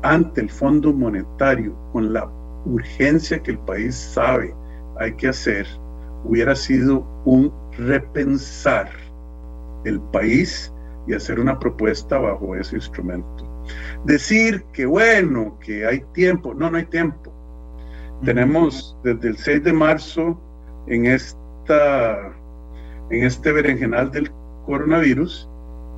ante 0.04 0.42
el 0.42 0.50
Fondo 0.50 0.92
Monetario 0.94 1.76
con 1.92 2.14
la 2.14 2.30
urgencia 2.66 3.42
que 3.42 3.52
el 3.52 3.60
país 3.60 3.96
sabe 3.96 4.54
hay 5.00 5.14
que 5.14 5.30
hacer 5.30 5.66
hubiera 6.24 6.56
sido 6.56 7.06
un 7.26 7.52
repensar 7.78 8.90
el 9.86 10.00
país 10.12 10.72
y 11.08 11.14
hacer 11.14 11.40
una 11.40 11.60
propuesta 11.60 12.18
bajo 12.18 12.56
ese 12.56 12.76
instrumento. 12.76 13.48
Decir 14.06 14.64
que 14.74 14.86
bueno, 14.86 15.58
que 15.60 15.86
hay 15.86 16.04
tiempo, 16.14 16.54
no, 16.54 16.70
no 16.70 16.78
hay 16.78 16.86
tiempo. 16.86 17.34
Tenemos 18.24 18.98
desde 19.04 19.30
el 19.30 19.38
6 19.38 19.64
de 19.64 19.74
marzo 19.74 20.40
en 20.88 21.06
esta 21.06 22.34
en 23.10 23.26
este 23.26 23.52
berenjenal 23.52 24.12
del 24.12 24.32
coronavirus. 24.66 25.50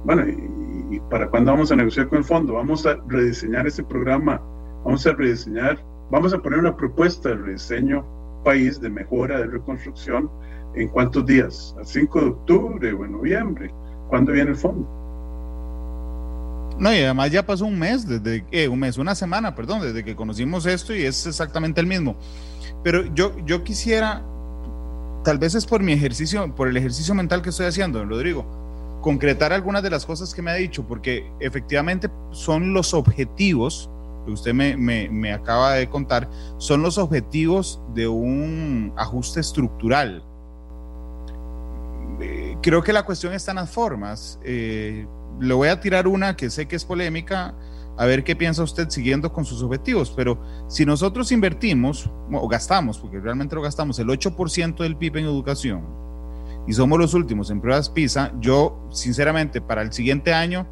Bueno, 0.05 0.27
y, 0.27 0.95
y 0.95 0.99
para 1.09 1.29
cuándo 1.29 1.51
vamos 1.51 1.71
a 1.71 1.75
negociar 1.75 2.07
con 2.07 2.19
el 2.19 2.23
fondo? 2.23 2.53
Vamos 2.53 2.85
a 2.85 2.97
rediseñar 3.07 3.67
ese 3.67 3.83
programa, 3.83 4.41
vamos 4.83 5.05
a 5.05 5.13
rediseñar, 5.13 5.83
vamos 6.09 6.33
a 6.33 6.39
poner 6.39 6.59
una 6.59 6.75
propuesta 6.75 7.29
de 7.29 7.35
rediseño 7.35 8.03
país 8.43 8.79
de 8.79 8.89
mejora, 8.89 9.39
de 9.39 9.47
reconstrucción, 9.47 10.29
¿en 10.75 10.87
cuántos 10.89 11.25
días? 11.25 11.75
¿Al 11.77 11.85
5 11.85 12.19
de 12.19 12.27
octubre 12.27 12.93
o 12.93 13.05
en 13.05 13.11
noviembre? 13.13 13.73
¿Cuándo 14.09 14.31
viene 14.31 14.51
el 14.51 14.57
fondo? 14.57 14.87
No, 16.77 16.91
y 16.93 16.97
además 16.97 17.31
ya 17.31 17.45
pasó 17.45 17.65
un 17.65 17.77
mes, 17.77 18.07
desde 18.07 18.45
eh, 18.51 18.67
un 18.67 18.79
mes, 18.79 18.97
una 18.97 19.15
semana, 19.15 19.55
perdón, 19.55 19.81
desde 19.81 20.03
que 20.03 20.15
conocimos 20.15 20.65
esto 20.65 20.93
y 20.93 21.03
es 21.03 21.25
exactamente 21.25 21.79
el 21.79 21.87
mismo. 21.87 22.15
Pero 22.83 23.13
yo, 23.13 23.33
yo 23.45 23.63
quisiera, 23.63 24.23
tal 25.23 25.37
vez 25.37 25.55
es 25.55 25.65
por 25.65 25.81
mi 25.81 25.93
ejercicio, 25.93 26.53
por 26.55 26.67
el 26.67 26.75
ejercicio 26.75 27.13
mental 27.13 27.41
que 27.41 27.49
estoy 27.49 27.67
haciendo, 27.67 28.03
Rodrigo, 28.03 28.45
concretar 29.01 29.53
algunas 29.53 29.83
de 29.83 29.89
las 29.89 30.05
cosas 30.05 30.33
que 30.33 30.41
me 30.41 30.49
ha 30.49 30.55
dicho, 30.55 30.83
porque 30.87 31.29
efectivamente 31.39 32.09
son 32.31 32.73
los 32.73 32.93
objetivos 32.93 33.89
que 34.25 34.31
usted 34.31 34.53
me, 34.53 35.33
acaba 35.33 35.73
de 35.73 35.89
contar, 35.89 36.29
son 36.57 36.81
los 36.81 36.97
objetivos 36.97 37.81
de 37.93 38.07
un 38.07 38.93
ajuste 38.95 39.41
estructural. 39.41 40.23
Eh, 42.21 42.57
creo 42.61 42.83
que 42.83 42.93
la 42.93 43.03
cuestión 43.03 43.33
está 43.33 43.51
en 43.51 43.57
las 43.57 43.71
formas. 43.71 44.39
Eh, 44.43 45.07
le 45.39 45.53
voy 45.53 45.69
a 45.69 45.79
tirar 45.79 46.07
una 46.07 46.35
que 46.35 46.49
sé 46.49 46.67
que 46.67 46.75
es 46.75 46.85
polémica, 46.85 47.55
a 47.97 48.05
ver 48.05 48.23
qué 48.23 48.35
piensa 48.35 48.63
usted 48.63 48.89
siguiendo 48.89 49.31
con 49.31 49.45
sus 49.45 49.61
objetivos, 49.61 50.11
pero 50.15 50.41
si 50.67 50.85
nosotros 50.85 51.31
invertimos 51.31 52.09
o 52.31 52.47
gastamos, 52.47 52.97
porque 52.97 53.19
realmente 53.19 53.55
lo 53.55 53.61
gastamos, 53.61 53.99
el 53.99 54.07
8% 54.07 54.77
del 54.77 54.97
PIB 54.97 55.17
en 55.17 55.25
educación 55.25 56.03
y 56.65 56.73
somos 56.73 56.97
los 56.97 57.13
últimos 57.13 57.49
en 57.51 57.61
pruebas 57.61 57.89
PISA, 57.89 58.33
yo 58.39 58.87
sinceramente 58.91 59.61
para 59.61 59.81
el 59.81 59.91
siguiente 59.91 60.33
año 60.33 60.65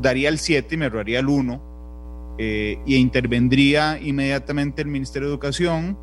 daría 0.00 0.28
el 0.28 0.38
7 0.38 0.74
y 0.74 0.78
me 0.78 0.88
robaría 0.88 1.20
el 1.20 1.28
1 1.28 2.34
eh, 2.38 2.78
y 2.86 2.96
intervendría 2.96 3.98
inmediatamente 4.00 4.82
el 4.82 4.88
Ministerio 4.88 5.28
de 5.28 5.34
Educación 5.34 5.98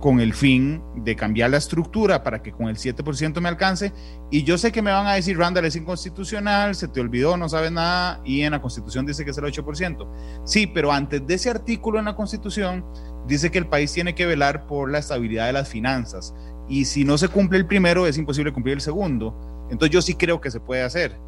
con 0.00 0.20
el 0.20 0.32
fin 0.32 0.82
de 0.96 1.16
cambiar 1.16 1.50
la 1.50 1.56
estructura 1.56 2.22
para 2.22 2.42
que 2.42 2.52
con 2.52 2.68
el 2.68 2.76
7% 2.76 3.40
me 3.40 3.48
alcance. 3.48 3.92
Y 4.30 4.44
yo 4.44 4.58
sé 4.58 4.70
que 4.72 4.82
me 4.82 4.92
van 4.92 5.06
a 5.06 5.14
decir, 5.14 5.36
Randall, 5.36 5.64
es 5.64 5.76
inconstitucional, 5.76 6.74
se 6.74 6.88
te 6.88 7.00
olvidó, 7.00 7.36
no 7.36 7.48
sabes 7.48 7.72
nada, 7.72 8.20
y 8.24 8.42
en 8.42 8.52
la 8.52 8.60
Constitución 8.60 9.06
dice 9.06 9.24
que 9.24 9.30
es 9.30 9.38
el 9.38 9.44
8%. 9.44 10.42
Sí, 10.44 10.66
pero 10.66 10.92
antes 10.92 11.26
de 11.26 11.34
ese 11.34 11.50
artículo 11.50 11.98
en 11.98 12.04
la 12.04 12.16
Constitución 12.16 12.84
dice 13.26 13.50
que 13.50 13.58
el 13.58 13.66
país 13.66 13.92
tiene 13.92 14.14
que 14.14 14.26
velar 14.26 14.66
por 14.66 14.90
la 14.90 14.98
estabilidad 14.98 15.46
de 15.46 15.52
las 15.52 15.68
finanzas. 15.68 16.34
Y 16.68 16.84
si 16.84 17.04
no 17.04 17.18
se 17.18 17.28
cumple 17.28 17.58
el 17.58 17.66
primero, 17.66 18.06
es 18.06 18.18
imposible 18.18 18.52
cumplir 18.52 18.74
el 18.74 18.80
segundo. 18.80 19.66
Entonces 19.70 19.90
yo 19.90 20.02
sí 20.02 20.14
creo 20.14 20.40
que 20.40 20.50
se 20.50 20.60
puede 20.60 20.82
hacer 20.82 21.18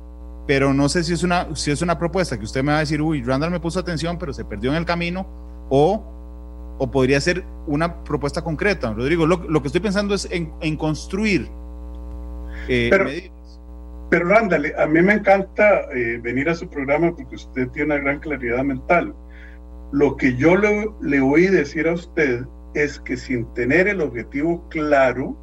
pero 0.47 0.75
no 0.75 0.89
sé 0.89 1.05
si 1.05 1.13
es 1.13 1.23
una, 1.23 1.47
si 1.55 1.71
es 1.71 1.81
una 1.81 1.97
propuesta 1.97 2.37
que 2.37 2.45
usted 2.45 2.65
me 2.65 2.73
va 2.73 2.79
a 2.79 2.81
decir, 2.81 3.01
uy, 3.01 3.23
Randall 3.23 3.53
me 3.53 3.61
puso 3.61 3.79
atención, 3.79 4.19
pero 4.19 4.33
se 4.33 4.45
perdió 4.45 4.73
en 4.73 4.79
el 4.79 4.85
camino, 4.85 5.25
o, 5.69 6.20
o 6.81 6.91
podría 6.91 7.21
ser 7.21 7.45
una 7.67 8.03
propuesta 8.03 8.43
concreta. 8.43 8.93
Rodrigo, 8.95 9.27
lo, 9.27 9.37
lo 9.49 9.61
que 9.61 9.69
estoy 9.69 9.83
pensando 9.83 10.15
es 10.15 10.27
en, 10.31 10.51
en 10.63 10.77
construir 10.77 11.47
eh, 12.69 12.89
pero, 12.91 13.05
medidas. 13.05 13.61
Pero 14.09 14.29
Randall, 14.29 14.73
a 14.79 14.87
mí 14.87 15.03
me 15.03 15.13
encanta 15.13 15.83
eh, 15.95 16.19
venir 16.23 16.49
a 16.49 16.55
su 16.55 16.69
programa 16.71 17.15
porque 17.15 17.37
usted 17.37 17.69
tiene 17.69 17.95
una 17.95 18.03
gran 18.03 18.21
claridad 18.21 18.65
mental. 18.65 19.15
Lo 19.93 20.17
que 20.17 20.35
yo 20.37 20.57
le, 20.57 20.89
le 21.03 21.21
oí 21.21 21.49
decir 21.49 21.87
a 21.87 21.93
usted 21.93 22.47
es 22.73 22.99
que 23.01 23.19
sin 23.19 23.45
tener 23.53 23.87
el 23.87 24.01
objetivo 24.01 24.67
claro, 24.71 25.37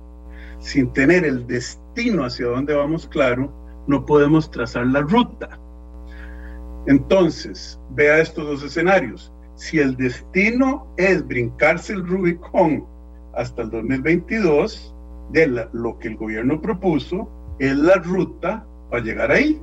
sin 0.58 0.92
tener 0.92 1.24
el 1.24 1.46
destino 1.46 2.26
hacia 2.26 2.48
dónde 2.48 2.74
vamos 2.74 3.08
claro, 3.08 3.54
no 3.86 4.08
podemos 4.08 4.50
trazar 4.50 4.88
la 4.88 5.02
ruta. 5.02 5.60
Entonces, 6.88 7.80
vea 7.92 8.18
estos 8.18 8.44
dos 8.44 8.64
escenarios. 8.64 9.32
Si 9.58 9.80
el 9.80 9.98
destino 9.98 10.88
es 10.98 11.28
brincarse 11.28 11.94
el 11.94 12.08
Rubicón 12.08 12.86
hasta 13.34 13.64
el 13.64 13.72
2022, 13.72 14.94
de 15.32 15.68
lo 15.74 16.00
que 16.00 16.10
el 16.10 16.16
gobierno 16.16 16.62
propuso 16.62 17.30
es 17.60 17.76
la 17.76 17.96
ruta 17.96 18.66
para 18.90 19.04
llegar 19.04 19.32
ahí. 19.32 19.62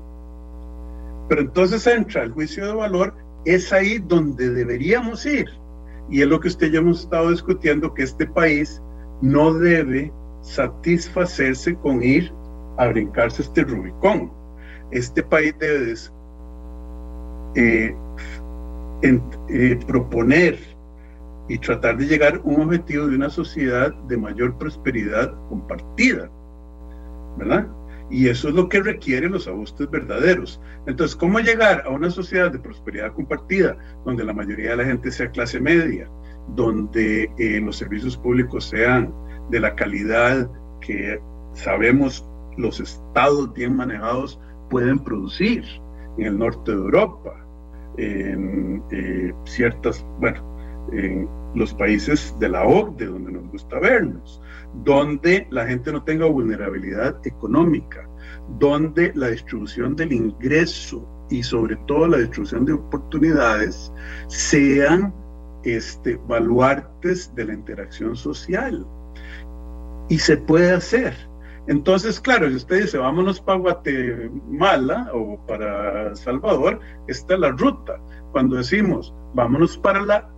Pero 1.29 1.43
entonces 1.43 1.87
entra 1.87 2.25
el 2.25 2.33
juicio 2.33 2.67
de 2.67 2.75
valor, 2.75 3.15
es 3.45 3.73
ahí 3.73 3.99
donde 3.99 4.51
deberíamos 4.51 5.25
ir. 5.27 5.47
Y 6.11 6.23
es 6.23 6.29
lo 6.29 6.39
que 6.41 6.49
usted 6.49 6.71
ya 6.71 6.81
hemos 6.81 7.01
estado 7.01 7.31
discutiendo, 7.31 7.95
que 7.95 8.03
este 8.03 8.27
país 8.27 8.83
no 9.23 9.55
debe 9.55 10.13
satisfacerse 10.43 11.77
con 11.77 12.03
ir 12.03 12.33
a 12.77 12.89
brincarse 12.89 13.43
este 13.43 13.63
Rubicón. 13.63 14.31
Este 14.91 15.23
país 15.23 15.55
debe 15.59 15.95
eh, 17.55 17.97
eh, 19.05 19.79
proponer 19.87 20.59
y 21.49 21.59
tratar 21.59 21.99
de 21.99 22.07
llegar 22.07 22.37
a 22.37 22.41
un 22.43 22.63
objetivo 22.63 23.07
de 23.07 23.17
una 23.17 23.29
sociedad 23.29 23.95
de 24.09 24.17
mayor 24.17 24.57
prosperidad 24.57 25.35
compartida, 25.49 26.31
¿verdad? 27.37 27.69
Y 28.11 28.29
eso 28.29 28.49
es 28.49 28.55
lo 28.55 28.69
que 28.69 28.83
requiere 28.83 29.29
los 29.29 29.47
ajustes 29.47 29.91
verdaderos. 29.91 30.61
Entonces, 30.87 31.17
¿cómo 31.17 31.41
llegar 31.41 31.83
a 31.87 31.91
una 31.91 32.11
sociedad 32.11 32.51
de 32.51 32.59
prosperidad 32.59 33.13
compartida, 33.13 33.77
donde 34.05 34.25
la 34.25 34.33
mayoría 34.33 34.71
de 34.71 34.77
la 34.77 34.85
gente 34.85 35.11
sea 35.11 35.31
clase 35.31 35.61
media, 35.61 36.09
donde 36.55 37.31
eh, 37.39 37.61
los 37.61 37.77
servicios 37.77 38.17
públicos 38.17 38.67
sean 38.67 39.13
de 39.51 39.61
la 39.61 39.75
calidad 39.75 40.51
que 40.81 41.21
sabemos 41.53 42.27
los 42.57 42.81
estados 42.81 43.53
bien 43.53 43.77
manejados 43.77 44.39
pueden 44.71 44.99
producir 44.99 45.65
en 46.19 46.27
el 46.27 46.39
norte 46.39 46.71
de 46.71 46.79
Europa, 46.79 47.44
en 47.99 48.83
eh, 48.91 49.33
ciertas, 49.45 50.05
bueno, 50.21 50.43
en 50.93 51.29
los 51.55 51.73
países 51.75 52.35
de 52.41 52.49
la 52.49 52.65
OCDE, 52.65 53.07
donde 53.07 53.33
nos 53.33 53.51
gusta 53.51 53.79
vernos, 53.79 54.41
donde 54.85 55.47
la 55.51 55.67
gente 55.67 55.93
no 55.93 56.03
tenga 56.03 56.27
vulnerabilidad 56.27 57.17
económica, 57.27 58.09
donde 58.59 59.13
la 59.15 59.29
distribución 59.29 59.95
del 59.97 60.13
ingreso 60.13 61.09
y 61.31 61.43
sobre 61.43 61.77
todo 61.87 62.09
la 62.09 62.19
distribución 62.19 62.65
de 62.65 62.75
oportunidades 62.75 63.93
sean 64.29 65.15
este, 65.65 66.17
baluartes 66.29 67.35
de 67.35 67.45
la 67.47 67.55
interacción 67.55 68.17
social. 68.17 68.87
Y 70.09 70.19
se 70.19 70.37
puede 70.37 70.73
hacer. 70.73 71.15
Entonces, 71.67 72.21
claro, 72.21 72.49
si 72.51 72.57
usted 72.57 72.83
dice, 72.83 72.99
vámonos 72.99 73.41
para 73.41 73.59
Guatemala 73.59 75.11
o 75.15 75.39
para 75.47 76.15
Salvador, 76.15 76.81
esta 77.09 77.35
es 77.35 77.41
la 77.41 77.51
ruta. 77.51 77.99
Cuando 78.33 78.57
decimos, 78.57 79.15
vámonos 79.35 79.79
para 79.79 80.03
la, 80.03 80.29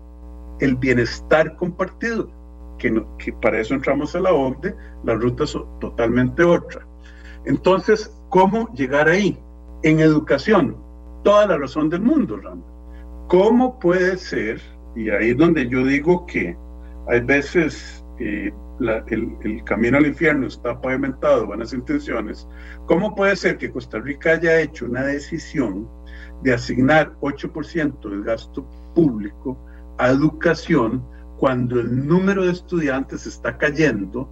el 0.61 0.77
bienestar 0.77 1.57
compartido, 1.57 2.31
que, 2.79 2.93
para 3.41 3.61
eso 3.61 3.75
entramos 3.75 4.15
a 4.15 4.21
la 4.21 4.33
OCDE, 4.33 4.77
la 5.05 5.15
ruta 5.15 5.45
es 5.45 5.59
totalmente 5.81 6.45
otra. 6.45 6.87
Entonces, 7.45 8.13
¿cómo 8.29 8.73
llegar 8.75 9.09
ahí? 9.09 9.39
En 9.83 10.01
educación, 10.01 10.77
toda 11.25 11.47
la 11.47 11.59
razón 11.59 11.89
del 11.89 12.03
mundo, 12.03 12.37
Randall. 12.37 12.77
¿Cómo 13.29 13.79
puede 13.81 14.17
ser, 14.17 14.61
y 14.95 15.11
ahí 15.11 15.31
es 15.31 15.37
donde 15.37 15.69
yo 15.69 15.85
digo 15.85 16.25
que 16.27 16.57
hay 17.09 17.21
veces 17.21 18.05
eh, 18.21 18.53
el, 18.81 19.65
camino 19.65 19.99
al 19.99 20.07
infierno 20.07 20.47
está 20.47 20.81
pavimentado, 20.81 21.47
buenas 21.47 21.73
intenciones, 21.73 22.47
¿cómo 22.87 23.15
puede 23.15 23.37
ser 23.37 23.59
que 23.59 23.71
Costa 23.71 23.99
Rica 23.99 24.33
haya 24.33 24.61
hecho 24.61 24.87
una 24.87 25.03
decisión 25.03 25.89
de 26.43 26.55
asignar 26.55 27.15
8% 27.21 28.11
del 28.11 28.23
gasto 28.25 28.67
público 28.95 29.59
a 29.99 30.09
educación 30.09 31.03
cuando 31.39 31.81
el 31.81 32.07
número 32.07 32.45
de 32.45 32.53
estudiantes 32.53 33.27
está 33.27 33.57
cayendo 33.57 34.29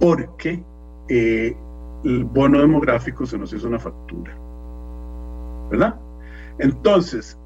porque 0.00 0.62
eh, 1.08 1.56
el 2.04 2.24
bono 2.24 2.60
demográfico 2.60 3.26
se 3.26 3.38
nos 3.38 3.52
hizo 3.52 3.68
una 3.68 3.78
factura? 3.78 4.36
¿Verdad? 5.70 5.98
Entonces, 6.58 7.38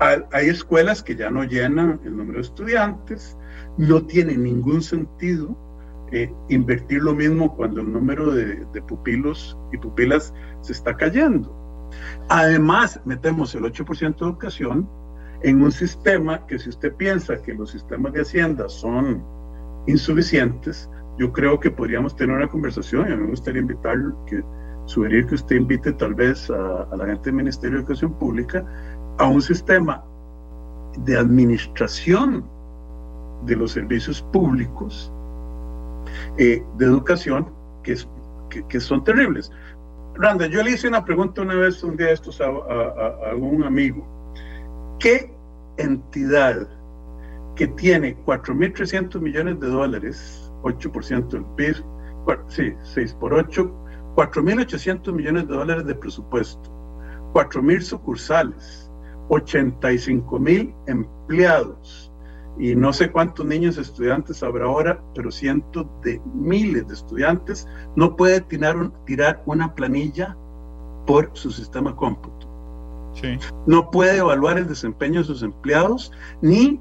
hay 0.00 0.48
escuelas 0.48 1.02
que 1.02 1.14
ya 1.14 1.30
no 1.30 1.44
llenan 1.44 2.00
el 2.04 2.16
número 2.16 2.38
de 2.38 2.42
estudiantes, 2.42 3.38
no 3.76 4.02
tiene 4.04 4.36
ningún 4.36 4.82
sentido 4.82 5.56
eh, 6.12 6.32
invertir 6.48 7.02
lo 7.02 7.14
mismo 7.14 7.56
cuando 7.56 7.80
el 7.80 7.92
número 7.92 8.30
de, 8.30 8.64
pupilos 8.82 9.58
y 9.72 9.78
pupilas 9.78 10.32
se 10.60 10.72
está 10.72 10.96
cayendo. 10.96 11.52
Además, 12.28 13.00
metemos 13.04 13.54
el 13.54 13.64
8% 13.64 14.16
de 14.16 14.24
educación 14.24 14.88
en 15.42 15.62
un 15.62 15.72
sistema 15.72 16.46
que 16.46 16.58
si 16.58 16.68
usted 16.68 16.94
piensa 16.94 17.42
que 17.42 17.54
los 17.54 17.70
sistemas 17.70 18.12
de 18.12 18.22
hacienda 18.22 18.68
son 18.68 19.24
insuficientes, 19.86 20.88
yo 21.18 21.32
creo 21.32 21.58
que 21.58 21.70
podríamos 21.70 22.14
tener 22.16 22.36
una 22.36 22.48
conversación 22.48 23.08
y 23.08 23.12
a 23.12 23.16
mí 23.16 23.22
me 23.22 23.30
gustaría 23.30 23.62
invitar, 23.62 23.96
que, 24.26 24.42
sugerir 24.86 25.26
que 25.26 25.34
usted 25.34 25.56
invite 25.56 25.92
tal 25.94 26.14
vez 26.14 26.50
a, 26.50 26.82
a 26.82 26.96
la 26.96 27.06
gente 27.06 27.24
del 27.24 27.34
Ministerio 27.34 27.78
de 27.78 27.82
Educación 27.82 28.12
Pública 28.18 28.64
a 29.18 29.26
un 29.26 29.42
sistema 29.42 30.04
de 30.98 31.16
administración 31.18 32.53
de 33.44 33.56
los 33.56 33.72
servicios 33.72 34.22
públicos 34.32 35.12
eh, 36.38 36.62
de 36.76 36.84
educación 36.84 37.52
que, 37.82 37.96
que, 38.68 38.80
son 38.80 39.04
terribles. 39.04 39.50
Randa, 40.14 40.46
yo 40.46 40.62
le 40.62 40.72
hice 40.72 40.88
una 40.88 41.04
pregunta 41.04 41.42
una 41.42 41.54
vez, 41.54 41.82
un 41.82 41.96
día 41.96 42.08
de 42.08 42.12
estos, 42.14 42.40
a, 42.40 42.46
a, 42.46 43.34
un 43.36 43.64
amigo. 43.64 44.06
¿Qué 44.98 45.34
entidad 45.76 46.68
que 47.56 47.66
tiene 47.68 48.16
4.300 48.24 49.20
millones 49.20 49.60
de 49.60 49.68
dólares, 49.68 50.52
8% 50.62 51.28
del 51.28 51.44
PIB, 51.56 51.84
sí, 52.48 52.74
6 52.82 53.14
por 53.14 53.34
8, 53.34 53.70
4.800 54.16 55.12
millones 55.12 55.48
de 55.48 55.54
dólares 55.54 55.86
de 55.86 55.94
presupuesto, 55.94 56.70
4.000 57.32 57.80
sucursales, 57.80 58.90
85.000 59.28 60.74
empleados, 60.86 62.12
y 62.58 62.74
no 62.76 62.92
sé 62.92 63.10
cuántos 63.10 63.44
niños 63.46 63.78
estudiantes 63.78 64.42
habrá 64.42 64.66
ahora, 64.66 65.02
pero 65.14 65.30
cientos 65.30 65.86
de 66.02 66.20
miles 66.34 66.86
de 66.86 66.94
estudiantes, 66.94 67.66
no 67.96 68.16
puede 68.16 68.40
tirar, 68.42 68.92
tirar 69.06 69.42
una 69.46 69.74
planilla 69.74 70.36
por 71.06 71.30
su 71.32 71.50
sistema 71.50 71.94
cómputo. 71.96 72.48
No 73.66 73.90
puede 73.90 74.18
evaluar 74.18 74.58
el 74.58 74.66
desempeño 74.66 75.20
de 75.20 75.26
sus 75.26 75.42
empleados 75.42 76.12
ni 76.42 76.80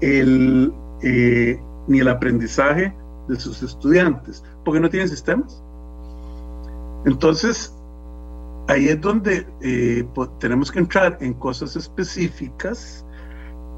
el, 0.00 0.72
eh, 1.02 1.60
ni 1.86 2.00
el 2.00 2.08
aprendizaje 2.08 2.94
de 3.28 3.38
sus 3.38 3.62
estudiantes, 3.62 4.42
porque 4.64 4.80
no 4.80 4.88
tienen 4.88 5.08
sistemas. 5.08 5.62
Entonces, 7.04 7.74
ahí 8.68 8.88
es 8.88 9.00
donde 9.00 9.46
eh, 9.60 10.06
tenemos 10.38 10.72
que 10.72 10.78
entrar 10.78 11.18
en 11.20 11.34
cosas 11.34 11.76
específicas 11.76 13.03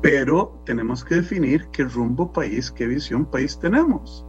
pero 0.02 0.60
tenemos 0.64 1.04
que 1.04 1.16
definir 1.16 1.66
qué 1.72 1.84
rumbo 1.84 2.32
país, 2.32 2.70
qué 2.70 2.86
visión 2.86 3.24
país 3.24 3.58
tenemos. 3.58 4.24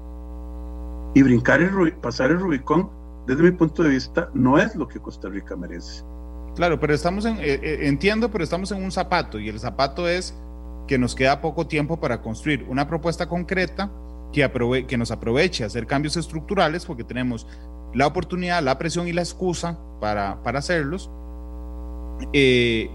Y 1.13 1.21
brincar 1.21 1.61
el 1.61 1.93
pasar 1.93 2.31
el 2.31 2.39
Rubicón, 2.39 2.89
desde 3.25 3.43
mi 3.43 3.51
punto 3.51 3.83
de 3.83 3.89
vista, 3.89 4.29
no 4.33 4.57
es 4.57 4.75
lo 4.75 4.87
que 4.87 4.99
Costa 4.99 5.29
Rica 5.29 5.55
merece. 5.55 6.03
Claro, 6.55 6.79
pero 6.79 6.93
estamos 6.93 7.25
en, 7.25 7.37
eh, 7.37 7.59
eh, 7.61 7.79
entiendo, 7.83 8.31
pero 8.31 8.43
estamos 8.43 8.71
en 8.71 8.83
un 8.83 8.91
zapato 8.91 9.39
y 9.39 9.49
el 9.49 9.59
zapato 9.59 10.07
es 10.07 10.35
que 10.87 10.97
nos 10.97 11.13
queda 11.13 11.41
poco 11.41 11.67
tiempo 11.67 11.99
para 11.99 12.21
construir 12.21 12.65
una 12.67 12.87
propuesta 12.87 13.27
concreta 13.27 13.91
que, 14.31 14.85
que 14.87 14.97
nos 14.97 15.11
aproveche 15.11 15.63
a 15.63 15.67
hacer 15.67 15.85
cambios 15.85 16.17
estructurales 16.17 16.85
porque 16.85 17.03
tenemos 17.03 17.45
la 17.93 18.07
oportunidad, 18.07 18.63
la 18.63 18.77
presión 18.77 19.07
y 19.07 19.13
la 19.13 19.21
excusa 19.21 19.77
para, 19.99 20.41
para 20.43 20.59
hacerlos. 20.59 21.11
Eh, 22.33 22.89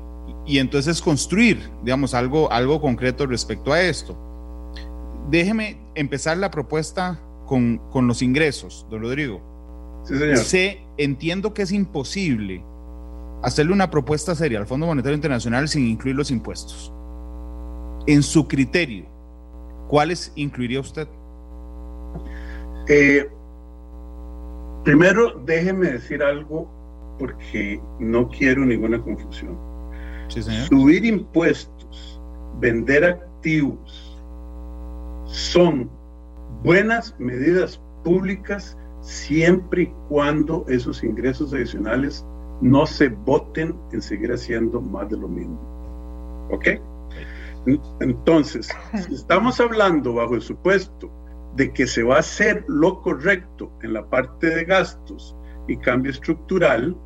y 0.46 0.58
entonces 0.58 1.00
construir, 1.00 1.70
digamos, 1.82 2.14
algo, 2.14 2.50
algo 2.50 2.80
concreto 2.80 3.26
respecto 3.26 3.72
a 3.72 3.80
esto. 3.80 4.16
Déjeme 5.30 5.78
empezar 5.94 6.36
la 6.36 6.50
propuesta 6.50 7.20
con, 7.46 7.78
con 7.90 8.06
los 8.06 8.22
ingresos, 8.22 8.86
don 8.90 9.02
Rodrigo. 9.02 9.40
Sí, 10.04 10.18
señor. 10.18 10.38
Sé, 10.38 10.80
entiendo 10.96 11.54
que 11.54 11.62
es 11.62 11.72
imposible 11.72 12.64
hacerle 13.42 13.72
una 13.72 13.90
propuesta 13.90 14.34
seria 14.34 14.58
al 14.58 14.66
Fondo 14.66 14.86
Monetario 14.86 15.14
Internacional 15.14 15.68
sin 15.68 15.86
incluir 15.86 16.16
los 16.16 16.30
impuestos. 16.30 16.92
En 18.06 18.22
su 18.22 18.48
criterio, 18.48 19.06
¿cuáles 19.88 20.32
incluiría 20.34 20.80
usted? 20.80 21.06
Eh, 22.88 23.28
primero, 24.82 25.40
déjeme 25.44 25.92
decir 25.92 26.20
algo 26.20 26.68
porque 27.18 27.80
no 28.00 28.28
quiero 28.28 28.64
ninguna 28.64 29.00
confusión 29.00 29.71
subir 30.28 31.04
impuestos, 31.04 32.20
vender 32.60 33.04
activos, 33.04 34.20
son 35.26 35.90
buenas 36.62 37.14
medidas 37.18 37.80
públicas 38.04 38.76
siempre 39.00 39.82
y 39.82 39.92
cuando 40.08 40.64
esos 40.68 41.02
ingresos 41.02 41.52
adicionales 41.52 42.24
no 42.60 42.86
se 42.86 43.08
voten 43.08 43.74
en 43.92 44.00
seguir 44.00 44.32
haciendo 44.32 44.80
más 44.80 45.08
de 45.10 45.16
lo 45.16 45.28
mismo. 45.28 45.58
¿Ok? 46.50 46.68
Entonces, 48.00 48.68
si 49.06 49.14
estamos 49.14 49.60
hablando 49.60 50.14
bajo 50.14 50.34
el 50.34 50.42
supuesto 50.42 51.10
de 51.56 51.72
que 51.72 51.86
se 51.86 52.02
va 52.02 52.16
a 52.16 52.20
hacer 52.20 52.64
lo 52.68 53.00
correcto 53.02 53.70
en 53.82 53.92
la 53.92 54.08
parte 54.08 54.48
de 54.48 54.64
gastos 54.64 55.36
y 55.68 55.76
cambio 55.76 56.10
estructural, 56.10 56.96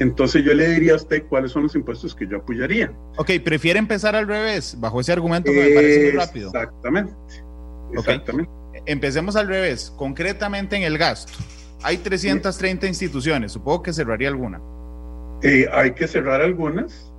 entonces 0.00 0.42
yo 0.42 0.54
le 0.54 0.66
diría 0.68 0.94
a 0.94 0.96
usted 0.96 1.24
cuáles 1.28 1.52
son 1.52 1.64
los 1.64 1.74
impuestos 1.74 2.14
que 2.14 2.26
yo 2.26 2.38
apoyaría. 2.38 2.90
Ok, 3.18 3.32
prefiere 3.44 3.78
empezar 3.78 4.16
al 4.16 4.26
revés, 4.26 4.74
bajo 4.80 4.98
ese 4.98 5.12
argumento 5.12 5.52
que 5.52 5.60
me 5.60 5.74
parece 5.74 6.00
muy 6.00 6.10
rápido. 6.12 6.46
Exactamente. 6.48 7.12
Exactamente. 7.92 8.50
Empecemos 8.86 9.36
al 9.36 9.48
revés, 9.48 9.92
concretamente 9.96 10.76
en 10.76 10.84
el 10.84 10.96
gasto. 10.96 11.32
Hay 11.82 11.98
330 11.98 12.86
instituciones, 12.86 13.52
supongo 13.52 13.82
que 13.82 13.92
cerraría 13.92 14.28
alguna. 14.28 14.60
Eh, 15.42 15.68
hay 15.70 15.92
que 15.92 16.08
cerrar 16.08 16.40
algunas, 16.40 17.12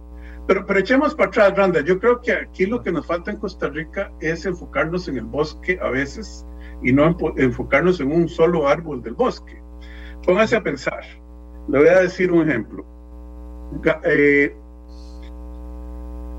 pero, 0.48 0.66
pero 0.66 0.80
echemos 0.80 1.14
para 1.14 1.30
atrás, 1.30 1.56
Randa. 1.56 1.82
Yo 1.82 2.00
creo 2.00 2.20
que 2.20 2.32
aquí 2.32 2.66
lo 2.66 2.82
que 2.82 2.92
nos 2.92 3.06
falta 3.06 3.30
en 3.30 3.38
Costa 3.38 3.70
Rica 3.70 4.12
es 4.22 4.46
enfocarnos 4.48 5.08
en 5.08 5.18
el 5.18 5.26
bosque 5.26 5.78
a 5.84 5.90
veces 5.90 6.48
y 6.82 6.92
no 6.92 7.16
enfocarnos 7.38 8.00
en 8.00 8.12
un 8.12 8.28
solo 8.28 8.68
árbol 8.68 9.04
del 9.04 9.14
bosque. 9.14 9.62
Póngase 10.26 10.56
a 10.56 10.64
pensar 10.64 11.21
le 11.68 11.80
voy 11.80 11.88
a 11.88 12.02
decir 12.02 12.32
un 12.32 12.50
ejemplo. 12.50 12.86
Eh, 14.04 14.56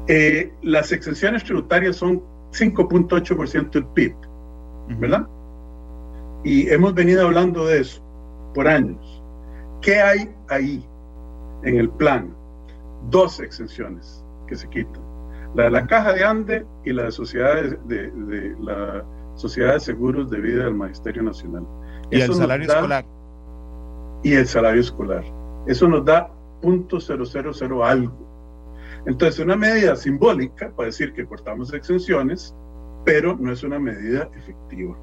eh, 0.09 0.53
las 0.63 0.93
exenciones 0.93 1.45
tributarias 1.45 1.97
son 1.97 2.23
5.8% 2.53 3.71
del 3.71 3.87
PIB, 3.87 4.15
¿verdad? 4.99 5.27
Y 6.45 6.69
hemos 6.71 6.95
venido 6.95 7.25
hablando 7.25 7.67
de 7.67 7.81
eso 7.81 8.03
por 8.55 8.69
años. 8.69 9.23
¿Qué 9.81 10.01
hay 10.01 10.29
ahí 10.49 10.85
en 11.63 11.79
el 11.79 11.89
plan? 11.91 12.35
Dos 13.11 13.41
exenciones 13.41 14.25
que 14.47 14.57
se 14.57 14.69
quitan. 14.69 15.03
La 15.55 15.65
de 15.65 15.71
la 15.71 15.87
Caja 15.87 16.13
de 16.13 16.25
Ande 16.25 16.67
y 16.85 16.93
la 16.93 17.05
de, 17.05 17.13
sociedades, 17.13 17.77
de, 17.87 18.55
la 18.61 19.05
Sociedad 19.37 19.75
de 19.75 19.81
Seguros 19.81 20.31
de 20.31 20.41
Vida 20.41 20.65
del 20.65 20.75
Magisterio 20.75 21.23
Nacional. 21.23 21.67
Y 22.11 22.21
el 22.21 22.35
salario 22.35 22.67
escolar. 22.67 23.05
Y 24.23 24.35
el 24.35 24.47
salario 24.47 24.81
escolar. 24.81 25.25
Eso 25.67 25.89
nos 25.89 26.05
da 26.05 26.31
.000 26.63 27.85
algo. 27.85 28.33
Entonces, 29.07 29.41
una 29.41 29.57
medida 29.57 29.97
simbólica 29.97 30.71
para 30.77 30.87
decir 30.87 31.13
que 31.13 31.27
cortamos 31.27 31.73
exenciones, 31.75 32.55
pero 33.05 33.37
no 33.37 33.53
es 33.53 33.63
una 33.65 33.79
medida 33.79 34.29
efectiva. 34.37 34.97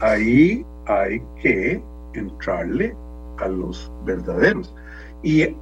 Ahí 0.00 0.64
hay 0.86 1.20
que 1.40 1.82
entrarle 2.14 2.96
a 3.38 3.48
los 3.48 3.90
verdaderos. 4.04 4.74
Y, 5.22 5.56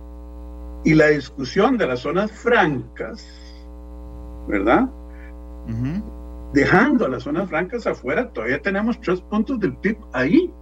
y 0.85 0.95
la 0.95 1.09
discusión 1.09 1.79
de 1.79 1.87
las 1.87 2.01
zonas 2.01 2.31
francas, 2.33 3.27
¿verdad? 4.49 4.89
Dejando 6.53 7.07
a 7.07 7.09
las 7.09 7.23
zonas 7.23 7.49
francas 7.49 7.87
afuera, 7.87 8.31
todavía 8.33 8.61
tenemos 8.61 9.01
tres 9.01 9.21
puntos 9.23 9.61
del 9.61 9.77
PIB 9.77 9.97
ahí, 10.13 10.53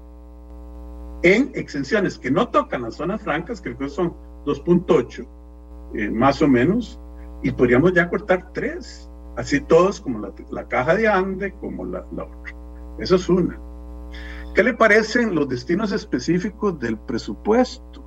en 1.22 1.50
exenciones 1.54 2.18
que 2.18 2.30
no 2.30 2.48
tocan 2.48 2.82
las 2.82 2.96
zonas 2.96 3.22
francas, 3.22 3.60
creo 3.60 3.76
que 3.76 3.88
son 3.88 4.14
2.8, 4.44 5.26
eh, 5.94 6.10
más 6.10 6.40
o 6.42 6.48
menos, 6.48 7.00
y 7.42 7.50
podríamos 7.50 7.92
ya 7.92 8.08
cortar 8.08 8.52
tres, 8.52 9.10
así 9.36 9.60
todos 9.60 10.00
como 10.00 10.32
la, 10.50 10.68
caja 10.68 10.94
de 10.94 11.08
Ande, 11.08 11.52
como 11.60 11.84
la, 11.84 12.04
la 12.14 12.24
otra. 12.24 12.54
Eso 12.98 13.16
es 13.16 13.28
una. 13.28 13.58
¿Qué 14.54 14.62
le 14.62 14.74
parecen 14.74 15.34
los 15.34 15.48
destinos 15.48 15.92
específicos 15.92 16.78
del 16.80 16.98
presupuesto? 16.98 18.04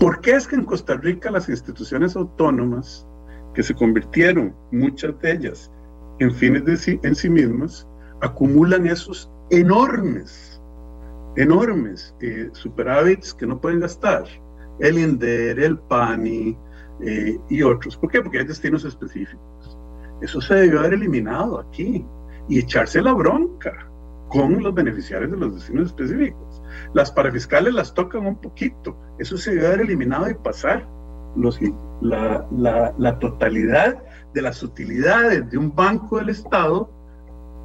¿Por 0.00 0.20
qué 0.20 0.32
es 0.32 0.46
que 0.46 0.56
en 0.56 0.64
Costa 0.64 0.94
Rica 0.94 1.30
las 1.30 1.48
instituciones 1.48 2.16
autónomas, 2.16 3.06
que 3.54 3.62
se 3.62 3.74
convirtieron, 3.74 4.54
muchas 4.70 5.18
de 5.20 5.32
ellas, 5.32 5.70
en 6.18 6.32
fines 6.32 6.64
de 6.64 6.76
sí, 6.76 7.00
en 7.02 7.14
sí 7.14 7.28
mismas, 7.28 7.86
acumulan 8.20 8.86
esos 8.86 9.30
enormes, 9.50 10.60
enormes 11.36 12.14
eh, 12.20 12.48
superávits 12.52 13.34
que 13.34 13.46
no 13.46 13.60
pueden 13.60 13.80
gastar? 13.80 14.24
El 14.78 14.98
INDER, 14.98 15.58
el 15.58 15.78
PANI 15.78 16.56
eh, 17.00 17.38
y 17.48 17.62
otros. 17.62 17.96
¿Por 17.96 18.10
qué? 18.10 18.20
Porque 18.20 18.38
hay 18.38 18.46
destinos 18.46 18.84
específicos. 18.84 19.78
Eso 20.20 20.40
se 20.40 20.54
debió 20.54 20.80
haber 20.80 20.94
eliminado 20.94 21.60
aquí 21.60 22.04
y 22.48 22.58
echarse 22.58 23.02
la 23.02 23.12
bronca 23.12 23.90
con 24.28 24.62
los 24.62 24.74
beneficiarios 24.74 25.30
de 25.30 25.36
los 25.36 25.54
destinos 25.54 25.86
específicos. 25.88 26.62
Las 26.94 27.12
parafiscales 27.12 27.74
las 27.74 27.94
tocan 27.94 28.26
un 28.26 28.40
poquito, 28.40 28.96
eso 29.18 29.36
se 29.36 29.54
debe 29.54 29.66
haber 29.66 29.80
eliminado 29.82 30.28
y 30.28 30.34
pasar 30.34 30.86
la 32.00 33.18
totalidad 33.20 34.02
de 34.32 34.42
las 34.42 34.62
utilidades 34.62 35.50
de 35.50 35.58
un 35.58 35.74
banco 35.74 36.18
del 36.18 36.30
Estado 36.30 36.90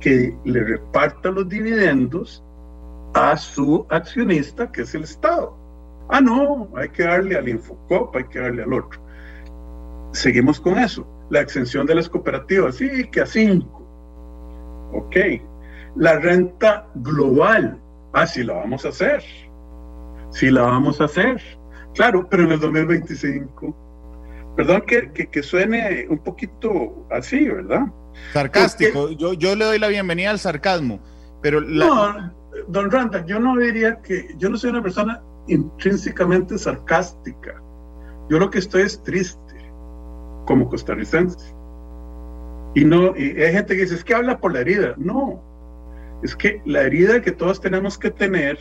que 0.02 0.36
le 0.44 0.64
reparta 0.64 1.32
los 1.32 1.48
dividendos 1.48 2.44
a 3.14 3.38
su 3.38 3.86
accionista, 3.90 4.72
que 4.72 4.82
es 4.82 4.94
el 4.96 5.04
Estado. 5.04 5.56
Ah, 6.10 6.20
no, 6.20 6.68
hay 6.76 6.90
que 6.90 7.04
darle 7.04 7.38
al 7.38 7.48
Infocop, 7.48 8.16
hay 8.16 8.26
que 8.26 8.40
darle 8.40 8.64
al 8.64 8.74
otro. 8.74 9.00
Seguimos 10.12 10.60
con 10.60 10.78
eso. 10.78 11.08
La 11.30 11.40
exención 11.40 11.86
de 11.86 11.96
las 11.96 12.10
cooperativas, 12.10 12.76
sí, 12.76 13.08
que 13.10 13.22
a 13.22 13.26
cinco. 13.26 13.82
Ok. 14.94 15.16
La 15.96 16.20
renta 16.20 16.88
global. 16.96 17.80
Ah, 18.14 18.28
sí 18.28 18.44
la 18.44 18.56
vamos 18.56 18.86
a 18.86 18.90
hacer. 18.90 19.24
Sí 20.32 20.50
la 20.50 20.64
vamos 20.64 21.00
a 21.00 21.06
hacer. 21.06 21.42
Claro, 21.94 22.28
pero 22.30 22.44
en 22.44 22.52
el 22.52 22.60
2025. 22.60 23.76
Perdón 24.56 24.84
que, 24.86 25.12
que, 25.12 25.44
suene 25.44 26.06
un 26.10 26.20
poquito 26.20 27.08
así, 27.10 27.48
¿verdad? 27.48 27.86
Sarcástico. 28.34 29.10
yo, 29.12 29.34
yo 29.34 29.56
le 29.56 29.66
doy 29.66 29.80
la 29.80 29.88
bienvenida 29.88 30.30
al 30.30 30.40
sarcasmo. 30.40 31.00
Pero 31.42 31.62
No, 31.62 32.32
don 32.68 32.92
Randa, 32.92 33.26
yo 33.26 33.40
no 33.40 33.58
diría 33.58 34.02
que. 34.02 34.36
Yo 34.38 34.50
no 34.50 34.58
soy 34.58 34.72
una 34.72 34.84
persona 34.84 35.22
intrínsecamente 35.48 36.58
sarcástica. 36.58 37.62
Yo 38.30 38.40
lo 38.40 38.50
que 38.50 38.60
estoy 38.60 38.84
es 38.84 39.02
triste 39.04 39.40
como 40.46 40.68
costarricense. 40.70 41.56
Y 42.76 42.86
no, 42.86 43.16
y 43.16 43.42
hay 43.42 43.54
gente 43.54 43.76
que 43.76 43.84
dice, 43.84 43.96
es 43.96 44.04
que 44.04 44.16
habla 44.16 44.40
por 44.40 44.54
la 44.54 44.60
herida. 44.60 44.94
No, 44.98 45.42
es 46.24 46.36
que 46.36 46.62
la 46.66 46.82
herida 46.82 47.22
que 47.22 47.32
todos 47.32 47.60
tenemos 47.60 47.98
que 47.98 48.12
tener 48.12 48.58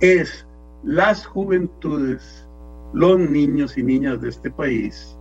es 0.00 0.46
las 0.82 1.26
juventudes, 1.26 2.46
los 2.92 3.18
niños 3.18 3.76
y 3.76 3.82
niñas 3.82 4.20
de 4.20 4.28
este 4.28 4.50
país 4.50 5.15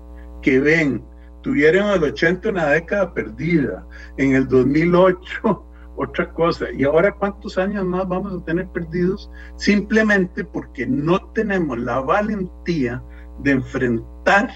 que 0.45 0.59
ven, 0.59 1.03
tuvieron 1.41 1.89
el 1.89 2.03
80 2.03 2.49
una 2.49 2.67
década 2.67 3.11
perdida, 3.15 3.83
en 4.17 4.35
el 4.35 4.47
2008 4.47 5.65
otra 5.97 6.31
cosa, 6.33 6.67
y 6.71 6.83
ahora 6.83 7.11
cuántos 7.13 7.57
años 7.57 7.83
más 7.83 8.07
vamos 8.07 8.39
a 8.39 8.45
tener 8.45 8.67
perdidos 8.67 9.31
simplemente 9.55 10.43
porque 10.43 10.85
no 10.85 11.19
tenemos 11.31 11.79
la 11.79 11.99
valentía 11.99 13.01
de 13.39 13.51
enfrentar 13.53 14.51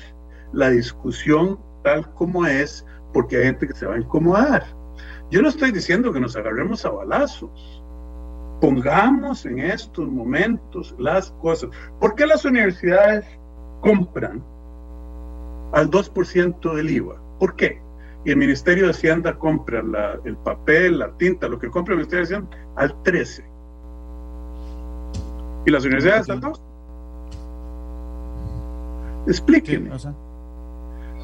la 0.53 0.69
discusión 0.69 1.59
tal 1.83 2.07
como 2.13 2.45
es 2.45 2.85
porque 3.13 3.37
hay 3.37 3.45
gente 3.45 3.67
que 3.67 3.73
se 3.73 3.87
va 3.87 3.95
a 3.95 3.99
incomodar. 3.99 4.63
Yo 5.31 5.41
no 5.41 5.49
estoy 5.49 5.71
diciendo 5.71 6.13
que 6.13 6.19
nos 6.19 6.35
agarremos 6.35 6.85
a 6.85 6.91
balazos. 6.91 7.83
Pongamos 8.61 9.43
en 9.47 9.57
estos 9.57 10.07
momentos 10.07 10.93
las 10.99 11.31
cosas. 11.41 11.71
¿Por 11.99 12.13
qué 12.13 12.27
las 12.27 12.45
universidades 12.45 13.25
compran 13.81 14.43
al 15.71 15.89
2% 15.89 16.73
del 16.73 16.89
IVA? 16.89 17.21
¿Por 17.39 17.55
qué? 17.55 17.81
Y 18.25 18.31
el 18.31 18.37
Ministerio 18.37 18.85
de 18.85 18.91
Hacienda 18.91 19.37
compra 19.37 19.81
el 20.25 20.37
papel, 20.37 20.99
la 20.99 21.15
tinta, 21.17 21.47
lo 21.47 21.57
que 21.57 21.69
compra 21.69 21.93
el 21.93 21.99
Ministerio 21.99 22.25
de 22.25 22.35
Hacienda 22.35 22.57
al 22.75 23.03
13%. 23.03 23.43
¿Y 25.65 25.71
las 25.71 25.85
universidades 25.85 26.29
al 26.29 26.41
2%? 26.41 26.59
Explíquenme. 29.27 29.91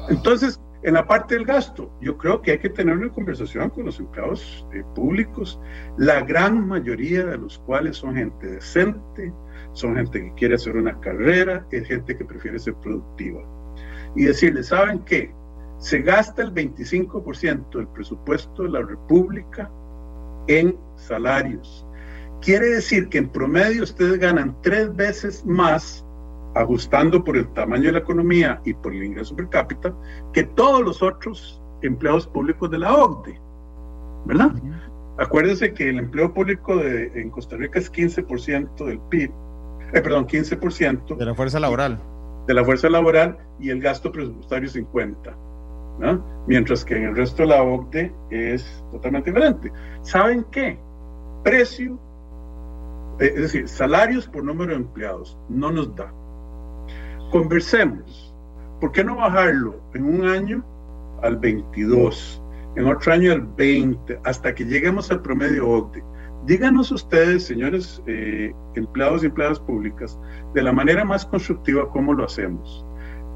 Entonces, 0.08 0.60
en 0.82 0.94
la 0.94 1.06
parte 1.06 1.34
del 1.34 1.44
gasto, 1.44 1.90
yo 2.00 2.16
creo 2.16 2.40
que 2.40 2.52
hay 2.52 2.58
que 2.58 2.68
tener 2.68 2.96
una 2.96 3.08
conversación 3.08 3.70
con 3.70 3.86
los 3.86 3.98
empleados 3.98 4.64
eh, 4.72 4.84
públicos, 4.94 5.58
la 5.96 6.20
gran 6.20 6.66
mayoría 6.68 7.24
de 7.24 7.38
los 7.38 7.58
cuales 7.58 7.96
son 7.96 8.14
gente 8.14 8.46
decente, 8.46 9.32
son 9.72 9.96
gente 9.96 10.22
que 10.22 10.34
quiere 10.34 10.54
hacer 10.54 10.76
una 10.76 11.00
carrera, 11.00 11.66
es 11.72 11.88
gente 11.88 12.16
que 12.16 12.24
prefiere 12.24 12.58
ser 12.58 12.74
productiva. 12.74 13.42
Y 14.16 14.24
decirles, 14.24 14.68
¿saben 14.68 15.00
qué? 15.00 15.32
Se 15.78 16.00
gasta 16.00 16.42
el 16.42 16.52
25% 16.54 17.70
del 17.70 17.88
presupuesto 17.88 18.62
de 18.62 18.70
la 18.70 18.82
República 18.82 19.70
en 20.48 20.76
salarios. 20.96 21.86
Quiere 22.40 22.68
decir 22.68 23.08
que 23.08 23.18
en 23.18 23.28
promedio 23.28 23.82
ustedes 23.82 24.18
ganan 24.18 24.56
tres 24.62 24.94
veces 24.94 25.44
más 25.44 26.04
ajustando 26.54 27.22
por 27.22 27.36
el 27.36 27.46
tamaño 27.52 27.84
de 27.84 27.92
la 27.92 27.98
economía 27.98 28.60
y 28.64 28.72
por 28.72 28.94
el 28.94 29.04
ingreso 29.04 29.36
per 29.36 29.48
cápita, 29.48 29.94
que 30.32 30.44
todos 30.44 30.82
los 30.82 31.02
otros 31.02 31.60
empleados 31.82 32.26
públicos 32.26 32.70
de 32.70 32.78
la 32.78 32.94
OCDE, 32.94 33.38
¿verdad? 34.24 34.52
Acuérdense 35.18 35.72
que 35.72 35.88
el 35.90 35.98
empleo 35.98 36.32
público 36.32 36.76
de, 36.76 37.12
en 37.14 37.30
Costa 37.30 37.56
Rica 37.56 37.78
es 37.78 37.92
15% 37.92 38.86
del 38.86 38.98
PIB, 39.10 39.30
eh, 39.92 40.00
perdón, 40.00 40.26
15%. 40.26 41.16
De 41.16 41.24
la 41.24 41.34
fuerza 41.34 41.60
laboral. 41.60 42.00
De 42.46 42.54
la 42.54 42.64
fuerza 42.64 42.88
laboral 42.88 43.36
y 43.58 43.70
el 43.70 43.80
gasto 43.80 44.12
presupuestario 44.12 44.68
50%. 44.68 45.36
¿no? 45.98 46.44
Mientras 46.46 46.84
que 46.84 46.96
en 46.96 47.04
el 47.04 47.16
resto 47.16 47.42
de 47.42 47.48
la 47.48 47.62
OCDE 47.62 48.12
es 48.30 48.84
totalmente 48.92 49.30
diferente. 49.30 49.72
¿Saben 50.02 50.44
qué? 50.50 50.78
Precio, 51.42 51.98
eh, 53.18 53.32
es 53.34 53.42
decir, 53.42 53.68
salarios 53.68 54.28
por 54.28 54.44
número 54.44 54.72
de 54.72 54.76
empleados, 54.76 55.38
no 55.48 55.72
nos 55.72 55.94
da 55.96 56.12
conversemos. 57.30 58.34
¿Por 58.80 58.92
qué 58.92 59.02
no 59.02 59.16
bajarlo 59.16 59.80
en 59.94 60.04
un 60.04 60.26
año 60.26 60.64
al 61.22 61.36
22, 61.36 62.42
en 62.76 62.86
otro 62.86 63.12
año 63.12 63.32
al 63.32 63.42
20, 63.42 64.20
hasta 64.24 64.54
que 64.54 64.64
lleguemos 64.64 65.10
al 65.10 65.22
promedio 65.22 65.68
OCDE? 65.68 66.04
Díganos 66.44 66.92
ustedes, 66.92 67.44
señores 67.44 68.02
eh, 68.06 68.54
empleados 68.74 69.22
y 69.22 69.26
empleadas 69.26 69.58
públicas, 69.58 70.18
de 70.54 70.62
la 70.62 70.72
manera 70.72 71.04
más 71.04 71.26
constructiva 71.26 71.90
cómo 71.90 72.12
lo 72.12 72.24
hacemos. 72.24 72.84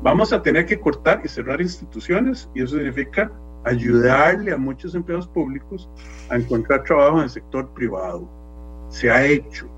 Vamos 0.03 0.33
a 0.33 0.43
tener 0.43 0.67
que 0.67 0.79
cortar 0.79 1.21
y 1.25 1.29
cerrar 1.29 1.61
instituciones 1.61 2.49
y 2.55 2.63
eso 2.63 2.77
significa 2.77 3.31
ayudarle 3.65 4.53
a 4.53 4.57
muchos 4.57 4.95
empleados 4.95 5.29
públicos 5.29 5.91
a 6.31 6.37
encontrar 6.37 6.85
trabajo 6.85 7.19
en 7.19 7.25
el 7.25 7.31
sector 7.31 7.69
privado. 7.75 8.29
Se 8.89 9.11
ha 9.11 9.27
hecho. 9.27 9.69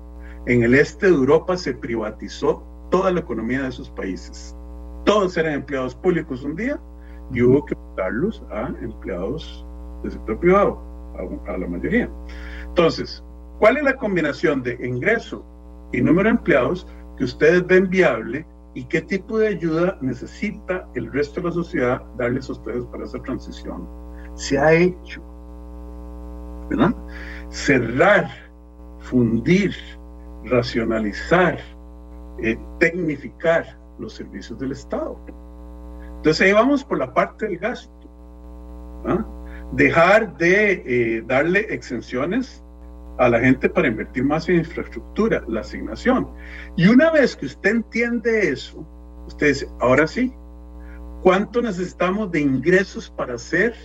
En 0.45 0.63
el 0.63 0.75
este 0.75 1.07
de 1.07 1.13
Europa 1.13 1.57
se 1.57 1.73
privatizó 1.73 2.63
toda 2.89 3.11
la 3.11 3.21
economía 3.21 3.63
de 3.63 3.69
esos 3.69 3.89
países. 3.89 4.55
Todos 5.05 5.35
eran 5.37 5.53
empleados 5.53 5.95
públicos 5.95 6.43
un 6.43 6.55
día 6.55 6.79
y 7.31 7.41
hubo 7.41 7.65
que 7.65 7.75
darlos 7.97 8.43
a 8.51 8.67
empleados 8.81 9.65
del 10.03 10.11
sector 10.11 10.39
privado, 10.39 10.81
a, 11.47 11.57
la 11.57 11.67
mayoría. 11.67 12.09
Entonces, 12.73 13.23
¿cuál 13.59 13.77
es 13.77 13.83
la 13.83 13.95
combinación 13.95 14.63
de 14.63 14.73
ingreso 14.83 15.45
y 15.91 16.01
número 16.01 16.23
de 16.23 16.37
empleados 16.37 16.87
que 17.17 17.23
ustedes 17.23 17.63
ven 17.67 17.87
viable 17.87 18.47
y 18.73 18.83
qué 18.85 18.99
tipo 18.99 19.37
de 19.37 19.49
ayuda 19.49 19.95
necesita 20.01 20.89
el 20.95 21.11
resto 21.11 21.39
de 21.39 21.49
la 21.49 21.53
sociedad 21.53 22.01
darles 22.17 22.49
a 22.49 22.53
ustedes 22.53 22.83
para 22.85 23.03
esa 23.03 23.21
transición. 23.21 23.87
Se 24.33 24.57
ha 24.57 24.73
hecho. 24.73 25.21
¿verdad? 26.71 26.95
Cerrar, 27.49 28.27
fundir, 29.01 29.75
racionalizar, 30.45 31.59
eh, 32.39 32.57
tecnificar 32.79 33.77
los 33.99 34.13
servicios 34.13 34.57
del 34.57 34.71
Estado. 34.71 35.15
Entonces 36.15 36.41
ahí 36.41 36.53
vamos 36.53 36.83
por 36.83 36.97
la 36.97 37.13
parte 37.13 37.47
del 37.47 37.59
gasto. 37.59 38.09
¿ah? 39.05 39.23
Dejar 39.73 40.35
de 40.37 40.83
eh, 40.85 41.23
darle 41.27 41.67
exenciones 41.69 42.62
a 43.17 43.29
la 43.29 43.39
gente 43.39 43.69
para 43.69 43.87
invertir 43.87 44.23
más 44.23 44.49
en 44.49 44.57
infraestructura, 44.57 45.43
la 45.47 45.61
asignación. 45.61 46.27
Y 46.75 46.87
una 46.87 47.11
vez 47.11 47.35
que 47.35 47.45
usted 47.45 47.71
entiende 47.71 48.49
eso, 48.49 48.85
usted 49.27 49.47
dice, 49.47 49.69
ahora 49.79 50.07
sí, 50.07 50.33
¿cuánto 51.21 51.61
necesitamos 51.61 52.31
de 52.31 52.41
ingresos 52.41 53.09
para 53.11 53.35
hacer 53.35 53.75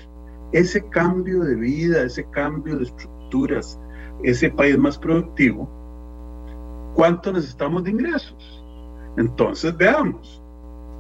ese 0.52 0.86
cambio 0.88 1.40
de 1.40 1.54
vida, 1.56 2.02
ese 2.02 2.24
cambio 2.30 2.78
de 2.78 2.84
estructuras, 2.84 3.78
ese 4.22 4.50
país 4.50 4.78
más 4.78 4.98
productivo? 4.98 5.68
¿Cuánto 6.94 7.32
necesitamos 7.32 7.84
de 7.84 7.90
ingresos? 7.90 8.64
Entonces 9.16 9.76
veamos, 9.76 10.42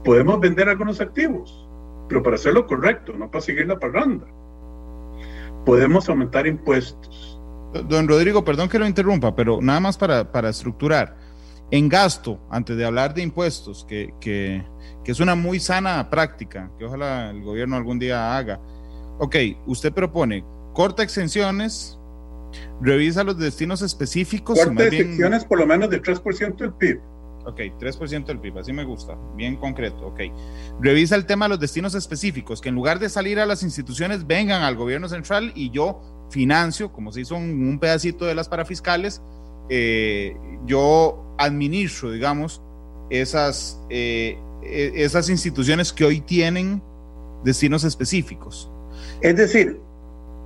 podemos 0.04 0.38
vender 0.40 0.68
algunos 0.68 1.00
activos, 1.00 1.68
pero 2.08 2.22
para 2.22 2.36
hacerlo 2.36 2.66
correcto, 2.66 3.12
no 3.14 3.30
para 3.30 3.42
seguir 3.42 3.66
la 3.66 3.78
parranda. 3.78 4.26
Podemos 5.64 6.08
aumentar 6.08 6.46
impuestos. 6.46 7.37
Don 7.72 8.08
Rodrigo, 8.08 8.44
perdón 8.44 8.68
que 8.68 8.78
lo 8.78 8.86
interrumpa, 8.86 9.34
pero 9.34 9.60
nada 9.60 9.80
más 9.80 9.96
para, 9.98 10.30
para 10.30 10.48
estructurar. 10.48 11.16
En 11.70 11.88
gasto, 11.88 12.40
antes 12.50 12.76
de 12.76 12.84
hablar 12.84 13.12
de 13.12 13.22
impuestos, 13.22 13.84
que, 13.86 14.14
que, 14.20 14.64
que 15.04 15.12
es 15.12 15.20
una 15.20 15.34
muy 15.34 15.60
sana 15.60 16.08
práctica, 16.08 16.70
que 16.78 16.86
ojalá 16.86 17.30
el 17.30 17.42
gobierno 17.42 17.76
algún 17.76 17.98
día 17.98 18.36
haga. 18.36 18.58
Ok, 19.18 19.36
usted 19.66 19.92
propone 19.92 20.44
corta 20.72 21.02
exenciones, 21.02 21.98
revisa 22.80 23.24
los 23.24 23.36
destinos 23.36 23.82
específicos. 23.82 24.58
Corta 24.58 24.84
exenciones 24.84 25.44
por 25.44 25.58
lo 25.58 25.66
menos 25.66 25.90
del 25.90 26.00
3% 26.02 26.56
del 26.56 26.72
PIB. 26.72 27.00
Ok, 27.44 27.60
3% 27.80 28.26
del 28.26 28.40
PIB, 28.40 28.58
así 28.58 28.72
me 28.72 28.84
gusta, 28.84 29.16
bien 29.34 29.56
concreto, 29.56 30.06
ok. 30.06 30.20
Revisa 30.80 31.16
el 31.16 31.26
tema 31.26 31.46
de 31.46 31.50
los 31.50 31.60
destinos 31.60 31.94
específicos, 31.94 32.60
que 32.60 32.68
en 32.68 32.74
lugar 32.74 32.98
de 32.98 33.08
salir 33.08 33.40
a 33.40 33.46
las 33.46 33.62
instituciones, 33.62 34.26
vengan 34.26 34.62
al 34.62 34.76
gobierno 34.76 35.08
central 35.08 35.52
y 35.54 35.70
yo 35.70 36.00
financio, 36.30 36.92
como 36.92 37.12
se 37.12 37.22
hizo 37.22 37.36
un, 37.36 37.68
un 37.68 37.78
pedacito 37.78 38.24
de 38.26 38.34
las 38.34 38.48
parafiscales, 38.48 39.22
eh, 39.68 40.36
yo 40.66 41.34
administro, 41.38 42.10
digamos, 42.10 42.62
esas, 43.10 43.80
eh, 43.90 44.38
e, 44.62 44.92
esas 44.96 45.28
instituciones 45.28 45.92
que 45.92 46.04
hoy 46.04 46.20
tienen 46.20 46.82
destinos 47.44 47.84
específicos. 47.84 48.70
Es 49.20 49.36
decir, 49.36 49.80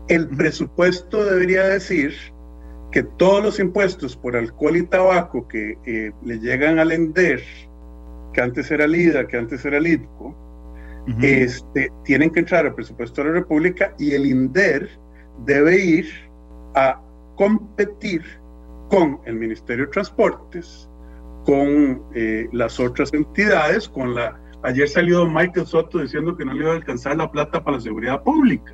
el 0.08 0.28
presupuesto 0.28 1.24
debería 1.24 1.64
decir 1.64 2.14
que 2.90 3.02
todos 3.02 3.42
los 3.42 3.58
impuestos 3.58 4.16
por 4.16 4.36
alcohol 4.36 4.76
y 4.76 4.82
tabaco 4.82 5.48
que 5.48 5.78
eh, 5.86 6.12
le 6.24 6.38
llegan 6.38 6.78
al 6.78 6.92
ENDER, 6.92 7.42
que 8.32 8.40
antes 8.40 8.70
era 8.70 8.86
LIDA, 8.86 9.26
que 9.26 9.38
antes 9.38 9.64
era 9.64 9.80
LIDCO, 9.80 10.26
uh 10.26 11.10
-huh. 11.10 11.24
este, 11.24 11.90
tienen 12.04 12.30
que 12.30 12.40
entrar 12.40 12.66
al 12.66 12.74
presupuesto 12.74 13.22
de 13.22 13.28
la 13.28 13.34
República 13.34 13.94
y 13.98 14.12
el 14.12 14.26
INDER 14.26 14.90
debe 15.44 15.78
ir 15.78 16.06
a 16.74 17.00
competir 17.36 18.22
con 18.88 19.20
el 19.24 19.34
Ministerio 19.36 19.86
de 19.86 19.90
Transportes, 19.90 20.88
con 21.44 22.02
eh, 22.14 22.48
las 22.52 22.78
otras 22.78 23.12
entidades, 23.12 23.88
con 23.88 24.14
la... 24.14 24.38
Ayer 24.62 24.88
salió 24.88 25.26
Michael 25.26 25.66
Soto 25.66 25.98
diciendo 25.98 26.36
que 26.36 26.44
no 26.44 26.52
le 26.52 26.60
iba 26.60 26.72
a 26.72 26.76
alcanzar 26.76 27.16
la 27.16 27.30
plata 27.30 27.64
para 27.64 27.78
la 27.78 27.82
seguridad 27.82 28.22
pública. 28.22 28.72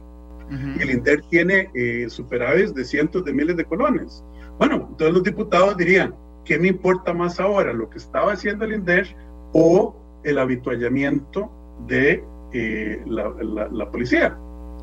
Uh 0.51 0.53
-huh. 0.53 0.83
El 0.83 0.91
INDER 0.91 1.23
tiene 1.31 1.71
eh, 1.75 2.07
de 2.07 2.85
cientos 2.85 3.25
de 3.25 3.33
miles 3.33 3.57
de 3.57 3.65
colones. 3.65 4.23
Bueno, 4.59 4.95
todos 4.99 5.13
los 5.13 5.23
diputados 5.23 5.77
dirían, 5.77 6.15
¿qué 6.45 6.59
me 6.59 6.69
importa 6.69 7.15
más 7.15 7.39
ahora? 7.39 7.73
¿Lo 7.73 7.89
que 7.89 7.99
estaba 7.99 8.33
haciendo 8.33 8.65
el 8.65 8.75
INDER 8.75 9.07
o 9.53 9.95
el 10.25 10.39
habituallamiento 10.39 11.51
de 11.87 12.25
eh, 12.53 13.03
la, 13.07 13.33
la, 13.41 13.69
la, 13.69 13.91
policía? 13.91 14.37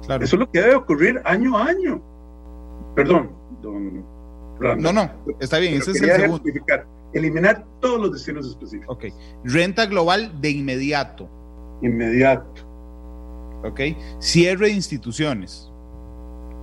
Claro. 0.06 0.24
Eso 0.24 0.36
es 0.36 0.39
lo 0.39 0.51
que 0.51 0.62
debe 0.62 0.76
ocurrir 0.76 1.22
año 1.26 1.58
a 1.58 1.66
año. 1.66 2.01
Perdón, 2.95 3.32
don 3.62 4.06
Randall. 4.60 4.82
No, 4.82 4.93
no, 4.93 5.36
está 5.39 5.60
bien, 5.60 5.76
ese 5.76 5.91
es 5.91 6.01
el 6.01 6.12
segundo. 6.12 6.43
Eliminar 7.14 7.66
todos 7.80 7.99
los 8.01 8.14
destinos 8.14 8.47
específicos. 8.47 8.95
Ok. 8.95 9.06
Renta 9.45 9.86
global 9.86 10.41
de 10.41 10.49
inmediato. 10.49 11.30
Inmediato. 11.82 12.62
Ok. 13.64 13.80
Cierre 14.20 14.68
de 14.68 14.74
instituciones 14.74 15.72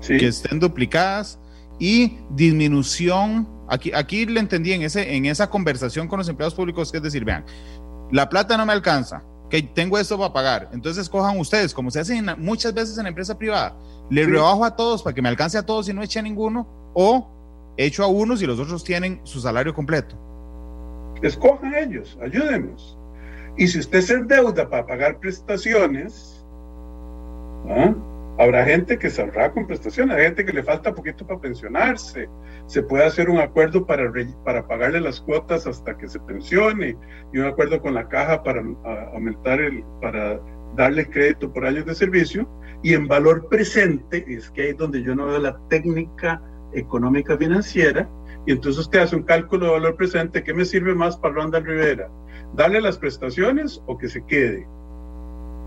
sí. 0.01 0.19
que 0.19 0.29
estén 0.29 0.61
duplicadas 0.61 1.39
y 1.79 2.19
disminución. 2.31 3.49
Aquí, 3.69 3.93
aquí 3.95 4.27
le 4.27 4.41
entendí 4.41 4.73
en, 4.73 4.83
ese, 4.83 5.15
en 5.15 5.25
esa 5.25 5.49
conversación 5.49 6.07
con 6.07 6.19
los 6.19 6.29
empleados 6.29 6.55
públicos, 6.55 6.93
que 6.93 6.99
es 6.99 7.03
decir, 7.03 7.25
vean, 7.25 7.45
la 8.11 8.29
plata 8.29 8.57
no 8.59 8.67
me 8.67 8.75
alcanza, 8.75 9.23
que 9.53 9.61
tengo 9.61 9.99
esto 9.99 10.17
para 10.17 10.33
pagar. 10.33 10.71
Entonces 10.73 11.11
cojan 11.11 11.39
ustedes, 11.39 11.75
como 11.75 11.91
se 11.91 12.01
hace 12.01 12.17
en, 12.17 12.27
muchas 12.39 12.73
veces 12.73 12.97
en 12.97 13.03
la 13.03 13.11
empresa 13.11 13.37
privada, 13.37 13.77
le 14.09 14.25
sí. 14.25 14.31
rebajo 14.31 14.65
a 14.65 14.75
todos 14.75 15.03
para 15.03 15.13
que 15.13 15.21
me 15.21 15.29
alcance 15.29 15.59
a 15.59 15.67
todos 15.67 15.91
y 15.91 15.93
no 15.93 16.03
eche 16.03 16.19
a 16.19 16.23
ninguno, 16.23 16.67
o 16.95 17.29
echo 17.77 18.03
a 18.03 18.07
unos 18.07 18.41
y 18.41 18.47
los 18.47 18.59
otros 18.59 18.83
tienen 18.83 19.21
su 19.25 19.43
salario 19.43 19.75
completo. 19.75 20.17
Escojan 21.21 21.75
ellos, 21.75 22.19
ayúdenos. 22.23 22.97
Y 23.59 23.69
si 23.69 23.81
usted 23.81 24.01
se 24.01 24.15
endeuda 24.15 24.71
para 24.71 24.87
pagar 24.87 25.19
prestaciones, 25.19 26.43
¿ah? 27.69 27.93
Habrá 28.39 28.65
gente 28.65 28.99
que 28.99 29.11
saldrá 29.11 29.53
con 29.53 29.67
prestaciones, 29.67 30.17
hay 30.17 30.25
gente 30.25 30.45
que 30.45 30.53
le 30.53 30.63
falta 30.63 30.95
poquito 30.95 31.27
para 31.27 31.41
pensionarse, 31.41 32.29
se 32.67 32.83
puede 32.83 33.05
hacer 33.05 33.29
un 33.29 33.39
acuerdo 33.39 33.87
para, 33.87 34.11
para 34.45 34.67
pagarle 34.67 35.01
las 35.01 35.21
cuotas 35.21 35.67
hasta 35.67 35.97
que 35.97 36.09
se 36.09 36.19
pensione 36.21 36.97
y 37.33 37.39
un 37.39 37.47
acuerdo 37.47 37.81
con 37.81 37.95
la 37.95 38.09
caja 38.09 38.43
para 38.43 38.63
aumentar 39.13 39.61
el, 39.61 39.85
para 40.01 40.41
darle 40.77 41.09
crédito 41.09 41.53
por 41.53 41.67
años 41.67 41.85
de 41.87 41.95
servicio 41.95 42.49
y 42.83 42.95
en 42.95 43.07
valor 43.07 43.49
presente 43.49 44.25
es 44.27 44.51
que 44.51 44.63
ahí 44.63 44.69
es 44.71 44.77
donde 44.77 45.03
yo 45.03 45.15
no 45.15 45.27
veo 45.27 45.39
la 45.39 45.59
técnica 45.69 46.43
económica 46.73 47.37
financiera 47.37 48.09
y 48.47 48.53
entonces 48.53 48.81
usted 48.81 49.01
hace 49.01 49.17
un 49.17 49.23
cálculo 49.23 49.67
de 49.67 49.73
valor 49.73 49.97
presente, 49.97 50.43
¿qué 50.43 50.53
me 50.53 50.65
sirve 50.65 50.95
más 50.95 51.17
para 51.17 51.35
Randall 51.35 51.65
Rivera? 51.65 52.11
¿Darle 52.55 52.81
las 52.81 52.99
prestaciones 52.99 53.81
o 53.87 53.97
que 53.97 54.09
se 54.09 54.25
quede? 54.27 54.67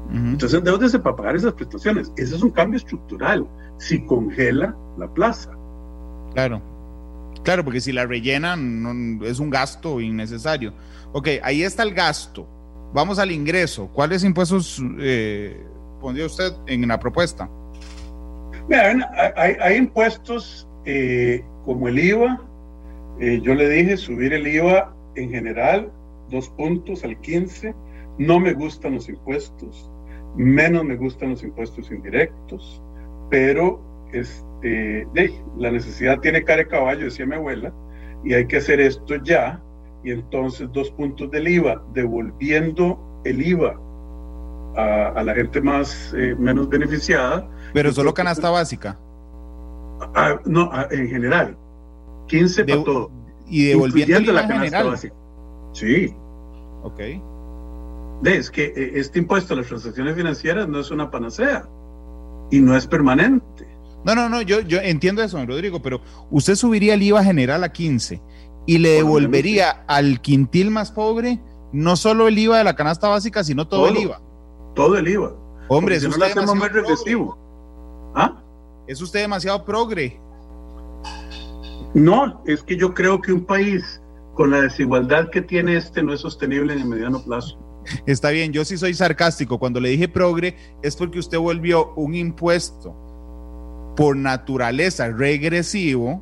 Uh 0.10 0.14
-huh. 0.14 0.32
Entonces 0.34 0.58
endeudese 0.58 1.00
para 1.00 1.16
pagar 1.16 1.36
esas 1.36 1.54
prestaciones. 1.54 2.12
Ese 2.18 2.36
es 2.36 2.42
un 2.42 2.52
cambio 2.52 2.78
estructural. 2.78 3.48
Si 3.78 4.06
congela 4.06 4.76
la 4.98 5.08
plaza. 5.14 5.52
Claro. 6.34 6.62
Claro, 7.44 7.64
porque 7.64 7.82
si 7.82 7.92
la 7.92 8.06
rellena 8.06 8.56
no, 8.56 9.24
es 9.26 9.40
un 9.40 9.50
gasto 9.50 10.02
innecesario. 10.02 10.74
Ok, 11.12 11.28
ahí 11.44 11.64
está 11.64 11.84
el 11.84 11.94
gasto. 11.94 12.48
Vamos 12.94 13.20
al 13.20 13.32
ingreso. 13.32 13.88
¿Cuáles 13.94 14.24
impuestos 14.24 14.82
eh, 15.00 15.64
pondría 16.02 16.26
usted 16.26 16.54
en 16.68 16.88
la 16.88 17.00
propuesta? 17.00 17.50
Hay, 19.36 19.58
hay 19.62 19.76
impuestos 19.76 20.68
eh, 20.86 21.44
como 21.66 21.88
el 21.88 21.98
IVA, 22.00 22.42
eh, 23.20 23.40
yo 23.42 23.56
le 23.56 23.68
dije 23.70 23.98
subir 23.98 24.34
el 24.34 24.46
IVA 24.48 24.96
en 25.16 25.32
general, 25.32 25.92
dos 26.30 26.50
puntos 26.50 27.04
al 27.04 27.20
15. 27.20 27.74
No 28.18 28.40
me 28.40 28.54
gustan 28.54 28.96
los 28.96 29.10
impuestos, 29.10 29.92
menos 30.36 30.84
me 30.84 30.96
gustan 30.96 31.32
los 31.32 31.44
impuestos 31.44 31.92
indirectos, 31.92 32.82
pero 33.30 33.82
este, 34.12 35.08
la 35.58 35.72
necesidad 35.72 36.20
tiene 36.20 36.44
cara 36.44 36.64
de 36.64 36.68
caballo, 36.68 37.06
decía 37.06 37.26
mi 37.26 37.36
abuela, 37.36 37.74
y 38.24 38.34
hay 38.34 38.48
que 38.48 38.58
hacer 38.58 38.80
esto 38.80 39.16
ya. 39.24 39.62
Y 40.04 40.12
entonces 40.12 40.70
dos 40.72 40.92
puntos 40.92 41.32
del 41.32 41.48
IVA, 41.48 41.84
devolviendo 41.94 43.22
el 43.24 43.42
IVA 43.42 43.80
a, 44.76 45.08
a 45.16 45.24
la 45.24 45.34
gente 45.34 45.62
más 45.62 46.14
eh, 46.16 46.36
menos 46.38 46.70
beneficiada. 46.70 47.50
Pero 47.74 47.92
solo 47.92 48.14
canasta 48.14 48.50
básica. 48.50 49.00
Ah, 50.14 50.40
no, 50.46 50.70
ah, 50.72 50.88
en 50.92 51.10
general. 51.10 51.58
15 52.28 52.64
de, 52.64 52.74
para 52.74 52.84
todo. 52.84 53.12
Y 53.48 53.66
devolviendo 53.70 54.32
la 54.32 54.42
canasta 54.42 54.66
general. 54.66 54.88
básica. 54.90 55.16
Sí. 55.74 56.16
Ok. 56.84 57.00
Es 58.34 58.50
que 58.50 58.66
eh, 58.76 58.92
este 58.96 59.20
impuesto 59.20 59.54
a 59.54 59.58
las 59.58 59.68
transacciones 59.68 60.16
financieras 60.16 60.68
no 60.68 60.80
es 60.80 60.92
una 60.92 61.12
panacea 61.12 61.68
y 62.52 62.60
no 62.60 62.76
es 62.76 62.88
permanente. 62.88 63.68
No, 64.04 64.14
no, 64.14 64.30
no, 64.30 64.42
yo, 64.42 64.62
yo 64.62 64.80
entiendo 64.80 65.24
eso, 65.24 65.44
Rodrigo, 65.46 65.82
pero 65.82 66.02
usted 66.30 66.56
subiría 66.56 66.94
el 66.94 67.02
IVA 67.02 67.24
general 67.24 67.64
a 67.64 67.72
15 67.72 68.22
y 68.68 68.78
le 68.78 68.90
devolvería 68.90 69.84
al 69.88 70.22
quintil 70.22 70.70
más 70.72 70.92
pobre 70.92 71.40
no 71.72 71.98
solo 71.98 72.28
el 72.28 72.38
IVA 72.38 72.60
de 72.60 72.64
la 72.64 72.76
canasta 72.76 73.10
básica, 73.10 73.44
sino 73.44 73.68
todo, 73.68 73.82
todo 73.82 73.90
el 73.90 74.04
IVA. 74.04 74.22
Todo 74.76 74.98
el 74.98 75.08
IVA. 75.08 75.36
Hombre, 75.68 75.96
eso 75.96 76.06
si 76.06 76.12
no 76.12 76.18
lo 76.18 76.26
hacemos 76.26 76.56
más 76.56 76.72
regresivo. 76.72 77.38
¿Ah? 78.16 78.42
Es 78.88 79.02
usted 79.02 79.22
demasiado 79.22 79.66
progre. 79.66 80.20
No, 81.94 82.44
es 82.46 82.62
que 82.64 82.78
yo 82.78 82.94
creo 82.94 83.22
que 83.22 83.34
un 83.34 83.46
país 83.46 84.02
con 84.36 84.52
la 84.52 84.62
desigualdad 84.62 85.30
que 85.30 85.42
tiene 85.42 85.78
este 85.78 86.04
no 86.04 86.14
es 86.14 86.22
sostenible 86.22 86.74
en 86.74 86.80
el 86.80 86.88
mediano 86.88 87.24
plazo. 87.24 87.58
Está 88.06 88.30
bien, 88.30 88.52
yo 88.52 88.66
sí 88.66 88.78
soy 88.78 88.94
sarcástico. 88.94 89.60
Cuando 89.60 89.80
le 89.80 89.90
dije 89.90 90.08
progre 90.08 90.56
es 90.82 90.96
porque 90.96 91.20
usted 91.20 91.38
volvió 91.38 91.94
un 91.96 92.16
impuesto 92.16 92.96
por 93.96 94.16
naturaleza 94.16 95.10
regresivo, 95.10 96.22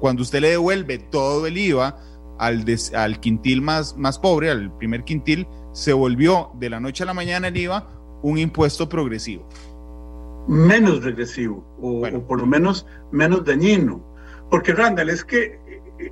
cuando 0.00 0.22
usted 0.22 0.40
le 0.40 0.50
devuelve 0.50 0.98
todo 0.98 1.46
el 1.46 1.58
IVA 1.58 1.98
al, 2.38 2.64
al 2.94 3.20
quintil 3.20 3.60
más, 3.60 3.96
más 3.96 4.18
pobre, 4.18 4.50
al 4.50 4.74
primer 4.78 5.04
quintil, 5.04 5.46
se 5.72 5.92
volvió 5.92 6.50
de 6.54 6.70
la 6.70 6.80
noche 6.80 7.02
a 7.02 7.06
la 7.06 7.14
mañana 7.14 7.48
el 7.48 7.56
IVA 7.56 7.86
un 8.22 8.38
impuesto 8.38 8.88
progresivo. 8.88 9.46
Menos 10.48 11.04
regresivo, 11.04 11.64
o, 11.80 12.02
por 12.26 12.40
lo 12.40 12.46
menos 12.46 12.86
menos 13.12 13.44
dañino. 13.44 14.02
Porque, 14.50 14.72
Randall, 14.72 15.10
es 15.10 15.24
que 15.24 15.60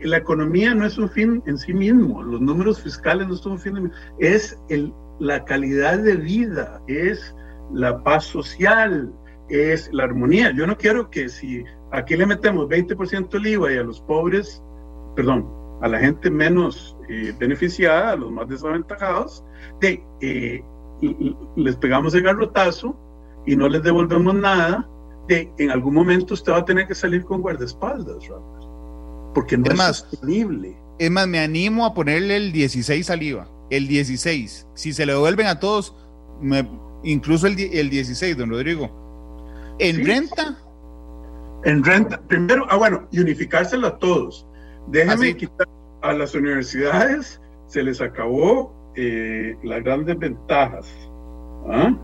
la 0.03 0.19
economía 0.19 0.75
no 0.75 0.87
es 0.87 0.99
un 0.99 1.09
fin 1.09 1.43
en 1.47 1.59
sí 1.59 1.73
mismo, 1.73 2.23
los 2.23 2.41
números 2.41 2.83
fiscales 2.83 3.29
no 3.29 3.37
son 3.37 3.53
un 3.53 3.59
fin, 3.59 3.93
es 4.19 4.59
el, 4.69 4.93
la 5.19 5.45
calidad 5.45 5.99
de 5.99 6.17
vida, 6.17 6.81
es 6.87 7.35
la 7.73 8.03
paz 8.03 8.25
social, 8.25 9.13
es 9.49 9.89
la 9.93 10.05
armonía. 10.05 10.53
Yo 10.53 10.67
no 10.67 10.77
quiero 10.77 11.11
que 11.11 11.29
si 11.29 11.65
aquí 11.91 12.17
le 12.17 12.27
metemos 12.27 12.69
20% 12.69 13.35
el 13.35 13.47
IVA 13.47 13.73
y 13.73 13.77
a 13.79 13.83
los 13.83 14.01
pobres, 14.01 14.63
perdón, 15.17 15.49
a 15.81 15.89
la 15.89 15.99
gente 15.99 16.31
menos 16.31 16.97
eh, 17.09 17.35
beneficiada, 17.39 18.13
a 18.13 18.17
los 18.17 18.31
más 18.31 18.49
desaventajados, 18.49 19.45
de, 19.81 20.03
eh, 20.21 20.63
les 21.57 21.77
pegamos 21.77 22.15
el 22.15 22.23
garrotazo 22.23 22.99
y 23.47 23.57
no 23.57 23.69
les 23.69 23.83
devolvemos 23.83 24.35
nada, 24.35 24.89
de, 25.29 25.51
en 25.59 25.71
algún 25.71 25.95
momento 25.95 26.35
usted 26.35 26.53
va 26.53 26.59
a 26.59 26.65
tener 26.65 26.87
que 26.87 26.95
salir 26.95 27.25
con 27.25 27.41
guardaespaldas, 27.43 28.29
porque 29.39 29.57
no 29.57 29.71
es, 29.71 29.77
más, 29.77 29.97
sostenible. 29.99 30.77
Es 30.99 31.11
más, 31.13 31.29
me 31.29 31.39
animo 31.39 31.87
a 31.87 31.95
ponerle 31.95 32.35
el 32.35 32.51
16 32.51 33.09
al 33.09 33.23
IVA, 33.23 33.49
el 33.71 33.87
16. 33.87 34.67
Si 34.75 34.93
se 34.93 35.07
le 35.07 35.13
devuelven 35.13 35.47
a 35.47 35.61
todos, 35.61 35.95
me, 36.41 36.69
incluso 37.05 37.47
el, 37.47 37.57
el 37.57 37.89
16, 37.89 38.37
don 38.37 38.51
Rodrigo, 38.51 38.91
¿En 39.79 40.05
renta? 40.05 40.59
En 41.65 41.85
renta. 41.85 42.21
Primero, 42.23 42.67
ah, 42.69 42.77
bueno, 42.79 43.07
y 43.13 43.21
unificárselo 43.21 43.87
a 43.87 43.99
todos. 43.99 44.45
Déjame 44.89 45.37
quitar 45.37 45.69
a 46.03 46.13
las 46.15 46.35
universidades, 46.35 47.41
se 47.69 47.85
les 47.85 48.01
acabó 48.01 48.75
eh, 48.97 49.57
las 49.63 49.85
grandes 49.85 50.19
ventajas. 50.19 50.85
¿ah? 51.71 51.97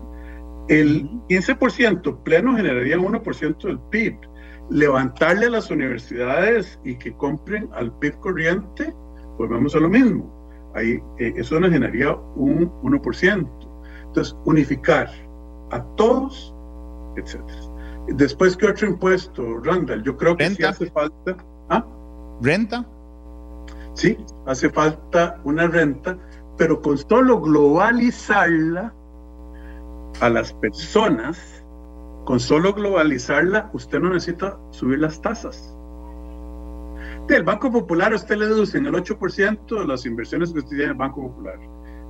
El 0.69 1.09
15% 1.27 2.23
pleno 2.23 2.55
generaría 2.55 2.97
1% 2.97 3.61
del 3.61 3.79
PIB. 3.89 4.15
Levantarle 4.69 5.47
a 5.47 5.49
las 5.51 5.69
universidades 5.69 6.79
y 6.83 6.95
que 6.97 7.13
compren 7.13 7.69
al 7.73 7.91
PIB 7.99 8.19
corriente, 8.19 8.93
pues 9.37 9.49
vamos 9.49 9.75
a 9.75 9.79
lo 9.79 9.89
mismo. 9.89 10.33
Ahí, 10.73 11.01
eh, 11.19 11.33
eso 11.37 11.59
nos 11.59 11.71
generaría 11.71 12.13
un 12.35 12.71
1%. 12.81 13.47
Entonces, 14.07 14.35
unificar 14.45 15.09
a 15.71 15.81
todos 15.95 16.55
etcétera. 17.17 17.59
Después, 18.07 18.55
¿qué 18.55 18.67
otro 18.67 18.87
impuesto, 18.87 19.59
Randall? 19.63 20.03
Yo 20.03 20.15
creo 20.17 20.37
que 20.37 20.49
sí 20.51 20.63
hace 20.63 20.89
falta. 20.91 21.37
¿Ah? 21.69 21.85
¿Renta? 22.41 22.85
Sí, 23.93 24.17
hace 24.45 24.69
falta 24.69 25.39
una 25.43 25.67
renta, 25.67 26.17
pero 26.57 26.81
con 26.81 26.97
solo 26.97 27.41
globalizarla 27.41 28.93
a 30.21 30.29
las 30.29 30.53
personas, 30.53 31.54
con 32.25 32.39
solo 32.39 32.73
globalizarla, 32.73 33.69
usted 33.73 33.99
no 33.99 34.09
necesita 34.09 34.57
subir 34.71 34.99
las 34.99 35.21
tasas. 35.21 35.75
Del 37.27 37.43
Banco 37.43 37.71
Popular 37.71 38.13
usted 38.13 38.35
le 38.35 38.47
deduce 38.47 38.77
en 38.77 38.87
el 38.87 38.93
8% 38.93 39.79
de 39.79 39.87
las 39.87 40.05
inversiones 40.05 40.51
que 40.51 40.59
usted 40.59 40.69
tiene 40.69 40.83
en 40.85 40.89
el 40.91 40.97
Banco 40.97 41.21
Popular, 41.21 41.59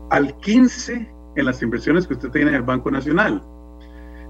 al 0.10 0.36
15% 0.38 1.12
en 1.36 1.46
las 1.46 1.62
inversiones 1.62 2.08
que 2.08 2.14
usted 2.14 2.30
tiene 2.30 2.52
en 2.52 2.56
el 2.56 2.62
Banco 2.64 2.90
Nacional 2.90 3.44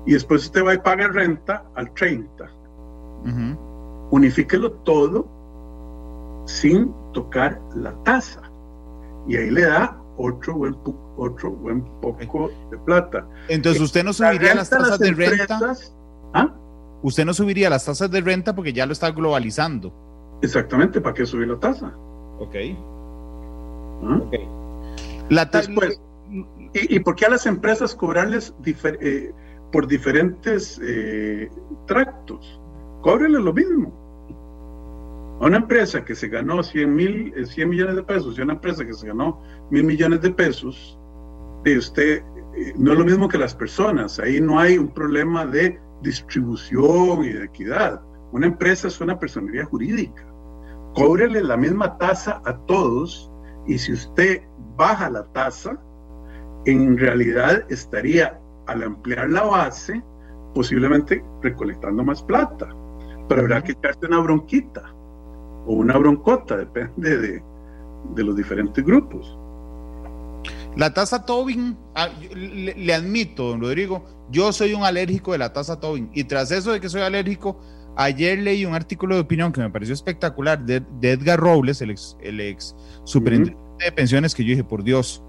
y 0.05 0.13
después 0.13 0.45
usted 0.45 0.65
va 0.65 0.73
y 0.73 0.77
paga 0.79 1.07
renta 1.07 1.65
al 1.75 1.91
30. 1.93 2.51
Unifíquelo 4.11 4.71
todo 4.71 5.27
sin 6.45 6.93
tocar 7.13 7.59
la 7.75 7.91
tasa. 8.03 8.41
Y 9.27 9.35
ahí 9.35 9.49
le 9.49 9.65
da 9.65 9.99
otro 10.17 10.53
buen, 10.55 10.75
otro 11.17 11.51
buen 11.51 11.83
poco 12.01 12.51
de 12.71 12.77
plata. 12.79 13.27
Entonces 13.47 13.81
usted 13.81 14.03
no 14.03 14.13
subiría 14.13 14.55
las 14.55 14.69
tasas 14.69 14.99
de 14.99 15.11
renta. 15.11 15.59
¿Ah? 16.33 16.53
Usted 17.01 17.25
no 17.25 17.33
subiría 17.33 17.69
las 17.69 17.85
tasas 17.85 18.09
de 18.09 18.21
renta 18.21 18.55
porque 18.55 18.73
ya 18.73 18.85
lo 18.85 18.93
está 18.93 19.11
globalizando. 19.11 19.93
Exactamente, 20.41 21.01
¿para 21.01 21.13
qué 21.13 21.25
subir 21.25 21.47
la 21.47 21.59
tasa? 21.59 21.93
Ok. 22.39 22.55
¿Ah? 24.03 24.21
okay. 24.27 24.47
La 25.29 25.45
Después, 25.45 25.99
¿y, 26.73 26.95
¿y, 26.95 26.99
por 26.99 27.15
qué 27.15 27.25
a 27.25 27.29
las 27.29 27.45
empresas 27.45 27.95
cobrarles 27.95 28.53
eh, 28.65 29.33
por 29.75 29.87
diferentes 29.87 30.79
eh, 30.81 31.49
tractos. 31.85 32.61
Cóbrele 33.01 33.39
lo 33.39 33.53
mismo. 33.53 33.93
A 35.41 35.47
una 35.47 35.57
empresa 35.57 36.05
que 36.05 36.15
se 36.15 36.29
ganó 36.29 36.63
100, 36.63 36.95
mil, 36.95 37.45
100 37.45 37.67
eh, 37.67 37.69
millones 37.69 37.95
de 37.97 38.03
pesos 38.03 38.37
y 38.37 38.41
a 38.41 38.45
una 38.45 38.53
empresa 38.53 38.85
que 38.85 38.93
se 38.93 39.07
ganó 39.07 39.41
mil 39.69 39.83
millones 39.83 40.21
de 40.21 40.29
pesos, 40.31 40.97
usted 41.73 42.23
eh, 42.55 42.73
no 42.77 42.93
es 42.93 42.99
lo 42.99 43.05
mismo 43.05 43.27
que 43.27 43.37
las 43.37 43.55
personas. 43.55 44.19
Ahí 44.19 44.39
no 44.39 44.59
hay 44.59 44.77
un 44.77 44.89
problema 44.89 45.45
de 45.45 45.79
distribución 46.01 47.23
y 47.23 47.33
de 47.33 47.45
equidad. 47.45 48.01
Una 48.31 48.47
empresa 48.47 48.87
es 48.87 48.99
una 49.01 49.17
personalidad 49.17 49.65
jurídica. 49.65 50.25
Cóbrele 50.93 51.43
la 51.43 51.57
misma 51.57 51.97
tasa 51.97 52.41
a 52.45 52.57
todos 52.65 53.31
y 53.67 53.77
si 53.77 53.93
usted 53.93 54.41
baja 54.77 55.09
la 55.09 55.25
tasa, 55.33 55.79
en 56.65 56.97
realidad 56.97 57.65
estaría 57.69 58.39
al 58.67 58.83
ampliar 58.83 59.29
la 59.29 59.43
base, 59.43 60.03
posiblemente 60.53 61.23
recolectando 61.41 62.03
más 62.03 62.23
plata. 62.23 62.69
Pero 63.27 63.41
habrá 63.41 63.61
que 63.61 63.73
echarse 63.73 64.05
una 64.05 64.19
bronquita 64.19 64.83
o 65.65 65.73
una 65.73 65.97
broncota, 65.97 66.57
depende 66.57 67.17
de, 67.17 67.43
de 68.13 68.23
los 68.23 68.35
diferentes 68.35 68.83
grupos. 68.83 69.37
La 70.75 70.93
tasa 70.93 71.25
Tobin, 71.25 71.77
ah, 71.95 72.09
le, 72.33 72.93
admito, 72.93 73.49
don 73.49 73.61
Rodrigo, 73.61 74.05
yo 74.29 74.51
soy 74.51 74.73
un 74.73 74.83
alérgico 74.83 75.31
de 75.31 75.37
la 75.37 75.53
tasa 75.53 75.79
Tobin. 75.79 76.09
Y 76.13 76.25
tras 76.25 76.51
eso 76.51 76.73
de 76.73 76.81
que 76.81 76.89
soy 76.89 77.01
alérgico, 77.01 77.59
ayer 77.95 78.39
leí 78.39 78.65
un 78.65 78.75
artículo 78.75 79.15
de 79.15 79.21
opinión 79.21 79.53
que 79.53 79.61
me 79.61 79.69
pareció 79.69 79.93
espectacular 79.93 80.65
de, 80.65 80.83
Edgar 81.01 81.39
Robles, 81.39 81.81
el 81.81 81.91
ex, 81.91 82.75
superintendente 83.05 83.85
de 83.85 83.91
pensiones, 83.91 84.35
que 84.35 84.43
yo 84.43 84.49
dije, 84.49 84.65
por 84.65 84.83
Dios, 84.83 85.23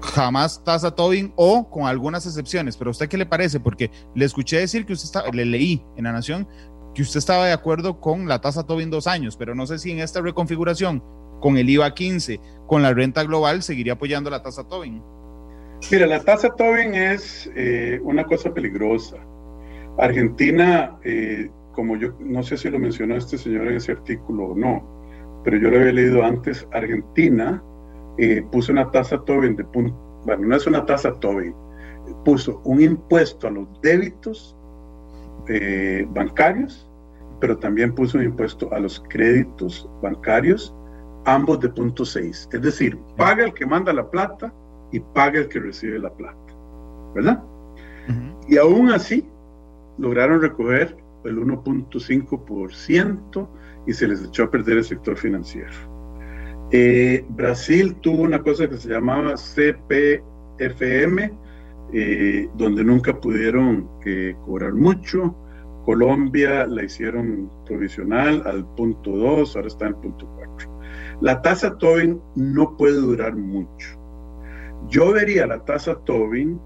jamás 0.00 0.64
tasa 0.64 0.94
Tobin 0.94 1.34
o 1.36 1.68
con 1.68 1.86
algunas 1.86 2.24
excepciones. 2.24 2.78
Pero 2.78 2.92
usted 2.92 3.08
qué 3.08 3.18
le 3.18 3.26
parece? 3.26 3.60
Porque 3.60 3.90
le 4.14 4.24
escuché 4.24 4.58
decir 4.58 4.86
que 4.86 4.94
usted 4.94 5.06
estaba, 5.06 5.28
le 5.28 5.44
leí 5.44 5.84
en 5.96 6.04
la 6.04 6.12
Nación 6.12 6.48
que 6.94 7.02
usted 7.02 7.18
estaba 7.18 7.46
de 7.46 7.52
acuerdo 7.52 8.00
con 8.00 8.28
la 8.28 8.40
tasa 8.40 8.64
Tobin 8.64 8.90
dos 8.90 9.06
años, 9.06 9.36
pero 9.36 9.54
no 9.54 9.66
sé 9.66 9.78
si 9.78 9.90
en 9.90 10.00
esta 10.00 10.20
reconfiguración 10.20 11.02
con 11.40 11.56
el 11.56 11.68
IVA 11.68 11.92
15, 11.94 12.40
con 12.72 12.80
la 12.80 12.94
renta 12.94 13.22
global, 13.24 13.62
seguiría 13.62 13.92
apoyando 13.92 14.30
la 14.30 14.42
tasa 14.42 14.66
Tobin. 14.66 15.02
Mira, 15.90 16.06
la 16.06 16.20
tasa 16.20 16.48
Tobin 16.56 16.94
es 16.94 17.50
eh, 17.54 18.00
una 18.02 18.24
cosa 18.24 18.54
peligrosa. 18.54 19.18
Argentina, 19.98 20.96
eh, 21.04 21.50
como 21.72 21.98
yo 21.98 22.14
no 22.18 22.42
sé 22.42 22.56
si 22.56 22.70
lo 22.70 22.78
mencionó 22.78 23.14
este 23.16 23.36
señor 23.36 23.66
en 23.66 23.76
ese 23.76 23.92
artículo 23.92 24.44
o 24.44 24.56
no, 24.56 25.42
pero 25.44 25.58
yo 25.58 25.68
lo 25.68 25.80
había 25.80 25.92
leído 25.92 26.24
antes, 26.24 26.66
Argentina 26.72 27.62
eh, 28.16 28.42
puso 28.50 28.72
una 28.72 28.90
tasa 28.90 29.22
Tobin 29.22 29.54
de 29.54 29.64
punto, 29.64 29.94
bueno, 30.24 30.46
no 30.46 30.56
es 30.56 30.66
una 30.66 30.86
tasa 30.86 31.12
Tobin, 31.20 31.54
puso 32.24 32.62
un 32.64 32.80
impuesto 32.80 33.48
a 33.48 33.50
los 33.50 33.68
débitos 33.82 34.56
eh, 35.46 36.06
bancarios, 36.08 36.90
pero 37.38 37.58
también 37.58 37.94
puso 37.94 38.16
un 38.16 38.24
impuesto 38.24 38.72
a 38.72 38.80
los 38.80 38.98
créditos 39.10 39.86
bancarios, 40.00 40.74
ambos 41.24 41.60
de 41.60 41.68
punto 41.68 42.04
6. 42.04 42.48
Es 42.52 42.62
decir, 42.62 42.98
paga 43.16 43.44
el 43.44 43.54
que 43.54 43.66
manda 43.66 43.92
la 43.92 44.10
plata 44.10 44.52
y 44.90 44.98
paga 45.00 45.40
el 45.40 45.48
que 45.48 45.60
recibe 45.60 45.98
la 45.98 46.12
plata, 46.12 46.38
¿verdad? 47.14 47.42
Y 48.48 48.58
aún 48.58 48.90
así 48.90 49.24
lograron 49.98 50.40
recoger 50.40 50.96
el 51.24 51.38
1.5% 51.38 53.48
y 53.86 53.92
se 53.92 54.08
les 54.08 54.24
echó 54.24 54.42
a 54.44 54.50
perder 54.50 54.78
el 54.78 54.84
sector 54.84 55.16
financiero. 55.16 55.70
Eh, 56.72 57.24
Brasil 57.28 57.94
tuvo 57.96 58.22
una 58.22 58.42
cosa 58.42 58.66
que 58.68 58.78
se 58.78 58.88
llamaba 58.88 59.34
CPFM, 59.36 61.32
eh, 61.92 62.48
donde 62.54 62.82
nunca 62.82 63.20
pudieron 63.20 63.88
eh, 64.06 64.34
cobrar 64.44 64.72
mucho. 64.72 65.36
Colombia 65.84 66.66
la 66.66 66.84
hicieron 66.84 67.50
provisional 67.66 68.42
al 68.46 68.64
punto 68.74 69.10
2, 69.10 69.56
ahora 69.56 69.68
está 69.68 69.88
en 69.88 69.94
punto 69.96 70.26
4. 70.26 70.41
La 71.22 71.40
tasa 71.40 71.78
Tobin 71.78 72.20
no 72.34 72.76
puede 72.76 72.96
durar 72.96 73.36
mucho. 73.36 73.88
Yo 74.88 75.12
vería 75.12 75.46
la 75.46 75.64
tasa 75.64 75.94
Tobin 76.00 76.60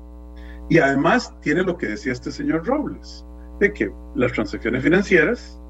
y 0.71 0.79
además 0.79 1.35
tiene 1.43 1.63
lo 1.63 1.77
que 1.77 1.89
decía 1.89 2.13
este 2.13 2.33
señor 2.33 2.67
Robles, 2.67 3.23
de 3.61 3.71
que 3.75 3.93
las 4.15 4.33
transacciones 4.33 4.83
financieras, 4.83 5.61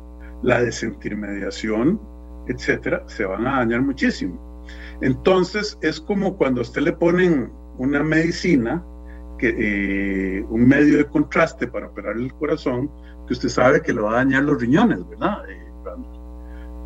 la 0.44 0.62
desintermediación, 0.62 2.00
etcétera, 2.46 3.02
se 3.08 3.24
van 3.24 3.48
a 3.48 3.58
dañar 3.58 3.82
muchísimo. 3.82 4.64
Entonces 5.00 5.76
es 5.82 6.00
como 6.00 6.36
cuando 6.36 6.60
a 6.60 6.62
usted 6.62 6.82
le 6.82 6.92
ponen 6.92 7.50
una 7.78 8.04
medicina, 8.04 8.84
que, 9.36 9.48
eh, 10.38 10.46
un 10.48 10.68
medio 10.68 10.98
de 10.98 11.06
contraste 11.06 11.66
para 11.66 11.88
operar 11.88 12.16
el 12.16 12.32
corazón, 12.34 12.88
que 13.26 13.32
usted 13.32 13.48
sabe 13.48 13.82
que 13.82 13.92
le 13.92 14.00
va 14.00 14.12
a 14.12 14.24
dañar 14.24 14.44
los 14.44 14.60
riñones, 14.60 15.06
¿verdad? 15.08 15.38
Eh, 15.50 15.62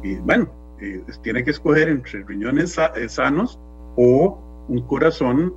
y 0.02 0.16
bueno, 0.16 0.50
eh, 0.80 1.04
tiene 1.22 1.44
que 1.44 1.50
escoger 1.50 1.88
entre 1.88 2.24
riñones 2.24 2.78
sanos 3.08 3.58
o 3.96 4.38
un 4.68 4.86
corazón 4.86 5.54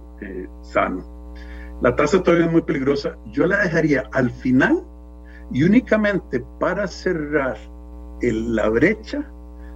sano. 0.61 1.13
La 1.81 1.95
tasa 1.95 2.23
todavía 2.23 2.45
es 2.45 2.51
muy 2.51 2.61
peligrosa. 2.61 3.17
Yo 3.31 3.45
la 3.45 3.57
dejaría 3.57 4.09
al 4.13 4.29
final 4.29 4.83
y 5.51 5.63
únicamente 5.63 6.43
para 6.59 6.87
cerrar 6.87 7.57
la 8.21 8.69
brecha 8.69 9.29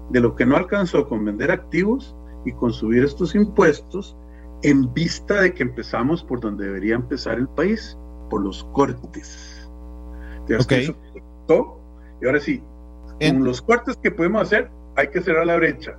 de 0.10 0.22
lo 0.22 0.36
que 0.36 0.46
no 0.46 0.56
alcanzó 0.56 1.08
con 1.08 1.26
vender 1.26 1.52
activos 1.52 2.16
y 2.46 2.54
con 2.54 2.72
subir 2.72 3.04
estos 3.04 3.36
impuestos 3.36 4.16
en 4.64 4.94
vista 4.94 5.42
de 5.42 5.54
que 5.54 5.64
empezamos 5.64 6.24
por 6.24 6.40
donde 6.40 6.66
debería 6.66 6.96
empezar 6.96 7.38
el 7.38 7.48
país, 7.50 7.98
por 8.30 8.42
los 8.42 8.64
cortes. 8.74 9.70
Okay. 10.46 10.96
Y 12.22 12.26
ahora 12.26 12.40
sí, 12.40 12.64
en 13.20 13.44
los 13.44 13.62
cortes 13.62 13.98
que 13.98 14.12
podemos 14.12 14.44
hacer, 14.44 14.72
hay 14.98 15.10
que 15.10 15.22
cerrar 15.22 15.46
la 15.46 15.56
brecha. 15.56 15.96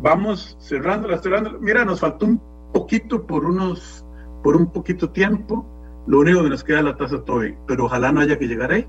Vamos 0.00 0.56
cerrándola, 0.60 1.18
cerrándola. 1.18 1.58
Mira, 1.60 1.84
nos 1.84 2.00
faltó 2.00 2.26
un 2.26 2.40
poquito 2.72 3.26
por 3.26 3.44
unos, 3.44 4.04
por 4.42 4.56
un 4.56 4.72
poquito 4.72 5.10
tiempo. 5.10 5.66
Lo 6.06 6.20
único 6.20 6.42
que 6.44 6.50
nos 6.50 6.62
queda 6.62 6.78
es 6.78 6.84
la 6.84 6.96
tasa 6.96 7.24
Tobin, 7.24 7.56
pero 7.66 7.86
ojalá 7.86 8.12
no 8.12 8.20
haya 8.20 8.38
que 8.38 8.46
llegar 8.46 8.70
ahí. 8.70 8.86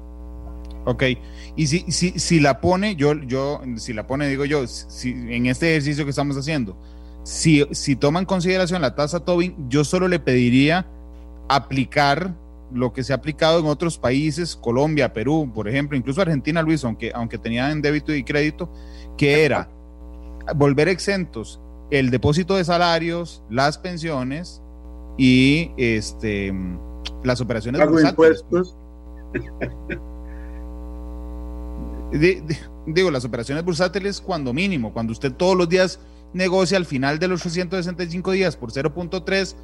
Ok, 0.86 1.04
y 1.58 1.68
si, 1.68 1.80
si, 1.92 2.18
si 2.18 2.40
la 2.40 2.62
pone, 2.62 2.96
yo, 2.96 3.14
yo, 3.14 3.62
si 3.76 3.92
la 3.92 4.08
pone, 4.08 4.30
digo 4.30 4.46
yo, 4.46 4.66
si, 4.68 5.10
en 5.10 5.48
este 5.48 5.72
ejercicio 5.72 6.06
que 6.06 6.12
estamos 6.12 6.38
haciendo, 6.38 6.78
si, 7.24 7.66
si 7.72 7.98
toma 7.98 8.20
en 8.20 8.26
consideración 8.26 8.82
la 8.82 8.96
tasa 8.96 9.20
Tobin, 9.20 9.68
yo 9.68 9.84
solo 9.84 10.08
le 10.08 10.20
pediría 10.20 10.88
aplicar 11.50 12.34
lo 12.72 12.94
que 12.94 13.04
se 13.04 13.14
ha 13.14 13.18
aplicado 13.18 13.60
en 13.60 13.66
otros 13.66 13.98
países, 13.98 14.56
Colombia, 14.56 15.14
Perú, 15.14 15.50
por 15.54 15.68
ejemplo, 15.68 15.98
incluso 15.98 16.22
Argentina, 16.22 16.62
Luis, 16.62 16.84
aunque, 16.84 17.12
aunque 17.14 17.38
tenían 17.38 17.82
débito 17.82 18.14
y 18.14 18.24
crédito, 18.24 18.72
que 19.18 19.44
era 19.44 19.70
volver 20.56 20.88
exentos 20.88 21.60
el 21.90 22.10
depósito 22.10 22.56
de 22.56 22.64
salarios, 22.64 23.44
las 23.50 23.78
pensiones 23.78 24.62
y 25.18 25.72
este, 25.78 26.54
las 27.24 27.42
operaciones 27.42 27.86
bursátiles 27.88 28.44
digo, 32.88 33.12
las 33.12 33.26
operaciones 33.26 33.64
bursátiles 33.64 34.22
cuando 34.22 34.54
mínimo, 34.54 34.94
cuando 34.94 35.12
usted 35.12 35.34
todos 35.34 35.58
los 35.58 35.68
días 35.70 36.00
negocia 36.34 36.78
al 36.78 36.86
final 36.86 37.20
de 37.20 37.28
los 37.28 37.42
365 37.42 38.32
días 38.32 38.56
por 38.56 38.72
0.3, 38.72 39.56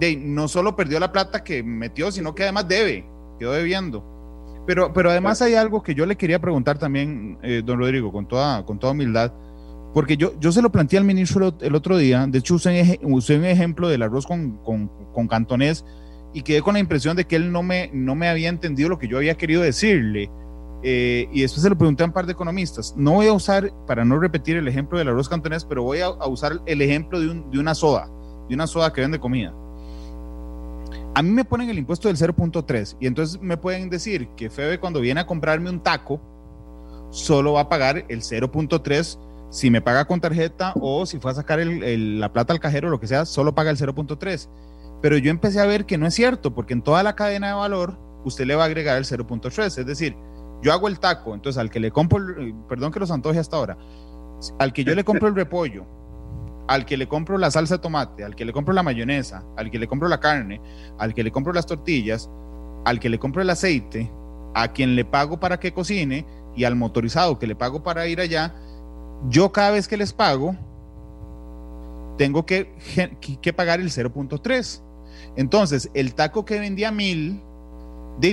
de, 0.00 0.16
no 0.16 0.48
solo 0.48 0.74
perdió 0.76 0.98
la 0.98 1.12
plata 1.12 1.44
que 1.44 1.62
metió, 1.62 2.10
sino 2.10 2.34
que 2.34 2.42
además 2.44 2.66
debe, 2.68 3.06
quedó 3.38 3.52
debiendo. 3.52 4.13
Pero, 4.66 4.92
pero 4.92 5.10
además 5.10 5.42
hay 5.42 5.54
algo 5.54 5.82
que 5.82 5.94
yo 5.94 6.06
le 6.06 6.16
quería 6.16 6.40
preguntar 6.40 6.78
también, 6.78 7.38
eh, 7.42 7.62
don 7.64 7.78
Rodrigo, 7.78 8.10
con 8.10 8.26
toda, 8.26 8.64
con 8.64 8.78
toda 8.78 8.92
humildad, 8.92 9.32
porque 9.92 10.16
yo, 10.16 10.38
yo 10.40 10.50
se 10.50 10.62
lo 10.62 10.72
planteé 10.72 10.98
al 10.98 11.04
ministro 11.04 11.54
el 11.60 11.74
otro 11.74 11.96
día, 11.96 12.26
de 12.26 12.38
hecho 12.38 12.54
usé, 12.54 12.98
usé 13.02 13.38
un 13.38 13.44
ejemplo 13.44 13.88
del 13.88 14.02
arroz 14.02 14.26
con, 14.26 14.56
con, 14.64 14.90
con, 15.12 15.28
cantonés 15.28 15.84
y 16.32 16.42
quedé 16.42 16.62
con 16.62 16.74
la 16.74 16.80
impresión 16.80 17.16
de 17.16 17.26
que 17.26 17.36
él 17.36 17.52
no 17.52 17.62
me, 17.62 17.90
no 17.92 18.16
me 18.16 18.28
había 18.28 18.48
entendido 18.48 18.88
lo 18.88 18.98
que 18.98 19.06
yo 19.06 19.18
había 19.18 19.36
querido 19.36 19.62
decirle. 19.62 20.30
Eh, 20.82 21.28
y 21.32 21.42
después 21.42 21.62
se 21.62 21.70
lo 21.70 21.78
pregunté 21.78 22.02
a 22.02 22.06
un 22.06 22.12
par 22.12 22.26
de 22.26 22.32
economistas. 22.32 22.92
No 22.96 23.12
voy 23.12 23.28
a 23.28 23.32
usar, 23.32 23.72
para 23.86 24.04
no 24.04 24.18
repetir 24.18 24.56
el 24.56 24.66
ejemplo 24.68 24.98
del 24.98 25.08
arroz 25.08 25.28
cantonés, 25.28 25.64
pero 25.64 25.82
voy 25.82 26.00
a, 26.00 26.10
usar 26.26 26.60
el 26.66 26.82
ejemplo 26.82 27.20
de, 27.20 27.30
un, 27.30 27.50
de, 27.50 27.58
una 27.58 27.74
soda, 27.74 28.10
de 28.48 28.54
una 28.54 28.66
soda 28.66 28.92
que 28.92 29.00
vende 29.00 29.18
comida. 29.20 29.54
A 31.16 31.22
mí 31.22 31.30
me 31.30 31.44
ponen 31.44 31.70
el 31.70 31.78
impuesto 31.78 32.08
del 32.08 32.16
0.3 32.16 32.96
y 32.98 33.06
entonces 33.06 33.40
me 33.40 33.56
pueden 33.56 33.88
decir 33.88 34.28
que 34.36 34.50
Febe 34.50 34.80
cuando 34.80 35.00
viene 35.00 35.20
a 35.20 35.26
comprarme 35.26 35.70
un 35.70 35.80
taco, 35.80 36.20
solo 37.10 37.52
va 37.52 37.60
a 37.60 37.68
pagar 37.68 38.04
el 38.08 38.22
0.3 38.22 39.18
si 39.50 39.70
me 39.70 39.80
paga 39.80 40.06
con 40.06 40.20
tarjeta 40.20 40.72
o 40.80 41.06
si 41.06 41.20
fue 41.20 41.30
a 41.30 41.34
sacar 41.34 41.60
la 41.64 42.32
plata 42.32 42.52
al 42.52 42.58
cajero 42.58 42.90
lo 42.90 42.98
que 42.98 43.06
sea, 43.06 43.24
solo 43.26 43.54
paga 43.54 43.70
el 43.70 43.76
0.3. 43.76 44.48
Pero 45.00 45.16
yo 45.16 45.30
empecé 45.30 45.60
a 45.60 45.66
ver 45.66 45.86
que 45.86 45.98
no 45.98 46.08
es 46.08 46.14
cierto, 46.14 46.52
porque 46.52 46.72
en 46.72 46.82
toda 46.82 47.04
la 47.04 47.14
cadena 47.14 47.46
de 47.48 47.54
valor 47.54 47.96
usted 48.24 48.46
le 48.46 48.56
va 48.56 48.64
a 48.64 48.66
agregar 48.66 48.98
el 48.98 49.04
0.3. 49.04 49.78
Es 49.78 49.86
decir, 49.86 50.16
yo 50.62 50.72
hago 50.72 50.88
el 50.88 50.98
taco, 50.98 51.34
entonces 51.34 51.60
al 51.60 51.70
que 51.70 51.78
le 51.78 51.92
compro, 51.92 52.18
perdón 52.68 52.90
que 52.90 52.98
los 52.98 53.12
antoje 53.12 53.38
hasta 53.38 53.56
ahora, 53.56 53.78
al 54.58 54.72
que 54.72 54.82
yo 54.82 54.96
le 54.96 55.04
compro 55.04 55.28
el 55.28 55.36
repollo, 55.36 55.86
al 56.66 56.86
que 56.86 56.96
le 56.96 57.06
compro 57.08 57.38
la 57.38 57.50
salsa 57.50 57.80
tomate, 57.80 58.24
al 58.24 58.34
que 58.34 58.44
le 58.44 58.52
compro 58.52 58.72
la 58.72 58.82
mayonesa, 58.82 59.44
al 59.56 59.70
que 59.70 59.78
le 59.78 59.86
compro 59.86 60.08
la 60.08 60.20
carne, 60.20 60.60
al 60.98 61.14
que 61.14 61.22
le 61.22 61.30
compro 61.30 61.52
las 61.52 61.66
tortillas, 61.66 62.30
al 62.84 63.00
que 63.00 63.08
le 63.08 63.18
compro 63.18 63.42
el 63.42 63.50
aceite, 63.50 64.10
a 64.54 64.68
quien 64.68 64.96
le 64.96 65.04
pago 65.04 65.38
para 65.40 65.58
que 65.58 65.72
cocine 65.72 66.26
y 66.56 66.64
al 66.64 66.76
motorizado 66.76 67.38
que 67.38 67.46
le 67.46 67.56
pago 67.56 67.82
para 67.82 68.06
ir 68.06 68.20
allá, 68.20 68.54
yo 69.28 69.52
cada 69.52 69.72
vez 69.72 69.88
que 69.88 69.96
les 69.96 70.12
pago, 70.12 70.56
tengo 72.16 72.46
que, 72.46 72.72
que 73.42 73.52
pagar 73.52 73.80
el 73.80 73.90
0.3. 73.90 74.82
Entonces, 75.36 75.90
el 75.94 76.14
taco 76.14 76.44
que 76.44 76.60
vendía 76.60 76.92
mil, 76.92 77.42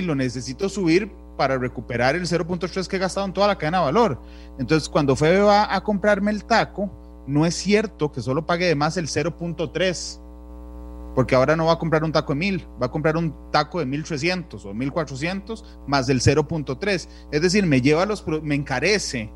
lo 0.04 0.14
necesito 0.14 0.68
subir 0.68 1.10
para 1.36 1.58
recuperar 1.58 2.14
el 2.14 2.22
0.3 2.22 2.86
que 2.86 2.96
he 2.96 2.98
gastado 2.98 3.26
en 3.26 3.32
toda 3.32 3.48
la 3.48 3.58
cadena 3.58 3.78
de 3.78 3.84
valor. 3.86 4.20
Entonces, 4.58 4.88
cuando 4.88 5.16
Febe 5.16 5.40
va 5.40 5.74
a 5.74 5.82
comprarme 5.82 6.30
el 6.30 6.44
taco, 6.44 6.90
no 7.26 7.46
es 7.46 7.54
cierto 7.54 8.12
que 8.12 8.20
solo 8.20 8.46
pague 8.46 8.66
de 8.66 8.74
más 8.74 8.96
el 8.96 9.08
0.3, 9.08 10.20
porque 11.14 11.34
ahora 11.34 11.56
no 11.56 11.66
va 11.66 11.72
a 11.72 11.78
comprar 11.78 12.04
un 12.04 12.12
taco 12.12 12.32
de 12.32 12.38
1000, 12.38 12.68
va 12.80 12.86
a 12.86 12.90
comprar 12.90 13.16
un 13.16 13.34
taco 13.50 13.78
de 13.78 13.86
1300 13.86 14.64
o 14.64 14.74
1400 14.74 15.64
más 15.86 16.06
del 16.06 16.20
0.3. 16.20 17.08
Es 17.30 17.42
decir, 17.42 17.66
me 17.66 17.80
lleva 17.80 18.06
los 18.06 18.24
me 18.42 18.54
encarece 18.54 19.30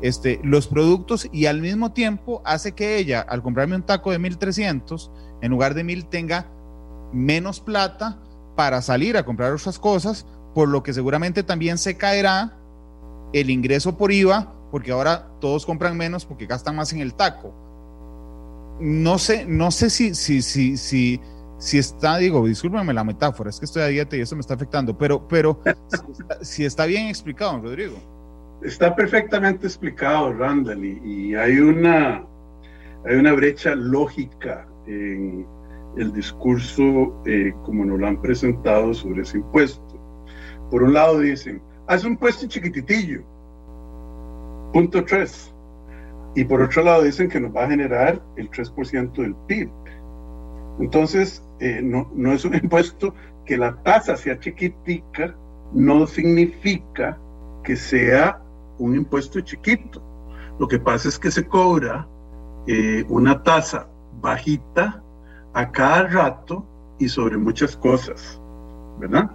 este, 0.00 0.40
los 0.42 0.66
productos 0.66 1.28
y 1.32 1.46
al 1.46 1.60
mismo 1.60 1.92
tiempo 1.92 2.42
hace 2.44 2.72
que 2.72 2.96
ella, 2.96 3.20
al 3.20 3.42
comprarme 3.42 3.76
un 3.76 3.82
taco 3.82 4.10
de 4.10 4.18
1300, 4.18 5.10
en 5.40 5.50
lugar 5.50 5.74
de 5.74 5.84
1000 5.84 6.06
tenga 6.06 6.50
menos 7.12 7.60
plata 7.60 8.18
para 8.56 8.82
salir 8.82 9.16
a 9.16 9.24
comprar 9.24 9.52
otras 9.52 9.78
cosas 9.78 10.26
por 10.54 10.68
lo 10.68 10.82
que 10.82 10.92
seguramente 10.92 11.42
también 11.42 11.78
se 11.78 11.96
caerá 11.96 12.58
el 13.32 13.50
ingreso 13.50 13.96
por 13.96 14.12
IVA, 14.12 14.52
porque 14.72 14.90
ahora 14.90 15.28
todos 15.38 15.66
compran 15.66 15.94
menos 15.98 16.24
porque 16.24 16.46
gastan 16.46 16.74
más 16.74 16.94
en 16.94 17.00
el 17.00 17.12
taco. 17.12 17.54
No 18.80 19.18
sé, 19.18 19.44
no 19.44 19.70
sé 19.70 19.90
si, 19.90 20.14
si, 20.14 20.40
si, 20.40 20.78
si, 20.78 21.20
si 21.58 21.78
está, 21.78 22.16
digo, 22.16 22.44
discúlpeme 22.46 22.94
la 22.94 23.04
metáfora, 23.04 23.50
es 23.50 23.58
que 23.58 23.66
estoy 23.66 23.82
a 23.82 23.88
dieta 23.88 24.16
y 24.16 24.22
eso 24.22 24.34
me 24.34 24.40
está 24.40 24.54
afectando, 24.54 24.96
pero, 24.96 25.28
pero 25.28 25.60
si, 26.40 26.64
está, 26.64 26.86
bien 26.86 27.08
explicado, 27.08 27.60
Rodrigo. 27.60 27.96
Está 28.62 28.96
perfectamente 28.96 29.66
explicado, 29.66 30.32
Randall, 30.32 30.82
y, 30.82 31.34
hay, 31.34 31.58
una, 31.58 32.24
hay 33.04 33.16
una 33.16 33.34
brecha 33.34 33.74
lógica 33.74 34.66
en 34.86 35.46
el 35.98 36.14
discurso 36.14 37.22
eh, 37.26 37.52
como 37.62 37.84
nos 37.84 38.00
lo 38.00 38.06
han 38.06 38.22
presentado 38.22 38.94
sobre 38.94 39.20
ese 39.20 39.36
impuesto. 39.36 40.00
Por 40.70 40.82
un 40.82 40.94
lado 40.94 41.18
dicen, 41.18 41.60
haz 41.88 42.04
un 42.04 42.16
puesto 42.16 42.46
chiquititillo, 42.48 43.22
punto 44.72 45.04
3. 45.04 45.54
Y 46.34 46.44
por 46.44 46.62
otro 46.62 46.82
lado 46.82 47.02
dicen 47.02 47.28
que 47.28 47.40
nos 47.40 47.54
va 47.54 47.64
a 47.64 47.68
generar 47.68 48.22
el 48.36 48.50
3% 48.50 49.12
del 49.12 49.34
PIB. 49.46 49.70
Entonces, 50.80 51.44
eh, 51.60 51.80
no, 51.82 52.10
no 52.14 52.32
es 52.32 52.44
un 52.44 52.54
impuesto 52.62 53.14
que 53.44 53.56
la 53.56 53.74
tasa 53.82 54.16
sea 54.16 54.38
chiquitica, 54.38 55.34
no 55.72 56.06
significa 56.06 57.18
que 57.64 57.76
sea 57.76 58.40
un 58.78 58.96
impuesto 58.96 59.40
chiquito. 59.40 60.02
Lo 60.58 60.68
que 60.68 60.78
pasa 60.78 61.08
es 61.08 61.18
que 61.18 61.30
se 61.30 61.46
cobra 61.46 62.06
eh, 62.66 63.04
una 63.08 63.42
tasa 63.42 63.88
bajita 64.20 65.02
a 65.54 65.70
cada 65.70 66.08
rato 66.08 66.64
y 66.98 67.08
sobre 67.08 67.36
muchas 67.36 67.76
cosas, 67.76 68.40
¿verdad? 68.98 69.30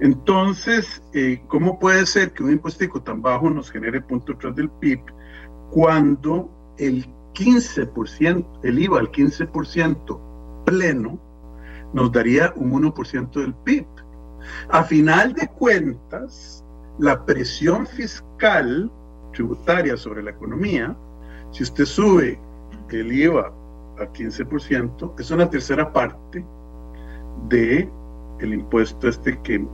Entonces, 0.00 1.02
eh, 1.14 1.42
¿cómo 1.48 1.78
puede 1.78 2.04
ser 2.06 2.32
que 2.32 2.42
un 2.42 2.52
impuesto 2.52 3.00
tan 3.00 3.22
bajo 3.22 3.48
nos 3.48 3.70
genere 3.70 4.00
punto 4.00 4.36
3 4.36 4.54
del 4.54 4.68
PIB 4.68 5.00
cuando 5.70 6.50
el 6.78 7.06
15%, 7.34 8.46
el 8.62 8.78
IVA 8.78 9.00
al 9.00 9.10
15% 9.10 10.64
pleno, 10.64 11.18
nos 11.94 12.12
daría 12.12 12.52
un 12.56 12.72
1% 12.72 13.40
del 13.40 13.54
PIB? 13.54 13.86
A 14.68 14.84
final 14.84 15.32
de 15.32 15.48
cuentas, 15.48 16.62
la 16.98 17.24
presión 17.24 17.86
fiscal 17.86 18.90
tributaria 19.32 19.96
sobre 19.96 20.22
la 20.22 20.30
economía, 20.30 20.94
si 21.52 21.62
usted 21.62 21.84
sube 21.84 22.38
el 22.90 23.12
IVA 23.12 23.52
al 23.98 24.12
15%, 24.12 25.14
es 25.18 25.30
una 25.30 25.48
tercera 25.48 25.90
parte 25.90 26.44
de 27.48 27.88
el 28.40 28.54
impuesto 28.54 29.08
este 29.08 29.40
que, 29.42 29.64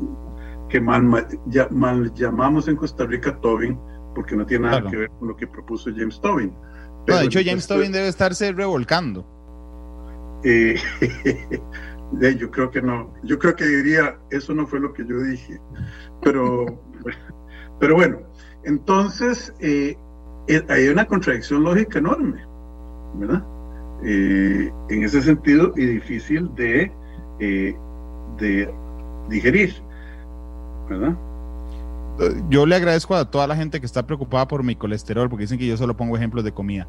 que 0.69 0.81
mal, 0.81 1.03
mal, 1.03 2.15
llamamos 2.15 2.69
en 2.69 2.77
Costa 2.77 3.05
Rica 3.07 3.39
Tobin, 3.41 3.79
porque 4.15 4.37
no 4.37 4.47
tiene 4.47 4.69
nada 4.69 4.91
que 4.91 4.97
ver 4.97 5.11
con 5.19 5.29
lo 5.29 5.37
que 5.37 5.47
propuso 5.47 5.91
James 5.95 6.21
Tobin. 6.21 6.55
de 7.07 7.25
hecho, 7.25 7.41
James 7.45 7.67
Tobin 7.67 7.93
debe 7.93 8.09
estarse 8.09 8.53
revolcando. 8.53 9.27
Eh, 12.21 12.37
yo 12.37 12.51
creo 12.51 12.71
que 12.71 12.83
no. 12.83 13.11
Yo 13.23 13.39
creo 13.39 13.57
que 13.57 13.65
diría, 13.65 14.19
eso 14.31 14.53
no 14.55 14.67
fue 14.67 14.81
lo 14.81 14.93
que 14.93 15.03
yo 15.07 15.19
dije. 15.23 15.59
Pero, 16.23 16.67
pero 17.81 17.95
bueno, 17.95 18.19
entonces 18.65 19.55
eh, 19.61 19.97
eh, 20.49 20.63
hay 20.69 20.89
una 20.89 21.07
contradicción 21.07 21.65
lógica 21.65 22.01
enorme, 22.01 22.45
¿verdad? 23.15 23.43
en 24.05 25.05
ese 25.05 25.23
sentido 25.23 25.73
y 25.77 25.87
difícil 25.87 26.53
de, 26.57 26.93
de 28.39 28.73
digerir, 29.29 29.75
¿verdad? 30.89 31.17
yo 32.49 32.67
le 32.67 32.77
agradezco 32.77 33.15
a 33.15 33.31
toda 33.31 33.47
la 33.47 33.57
gente 33.57 33.81
que 33.81 33.87
está 33.87 34.07
preocupada 34.07 34.47
por 34.47 34.63
mi 34.63 34.77
colesterol, 34.77 35.29
porque 35.29 35.43
dicen 35.43 35.59
que 35.59 35.67
yo 35.67 35.77
solo 35.77 35.97
pongo 35.97 36.17
ejemplos 36.17 36.45
de 36.45 36.53
comida. 36.53 36.87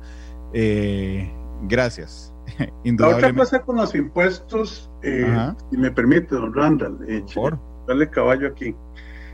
Eh, 0.54 1.32
gracias. 1.64 2.34
La 2.84 3.10
otra 3.10 3.34
cosa 3.34 3.62
con 3.62 3.78
los 3.78 3.96
impuestos, 3.96 4.92
eh, 5.02 5.26
si 5.70 5.78
me 5.78 5.92
permite, 5.92 6.36
don 6.36 6.54
Randall, 6.54 7.00
eh, 7.08 7.24
por 7.34 7.58
darle 7.88 8.10
caballo 8.10 8.50
aquí, 8.50 8.76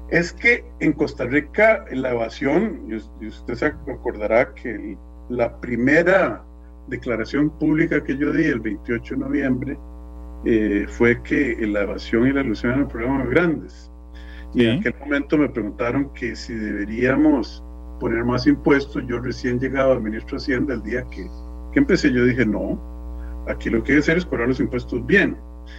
es 0.09 0.31
que 0.33 0.65
en 0.79 0.93
Costa 0.93 1.25
Rica 1.25 1.85
la 1.91 2.11
evasión, 2.11 2.87
y 2.87 3.27
usted 3.27 3.55
se 3.55 3.65
acordará 3.65 4.53
que 4.53 4.97
la 5.29 5.59
primera 5.59 6.43
declaración 6.87 7.49
pública 7.59 8.03
que 8.03 8.17
yo 8.17 8.31
di 8.31 8.45
el 8.45 8.59
28 8.59 9.15
de 9.15 9.19
noviembre 9.19 9.79
eh, 10.45 10.85
fue 10.87 11.21
que 11.23 11.57
la 11.67 11.81
evasión 11.81 12.27
y 12.27 12.33
la 12.33 12.41
ilusión 12.41 12.73
eran 12.73 12.87
problemas 12.87 13.29
grandes 13.29 13.91
y 14.53 14.65
en 14.65 14.79
aquel 14.79 14.95
momento 14.99 15.37
me 15.37 15.49
preguntaron 15.49 16.09
que 16.13 16.35
si 16.35 16.53
deberíamos 16.53 17.63
poner 17.99 18.23
más 18.25 18.47
impuestos. 18.47 19.03
Yo 19.07 19.19
recién 19.19 19.59
llegado 19.59 19.91
al 19.91 20.01
ministro 20.01 20.37
de 20.37 20.43
Hacienda 20.43 20.73
el 20.73 20.83
día 20.83 21.03
que, 21.11 21.27
que 21.71 21.79
empecé, 21.79 22.11
yo 22.11 22.25
dije, 22.25 22.45
no, 22.45 22.79
aquí 23.47 23.69
lo 23.69 23.83
que 23.83 23.91
hay 23.91 23.97
que 23.97 24.03
hacer 24.03 24.17
es 24.17 24.25
cobrar 24.25 24.47
los 24.47 24.59
impuestos 24.59 25.05
bien. 25.05 25.37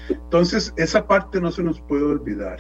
Entonces, 0.09 0.73
esa 0.77 1.07
parte 1.07 1.41
no 1.41 1.51
se 1.51 1.65
nos 1.65 1.81
puede 1.81 2.05
olvidar. 2.05 2.59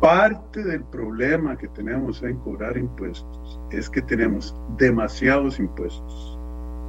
Parte 0.00 0.64
del 0.64 0.82
problema 0.84 1.56
que 1.56 1.68
tenemos 1.68 2.22
en 2.24 2.36
cobrar 2.38 2.76
impuestos 2.76 3.60
es 3.70 3.88
que 3.88 4.02
tenemos 4.02 4.56
demasiados 4.76 5.60
impuestos, 5.60 6.38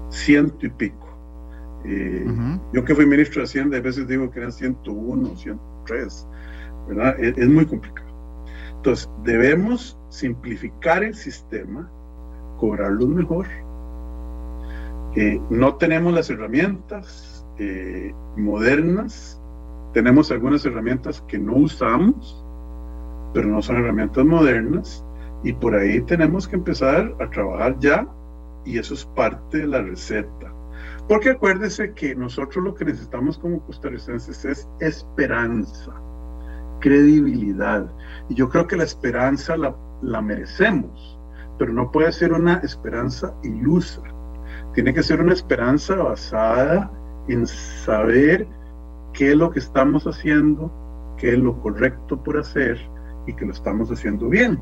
ciento 0.09 0.65
y 0.65 0.69
pico. 0.69 1.02
Eh, 1.85 2.25
yo 2.71 2.85
que 2.85 2.95
fui 2.95 3.05
ministro 3.05 3.41
de 3.41 3.45
Hacienda, 3.45 3.77
a 3.77 3.81
veces 3.81 4.07
digo 4.07 4.29
que 4.31 4.39
eran 4.39 4.51
101, 4.51 5.35
103. 5.35 6.27
Es, 7.19 7.49
muy 7.49 7.65
complicado. 7.65 8.07
Entonces, 8.75 9.09
debemos 9.23 9.97
simplificar 10.09 11.03
el 11.03 11.13
sistema, 11.13 11.89
cobrarlo 12.57 13.07
mejor. 13.07 13.47
Eh, 15.15 15.39
no 15.49 15.75
tenemos 15.75 16.13
las 16.13 16.29
herramientas 16.29 17.45
eh, 17.59 18.13
modernas, 18.35 19.39
tenemos 19.93 20.31
algunas 20.31 20.65
herramientas 20.65 21.21
que 21.27 21.37
no 21.37 21.55
usamos, 21.55 22.43
pero 23.33 23.47
no 23.47 23.61
son 23.61 23.77
herramientas 23.77 24.25
modernas, 24.25 25.05
y 25.43 25.53
por 25.53 25.75
ahí 25.75 26.01
tenemos 26.01 26.47
que 26.47 26.55
empezar 26.55 27.13
a 27.19 27.29
trabajar 27.29 27.77
ya, 27.79 28.07
y 28.65 28.77
eso 28.77 28.93
es 28.93 29.05
parte 29.05 29.59
de 29.59 29.67
la 29.67 29.81
receta. 29.81 30.52
Porque 31.07 31.31
acuérdese 31.31 31.93
que 31.93 32.15
nosotros 32.15 32.63
lo 32.63 32.75
que 32.75 32.85
necesitamos 32.85 33.37
como 33.37 33.65
costarricenses 33.65 34.45
es 34.45 34.67
esperanza 34.79 35.93
credibilidad. 36.83 37.89
Y 38.27 38.35
yo 38.35 38.49
creo 38.49 38.67
que 38.67 38.75
la 38.75 38.83
esperanza 38.83 39.55
la, 39.55 39.73
la 40.01 40.21
merecemos, 40.21 41.17
pero 41.57 41.71
no 41.71 41.89
puede 41.89 42.11
ser 42.11 42.33
una 42.33 42.55
esperanza 42.55 43.33
ilusa. 43.41 44.01
Tiene 44.73 44.93
que 44.93 45.01
ser 45.01 45.21
una 45.21 45.31
esperanza 45.31 45.95
basada 45.95 46.91
en 47.29 47.47
saber 47.47 48.45
qué 49.13 49.31
es 49.31 49.37
lo 49.37 49.49
que 49.49 49.59
estamos 49.59 50.05
haciendo, 50.05 50.69
qué 51.17 51.33
es 51.33 51.39
lo 51.39 51.57
correcto 51.61 52.21
por 52.21 52.37
hacer 52.37 52.77
y 53.27 53.33
que 53.33 53.45
lo 53.45 53.53
estamos 53.53 53.89
haciendo 53.89 54.27
bien. 54.27 54.59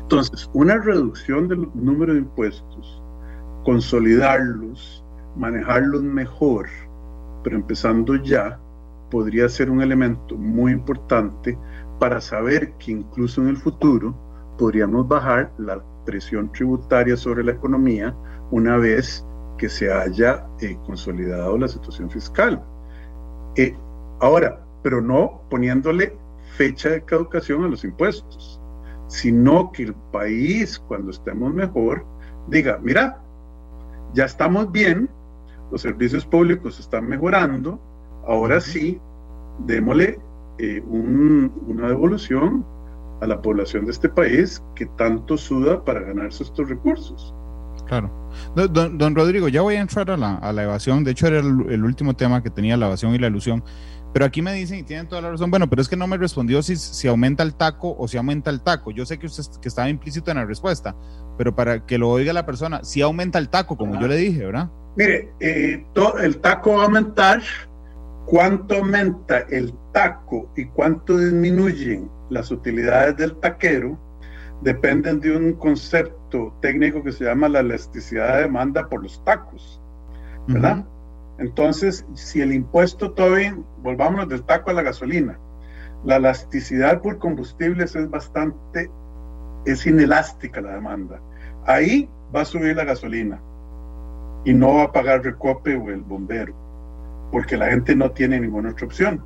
Entonces, 0.00 0.48
una 0.54 0.78
reducción 0.78 1.46
del 1.46 1.68
número 1.74 2.14
de 2.14 2.20
impuestos, 2.20 3.02
consolidarlos, 3.64 5.01
manejarlos 5.36 6.02
mejor, 6.02 6.66
pero 7.42 7.56
empezando 7.56 8.16
ya, 8.16 8.58
podría 9.10 9.48
ser 9.48 9.70
un 9.70 9.82
elemento 9.82 10.36
muy 10.36 10.72
importante 10.72 11.58
para 11.98 12.20
saber 12.20 12.72
que 12.78 12.92
incluso 12.92 13.42
en 13.42 13.48
el 13.48 13.56
futuro 13.56 14.14
podríamos 14.58 15.06
bajar 15.06 15.52
la 15.58 15.82
presión 16.04 16.50
tributaria 16.52 17.16
sobre 17.16 17.44
la 17.44 17.52
economía 17.52 18.14
una 18.50 18.76
vez 18.76 19.24
que 19.58 19.68
se 19.68 19.92
haya 19.92 20.46
eh, 20.60 20.76
consolidado 20.86 21.58
la 21.58 21.68
situación 21.68 22.10
fiscal. 22.10 22.62
Eh, 23.56 23.76
ahora, 24.20 24.60
pero 24.82 25.00
no 25.00 25.42
poniéndole 25.50 26.16
fecha 26.56 26.90
de 26.90 27.04
caducación 27.04 27.64
a 27.64 27.68
los 27.68 27.84
impuestos, 27.84 28.60
sino 29.08 29.70
que 29.72 29.84
el 29.84 29.94
país, 30.10 30.78
cuando 30.78 31.10
estemos 31.10 31.52
mejor, 31.52 32.04
diga, 32.48 32.78
mira, 32.82 33.22
ya 34.14 34.24
estamos 34.24 34.72
bien, 34.72 35.08
los 35.72 35.80
servicios 35.80 36.24
públicos 36.26 36.78
están 36.78 37.08
mejorando, 37.08 37.80
ahora 38.28 38.60
sí, 38.60 39.00
démosle 39.66 40.20
eh, 40.58 40.82
una 40.86 41.88
devolución 41.88 42.64
a 43.22 43.26
la 43.26 43.40
población 43.40 43.86
de 43.86 43.92
este 43.92 44.08
país 44.08 44.62
que 44.74 44.86
tanto 44.98 45.36
suda 45.38 45.82
para 45.82 46.00
ganarse 46.00 46.42
estos 46.42 46.68
recursos. 46.68 47.34
Claro. 47.86 48.10
Don, 48.54 49.14
Rodrigo, 49.14 49.48
ya 49.48 49.62
voy 49.62 49.76
a 49.76 49.80
entrar 49.80 50.10
a 50.10 50.16
la, 50.16 50.34
a 50.36 50.52
la 50.52 50.64
evasión. 50.64 51.04
De 51.04 51.12
hecho, 51.12 51.26
era 51.26 51.38
el, 51.38 51.84
último 51.84 52.14
tema 52.14 52.42
que 52.42 52.50
tenía 52.50 52.76
la 52.76 52.86
evasión 52.86 53.14
y 53.14 53.18
la 53.18 53.28
ilusión. 53.28 53.64
Pero 54.12 54.26
aquí 54.26 54.42
me 54.42 54.52
dicen, 54.52 54.78
y 54.78 54.82
tienen 54.82 55.08
toda 55.08 55.22
la 55.22 55.30
razón, 55.30 55.50
bueno, 55.50 55.70
pero 55.70 55.80
es 55.80 55.88
que 55.88 55.96
no 55.96 56.06
me 56.06 56.18
respondió 56.18 56.62
si, 56.62 56.76
si 56.76 57.08
aumenta 57.08 57.42
el 57.42 57.54
taco 57.54 57.96
o 57.98 58.06
si 58.08 58.18
aumenta 58.18 58.50
el 58.50 58.60
taco. 58.60 58.90
Yo 58.90 59.06
sé 59.06 59.18
que 59.18 59.26
usted 59.26 59.44
que 59.60 59.68
estaba 59.68 59.88
implícito 59.88 60.30
en 60.30 60.36
la 60.36 60.44
respuesta, 60.44 60.94
pero 61.38 61.54
para 61.54 61.86
que 61.86 61.96
lo 61.96 62.10
oiga 62.10 62.34
la 62.34 62.44
persona, 62.44 62.84
si 62.84 63.00
aumenta 63.00 63.38
el 63.38 63.48
taco, 63.48 63.76
como 63.76 63.98
yo 63.98 64.06
le 64.06 64.16
dije, 64.16 64.44
¿verdad? 64.44 64.70
Mire, 64.94 65.32
eh, 65.40 65.86
el 66.20 66.36
taco 66.38 66.74
va 66.74 66.82
a 66.82 66.84
aumentar 66.84 67.40
cuánto 68.26 68.76
aumenta 68.76 69.38
el 69.50 69.72
taco 69.92 70.50
y 70.54 70.66
cuánto 70.66 71.16
disminuyen 71.16 72.10
las 72.28 72.50
utilidades 72.50 73.16
del 73.16 73.34
taquero 73.36 73.98
dependen 74.60 75.20
de 75.20 75.36
un 75.36 75.54
concepto 75.54 76.54
técnico 76.60 77.02
que 77.02 77.12
se 77.12 77.24
llama 77.24 77.48
la 77.48 77.60
elasticidad 77.60 78.36
de 78.36 78.42
demanda 78.42 78.88
por 78.88 79.02
los 79.02 79.22
tacos, 79.24 79.80
¿verdad? 80.46 80.84
Entonces, 81.38 82.06
si 82.14 82.40
el 82.40 82.52
impuesto 82.52 83.12
todavía, 83.12 83.56
volvámonos 83.78 84.28
del 84.28 84.44
taco 84.44 84.70
a 84.70 84.74
la 84.74 84.82
gasolina, 84.82 85.38
la 86.04 86.16
elasticidad 86.16 87.00
por 87.00 87.18
combustibles 87.18 87.96
es 87.96 88.08
bastante, 88.10 88.90
es 89.66 89.86
inelástica 89.86 90.60
la 90.60 90.74
demanda. 90.74 91.20
Ahí 91.66 92.08
va 92.34 92.42
a 92.42 92.44
subir 92.44 92.76
la 92.76 92.84
gasolina 92.84 93.40
y 94.44 94.54
no 94.54 94.74
va 94.74 94.84
a 94.84 94.92
pagar 94.92 95.22
recope 95.22 95.76
o 95.76 95.90
el 95.90 96.02
bombero 96.02 96.62
porque 97.32 97.56
la 97.56 97.70
gente 97.70 97.96
no 97.96 98.12
tiene 98.12 98.38
ninguna 98.38 98.70
otra 98.70 98.86
opción. 98.86 99.24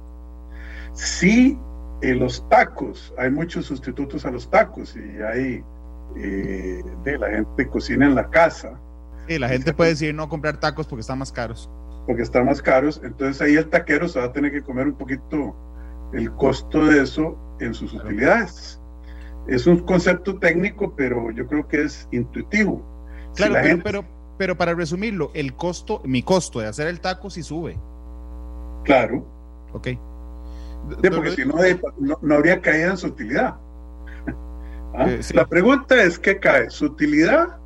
Sí, 0.95 1.59
en 2.01 2.21
los 2.21 2.49
tacos, 2.49 3.13
hay 3.19 3.31
muchos 3.31 3.67
sustitutos 3.67 4.25
a 4.25 4.31
los 4.31 4.49
tacos 4.49 4.97
y 4.97 5.23
hay 5.23 5.65
eh, 6.17 6.83
de 7.05 7.19
la 7.19 7.29
gente 7.31 7.69
cocina 7.69 8.07
en 8.07 8.15
la 8.15 8.31
casa. 8.31 8.79
Sí, 9.29 9.39
la 9.39 9.49
gente 9.49 9.75
puede 9.75 9.91
decir 9.91 10.15
no 10.15 10.29
comprar 10.29 10.59
tacos 10.61 10.87
porque 10.87 11.01
están 11.01 11.19
más 11.19 11.33
caros. 11.33 11.69
Porque 12.07 12.23
están 12.23 12.47
más 12.47 12.63
caros, 12.63 13.01
entonces 13.05 13.43
ahí 13.43 13.57
el 13.57 13.69
taquero 13.69 14.09
se 14.09 14.21
va 14.21 14.27
a 14.27 14.33
tener 14.33 14.53
que 14.53 14.63
comer 14.63 14.87
un 14.87 14.95
poquito 14.95 15.57
el 16.13 16.31
costo 16.37 16.87
de 16.87 17.03
eso 17.03 17.37
en 17.59 17.75
sus 17.75 17.93
utilidades. 17.93 18.81
Es 19.49 19.67
un 19.67 19.81
concepto 19.81 20.39
técnico, 20.39 20.95
pero 20.95 21.33
yo 21.33 21.47
creo 21.49 21.67
que 21.67 21.83
es 21.83 22.09
intuitivo. 22.13 22.85
Claro, 23.35 23.57
pero, 23.61 23.83
pero, 23.83 24.05
pero, 24.39 24.57
para 24.57 24.75
resumirlo, 24.75 25.31
el 25.35 25.55
costo, 25.55 26.03
mi 26.05 26.23
costo 26.23 26.61
de 26.61 26.67
hacer 26.67 26.87
el 26.89 27.01
taco 27.01 27.31
sí 27.31 27.43
sube. 27.43 27.79
Claro. 28.85 29.27
Ok. 29.73 29.89
porque 31.11 31.31
si 31.33 31.45
no, 31.45 31.57
no, 32.21 32.35
habría 32.35 32.61
caída 32.61 32.91
en 32.91 32.97
su 32.97 33.09
utilidad. 33.09 33.57
¿Ah? 34.95 35.07
Eh, 35.09 35.21
la 35.35 35.47
pregunta 35.47 36.03
es: 36.03 36.19
¿qué 36.19 36.39
cae? 36.39 36.71
¿Su 36.71 36.87
utilidad 36.87 37.59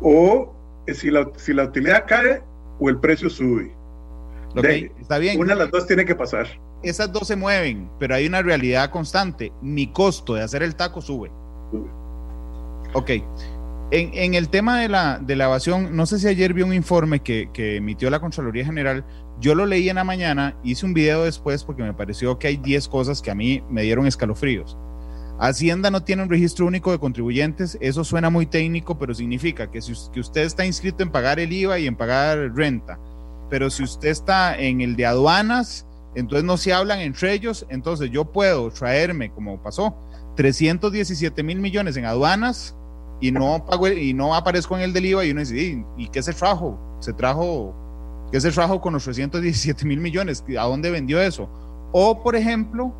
o 0.00 0.54
si 0.92 1.10
la, 1.10 1.30
si 1.36 1.52
la 1.52 1.64
utilidad 1.64 2.04
cae 2.06 2.42
o 2.78 2.88
el 2.88 2.98
precio 2.98 3.30
sube? 3.30 3.74
está 5.00 5.18
bien. 5.18 5.38
Una 5.38 5.54
de 5.54 5.60
las 5.60 5.70
dos 5.70 5.86
tiene 5.86 6.04
que 6.04 6.14
pasar. 6.14 6.46
Esas 6.82 7.12
dos 7.12 7.26
se 7.26 7.36
mueven, 7.36 7.90
pero 7.98 8.14
hay 8.14 8.26
una 8.26 8.42
realidad 8.42 8.90
constante. 8.90 9.52
Mi 9.60 9.92
costo 9.92 10.34
de 10.34 10.42
hacer 10.42 10.62
el 10.62 10.76
taco 10.76 11.00
sube. 11.00 11.30
sube. 11.70 11.90
Ok. 12.94 13.10
En, 13.92 14.34
el 14.34 14.48
tema 14.48 14.80
de 14.80 14.88
la, 14.88 15.18
de 15.18 15.34
evasión, 15.34 15.94
no 15.94 16.06
sé 16.06 16.18
si 16.18 16.26
ayer 16.26 16.52
vi 16.52 16.62
un 16.62 16.74
informe 16.74 17.20
que, 17.20 17.50
que 17.52 17.76
emitió 17.76 18.10
la 18.10 18.18
Contraloría 18.18 18.64
General 18.64 19.04
yo 19.38 19.54
lo 19.54 19.66
leí 19.66 19.88
en 19.88 19.96
la 19.96 20.04
mañana, 20.04 20.56
hice 20.62 20.86
un 20.86 20.94
video 20.94 21.24
después 21.24 21.62
porque 21.62 21.82
me 21.82 21.92
pareció 21.92 22.38
que 22.38 22.48
hay 22.48 22.56
10 22.56 22.88
cosas 22.88 23.20
que 23.20 23.30
a 23.30 23.34
mí 23.34 23.62
me 23.68 23.82
dieron 23.82 24.06
escalofríos. 24.06 24.78
Hacienda 25.38 25.90
no 25.90 26.02
tiene 26.02 26.22
un 26.22 26.30
registro 26.30 26.66
único 26.66 26.90
de 26.90 26.98
contribuyentes, 26.98 27.76
eso 27.82 28.02
suena 28.02 28.30
muy 28.30 28.46
técnico, 28.46 28.98
pero 28.98 29.14
significa 29.14 29.70
que 29.70 29.82
si 29.82 29.92
que 30.10 30.20
usted 30.20 30.42
está 30.42 30.64
inscrito 30.64 31.02
en 31.02 31.10
pagar 31.10 31.38
el 31.38 31.52
IVA 31.52 31.78
y 31.78 31.86
en 31.86 31.96
pagar 31.96 32.38
renta, 32.54 32.98
pero 33.50 33.68
si 33.68 33.82
usted 33.82 34.08
está 34.08 34.56
en 34.58 34.80
el 34.80 34.96
de 34.96 35.04
aduanas, 35.04 35.86
entonces 36.14 36.44
no 36.44 36.56
se 36.56 36.72
hablan 36.72 37.00
entre 37.00 37.34
ellos, 37.34 37.66
entonces 37.68 38.10
yo 38.10 38.32
puedo 38.32 38.70
traerme, 38.70 39.30
como 39.30 39.62
pasó, 39.62 39.94
317 40.36 41.42
mil 41.42 41.60
millones 41.60 41.98
en 41.98 42.06
aduanas 42.06 42.75
y 43.20 43.30
no 43.30 43.64
pago 43.64 43.88
y 43.88 44.12
no 44.12 44.34
aparezco 44.34 44.76
en 44.76 44.82
el 44.82 44.92
del 44.92 45.06
IVA 45.06 45.24
y 45.24 45.30
uno 45.30 45.40
dice, 45.40 45.84
¿y, 45.96 46.08
qué 46.08 46.22
se 46.22 46.32
trajo? 46.32 46.78
Se 47.00 47.12
trajo, 47.12 47.74
¿qué 48.30 48.40
se 48.40 48.50
trajo 48.50 48.80
con 48.80 48.92
los 48.92 49.04
317 49.04 49.84
mil 49.86 50.00
millones? 50.00 50.44
¿A 50.58 50.64
dónde 50.64 50.90
vendió 50.90 51.20
eso? 51.20 51.48
O, 51.92 52.22
por 52.22 52.36
ejemplo, 52.36 52.92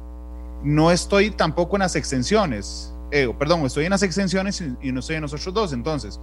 no 0.63 0.91
estoy 0.91 1.31
tampoco 1.31 1.77
en 1.77 1.81
las 1.81 1.97
extensiones, 1.97 2.95
eh, 3.11 3.33
perdón, 3.39 3.65
estoy 3.67 3.85
en 3.85 3.91
las 3.91 4.03
extensiones 4.03 4.63
y, 4.81 4.93
no 4.93 5.01
estoy 5.01 5.17
en 5.17 5.23
los 5.23 5.33
otros 5.33 5.53
dos. 5.53 5.73
Entonces, 5.73 6.19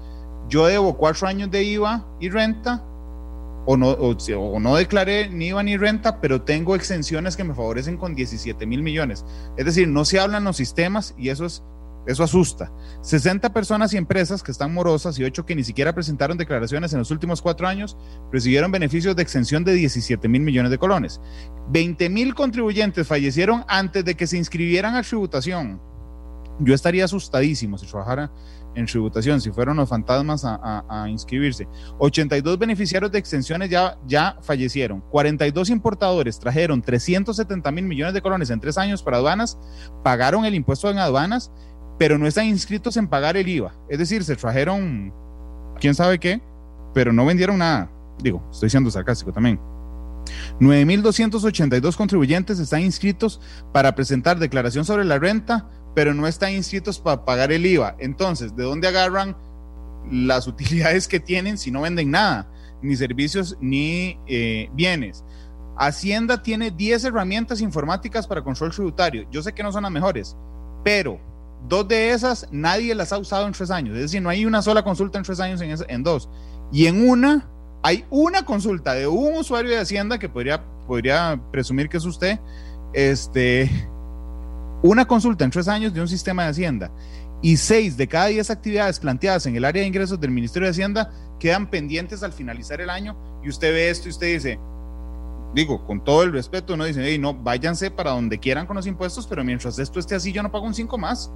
yo 0.50 0.66
debo 0.66 0.98
cuatro 0.98 1.28
años 1.28 1.52
de 1.52 1.64
IVA 1.64 2.06
y 2.20 2.30
renta, 2.30 2.84
o 3.66 3.78
no, 3.78 3.92
o, 3.92 4.60
no 4.60 4.76
declaré 4.76 5.30
ni 5.30 5.48
IVA 5.48 5.64
ni 5.64 5.78
renta, 5.78 6.20
pero 6.20 6.42
tengo 6.42 6.76
exenciones 6.76 7.38
que 7.38 7.44
me 7.44 7.54
favorecen 7.54 7.98
con 7.98 8.16
17 8.16 8.66
mil 8.66 8.82
millones. 8.82 9.24
Es 9.56 9.66
decir, 9.66 9.88
no 9.88 10.04
se 10.04 10.20
hablan 10.20 10.44
los 10.44 10.58
sistemas 10.58 11.14
y 11.18 11.30
eso 11.30 11.46
es 11.46 11.64
eso 12.06 12.24
asusta. 12.24 12.72
60 13.02 13.54
personas 13.54 13.94
y 13.94 13.98
empresas 13.98 14.44
que 14.44 14.52
están 14.52 14.74
morosas 14.74 15.18
y 15.18 15.24
8 15.24 15.46
que 15.46 15.56
ni 15.56 15.64
siquiera 15.64 15.94
presentaron 15.94 16.38
declaraciones 16.38 16.92
en 16.94 17.00
los 17.00 17.12
últimos 17.12 17.42
cuatro 17.42 17.68
años 17.68 17.98
recibieron 18.32 18.72
beneficios 18.72 19.16
de 19.16 19.24
exención 19.24 19.64
de 19.64 19.74
17 19.74 20.28
mil 20.28 20.42
millones 20.42 20.72
de 20.72 20.78
colones. 20.78 21.22
20 21.70 22.10
mil 22.10 22.36
contribuyentes 22.36 23.08
fallecieron 23.08 23.64
antes 23.68 24.04
de 24.04 24.16
que 24.16 24.28
se 24.28 24.38
inscribieran 24.38 24.96
a 24.96 25.04
tributación. 25.04 25.80
Yo 26.60 26.76
estaría 26.76 27.06
asustadísimo 27.06 27.78
si 27.78 27.88
trabajara 27.88 28.32
en 28.76 28.86
tributación, 28.86 29.42
si 29.42 29.52
fueron 29.52 29.78
los 29.78 29.90
fantasmas 29.90 30.44
a, 30.46 31.06
inscribirse. 31.08 31.68
82 32.00 32.58
beneficiarios 32.58 33.12
de 33.12 33.20
exenciones 33.20 33.70
ya, 33.70 33.98
ya 34.08 34.38
fallecieron. 34.42 35.02
42 35.12 35.70
importadores 35.70 36.40
trajeron 36.40 36.82
370 36.82 37.72
mil 37.72 37.86
millones 37.86 38.14
de 38.14 38.22
colones 38.22 38.50
en 38.50 38.60
tres 38.60 38.78
años 38.78 39.04
para 39.04 39.18
aduanas, 39.18 39.58
pagaron 40.04 40.46
el 40.46 40.56
impuesto 40.56 40.90
en 40.90 40.98
aduanas 40.98 41.52
pero 41.98 42.18
no 42.18 42.28
están 42.28 42.48
inscritos 42.48 42.98
en 42.98 43.08
pagar 43.08 43.38
el 43.38 43.48
IVA. 43.48 43.74
Es 43.90 44.00
decir, 44.00 44.24
se 44.24 44.36
trajeron 44.36 45.14
quién 45.80 45.96
sabe 45.96 46.20
qué, 46.20 46.42
pero 46.94 47.14
no 47.14 47.26
vendieron 47.26 47.60
nada. 47.60 47.90
Digo, 48.22 48.44
estoy 48.52 48.70
siendo 48.70 48.92
sarcástico 48.92 49.32
también. 49.32 49.60
9.282 50.60 51.96
contribuyentes 51.96 52.60
están 52.60 52.82
inscritos 52.82 53.42
para 53.72 53.94
presentar 53.96 54.40
declaración 54.40 54.86
sobre 54.86 55.04
la 55.06 55.20
renta, 55.20 55.70
pero 55.96 56.14
no 56.14 56.28
están 56.28 56.54
inscritos 56.54 57.00
para 57.00 57.26
pagar 57.26 57.52
el 57.52 57.66
IVA. 57.66 57.96
Entonces, 58.00 58.56
¿de 58.56 58.64
dónde 58.64 58.88
agarran 58.88 59.36
las 60.10 60.48
utilidades 60.48 61.08
que 61.08 61.20
tienen 61.20 61.58
si 61.58 61.72
no 61.72 61.82
venden 61.82 62.12
nada? 62.12 62.50
Ni 62.82 62.96
servicios 62.96 63.58
ni 63.62 64.18
eh, 64.28 64.70
bienes. 64.74 65.24
Hacienda 65.78 66.44
tiene 66.44 66.70
10 66.70 67.06
herramientas 67.06 67.62
informáticas 67.62 68.28
para 68.28 68.44
control 68.44 68.72
tributario. 68.72 69.28
Yo 69.32 69.42
sé 69.42 69.54
que 69.54 69.64
no 69.64 69.72
son 69.72 69.84
las 69.84 69.92
mejores, 69.92 70.38
pero 70.84 71.20
Dos 71.68 71.88
de 71.88 72.12
esas 72.12 72.48
nadie 72.52 72.94
las 72.94 73.14
ha 73.14 73.18
usado 73.18 73.48
en 73.48 73.54
tres 73.54 73.72
años. 73.72 73.96
Es 73.96 74.04
decir, 74.04 74.22
no 74.22 74.30
hay 74.30 74.46
una 74.46 74.62
sola 74.62 74.84
consulta 74.84 75.18
en 75.18 75.24
tres 75.24 75.40
años 75.40 75.62
en, 75.88 76.04
dos. 76.04 76.30
Y 76.72 76.88
en 76.88 77.08
una 77.08 77.48
hay 77.82 78.06
una 78.10 78.46
consulta 78.46 78.94
de 78.94 79.08
un 79.08 79.38
usuario 79.38 79.72
de 79.72 79.80
Hacienda 79.80 80.18
que 80.18 80.30
podría, 80.30 80.64
podría 80.88 81.40
presumir 81.52 81.90
que 81.90 81.98
es 81.98 82.06
usted. 82.06 82.40
Este, 82.94 83.70
una 84.82 85.06
consulta 85.06 85.46
en 85.46 85.52
tres 85.52 85.68
años 85.68 85.94
de 85.94 86.02
un 86.02 86.08
sistema 86.08 86.44
de 86.44 86.50
Hacienda. 86.50 86.92
Y 87.42 87.58
seis 87.58 87.98
de 87.98 88.08
cada 88.08 88.28
diez 88.28 88.50
actividades 88.50 89.00
planteadas 89.00 89.46
en 89.46 89.56
el 89.56 89.66
área 89.66 89.82
de 89.82 89.88
ingresos 89.88 90.20
del 90.20 90.32
Ministerio 90.32 90.66
de 90.68 90.72
Hacienda 90.72 91.12
quedan 91.40 91.70
pendientes 91.70 92.24
al 92.24 92.32
finalizar 92.32 92.80
el 92.80 92.90
año. 92.90 93.18
Y 93.44 93.50
usted 93.50 93.74
ve 93.74 93.90
esto 93.90 94.08
y 94.08 94.12
usted 94.12 94.34
dice, 94.34 94.60
digo, 95.54 95.86
con 95.86 96.04
todo 96.04 96.24
el 96.24 96.32
respeto, 96.32 96.74
uno 96.74 96.86
dice, 96.86 97.18
no, 97.18 97.34
váyanse 97.34 97.92
para 97.92 98.12
donde 98.12 98.40
quieran 98.40 98.66
con 98.66 98.76
los 98.76 98.88
impuestos, 98.88 99.28
pero 99.28 99.44
mientras 99.44 99.78
esto 99.80 100.00
esté 100.00 100.16
así, 100.16 100.32
yo 100.32 100.42
no 100.44 100.52
pago 100.52 100.66
un 100.66 100.74
5 100.74 100.98
más. 100.98 101.32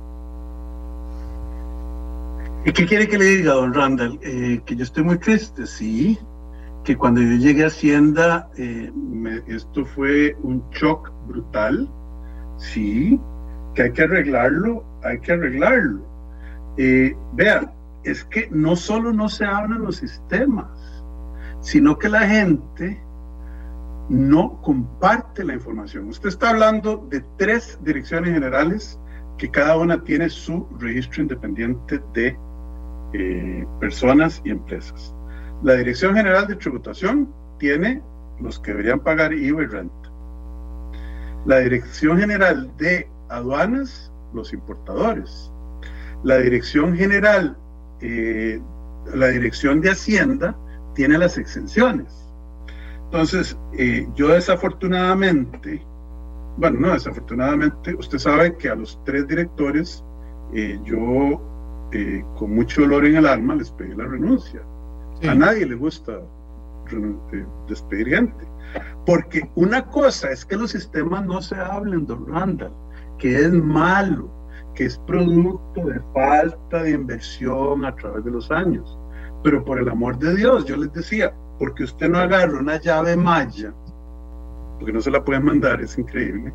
¿Y 2.68 2.74
qué 2.74 2.86
quiere 2.86 3.08
que 3.08 3.18
le 3.18 3.24
diga, 3.24 3.54
don 3.54 3.74
Randall? 3.74 4.20
Eh, 4.22 4.60
que 4.66 4.76
yo 4.76 4.84
estoy 4.84 5.02
muy 5.02 5.18
triste, 5.18 5.66
sí. 5.66 6.20
Que 6.84 6.98
cuando 6.98 7.22
yo 7.22 7.38
llegué 7.38 7.64
a 7.64 7.68
Hacienda, 7.68 8.50
eh, 8.58 8.92
esto 9.48 9.86
fue 9.86 10.36
un 10.44 10.62
shock 10.72 11.10
brutal, 11.30 11.90
sí. 12.58 13.18
Que 13.74 13.84
hay 13.84 13.92
que 13.94 14.04
arreglarlo, 14.04 14.84
hay 15.02 15.18
que 15.22 15.32
arreglarlo. 15.32 16.06
Eh, 16.76 17.16
vean, 17.36 17.72
es 18.04 18.26
que 18.26 18.50
no 18.52 18.76
solo 18.76 19.14
no 19.14 19.30
se 19.30 19.46
hablan 19.46 19.84
los 19.84 19.96
sistemas, 19.96 20.68
sino 21.62 21.98
que 21.98 22.10
la 22.10 22.28
gente 22.28 23.02
no 24.10 24.62
comparte 24.62 25.46
la 25.46 25.54
información. 25.54 26.10
Usted 26.10 26.28
está 26.28 26.50
hablando 26.50 27.08
de 27.10 27.24
tres 27.38 27.80
direcciones 27.82 28.34
generales 28.34 29.00
que 29.38 29.50
cada 29.50 29.78
una 29.78 30.04
tiene 30.04 30.30
su 30.30 30.68
registro 30.80 31.22
independiente 31.22 32.02
de 32.14 32.38
eh, 33.14 33.66
personas 33.80 34.42
y 34.44 34.52
empresas. 34.52 35.14
La 35.64 35.76
Dirección 35.76 36.16
General 36.16 36.46
de 36.48 36.56
Tributación 36.56 37.34
tiene 37.58 38.02
los 38.42 38.60
que 38.60 38.72
deberían 38.72 39.00
pagar 39.00 39.34
IVA 39.34 39.64
y 39.64 39.66
renta. 39.66 40.12
La 41.46 41.60
Dirección 41.60 42.20
General 42.20 42.70
de 42.78 43.10
Aduanas, 43.30 44.12
los 44.34 44.52
importadores. 44.54 45.52
La 46.24 46.38
Dirección 46.38 46.96
General, 46.96 47.58
eh, 48.02 48.62
la 49.14 49.28
Dirección 49.28 49.82
de 49.82 49.92
Hacienda 49.92 50.56
tiene 50.94 51.18
las 51.18 51.38
exenciones. 51.38 52.14
Entonces, 53.06 53.58
eh, 53.78 54.06
yo 54.16 54.28
desafortunadamente, 54.30 55.82
bueno, 56.58 56.80
no 56.82 56.94
desafortunadamente, 56.94 57.96
usted 57.96 58.18
sabe 58.18 58.58
que 58.58 58.70
a 58.70 58.76
los 58.76 59.02
tres 59.06 59.28
directores 59.28 60.04
yo 60.86 61.42
eh, 61.92 62.24
con 62.38 62.56
mucho 62.56 62.82
dolor 62.82 63.06
en 63.06 63.18
el 63.18 63.26
alma 63.26 63.56
les 63.56 63.72
pedí 63.72 63.96
la 63.96 64.06
renuncia. 64.06 64.62
A 65.28 65.34
nadie 65.34 65.66
le 65.66 65.76
gusta 65.76 66.20
eh, 66.92 67.46
despedir 67.68 68.08
gente. 68.10 68.48
Porque 69.06 69.50
una 69.56 69.86
cosa 69.88 70.32
es 70.32 70.46
que 70.46 70.58
los 70.58 70.72
sistemas 70.72 71.26
no 71.26 71.42
se 71.42 71.56
hablen, 71.56 72.06
don 72.06 72.28
Randall, 72.28 72.74
que 73.18 73.36
es 73.36 73.52
malo, 73.52 74.30
que 74.76 74.86
es 74.86 74.98
producto 75.00 75.86
de 75.86 76.00
falta 76.14 76.84
de 76.84 76.92
inversión 76.92 77.86
a 77.86 77.96
través 77.96 78.26
de 78.26 78.32
los 78.32 78.52
años. 78.52 78.98
Pero 79.44 79.64
por 79.64 79.80
el 79.80 79.90
amor 79.90 80.20
de 80.20 80.36
Dios, 80.36 80.66
yo 80.66 80.78
les 80.78 80.92
decía, 80.94 81.34
porque 81.58 81.84
usted 81.84 82.10
no 82.10 82.20
agarra 82.20 82.60
una 82.60 82.80
llave 82.80 83.16
maya, 83.16 83.74
porque 84.78 84.94
no 84.94 85.02
se 85.02 85.12
la 85.12 85.24
pueden 85.24 85.46
mandar, 85.46 85.82
es 85.82 85.98
increíble, 85.98 86.54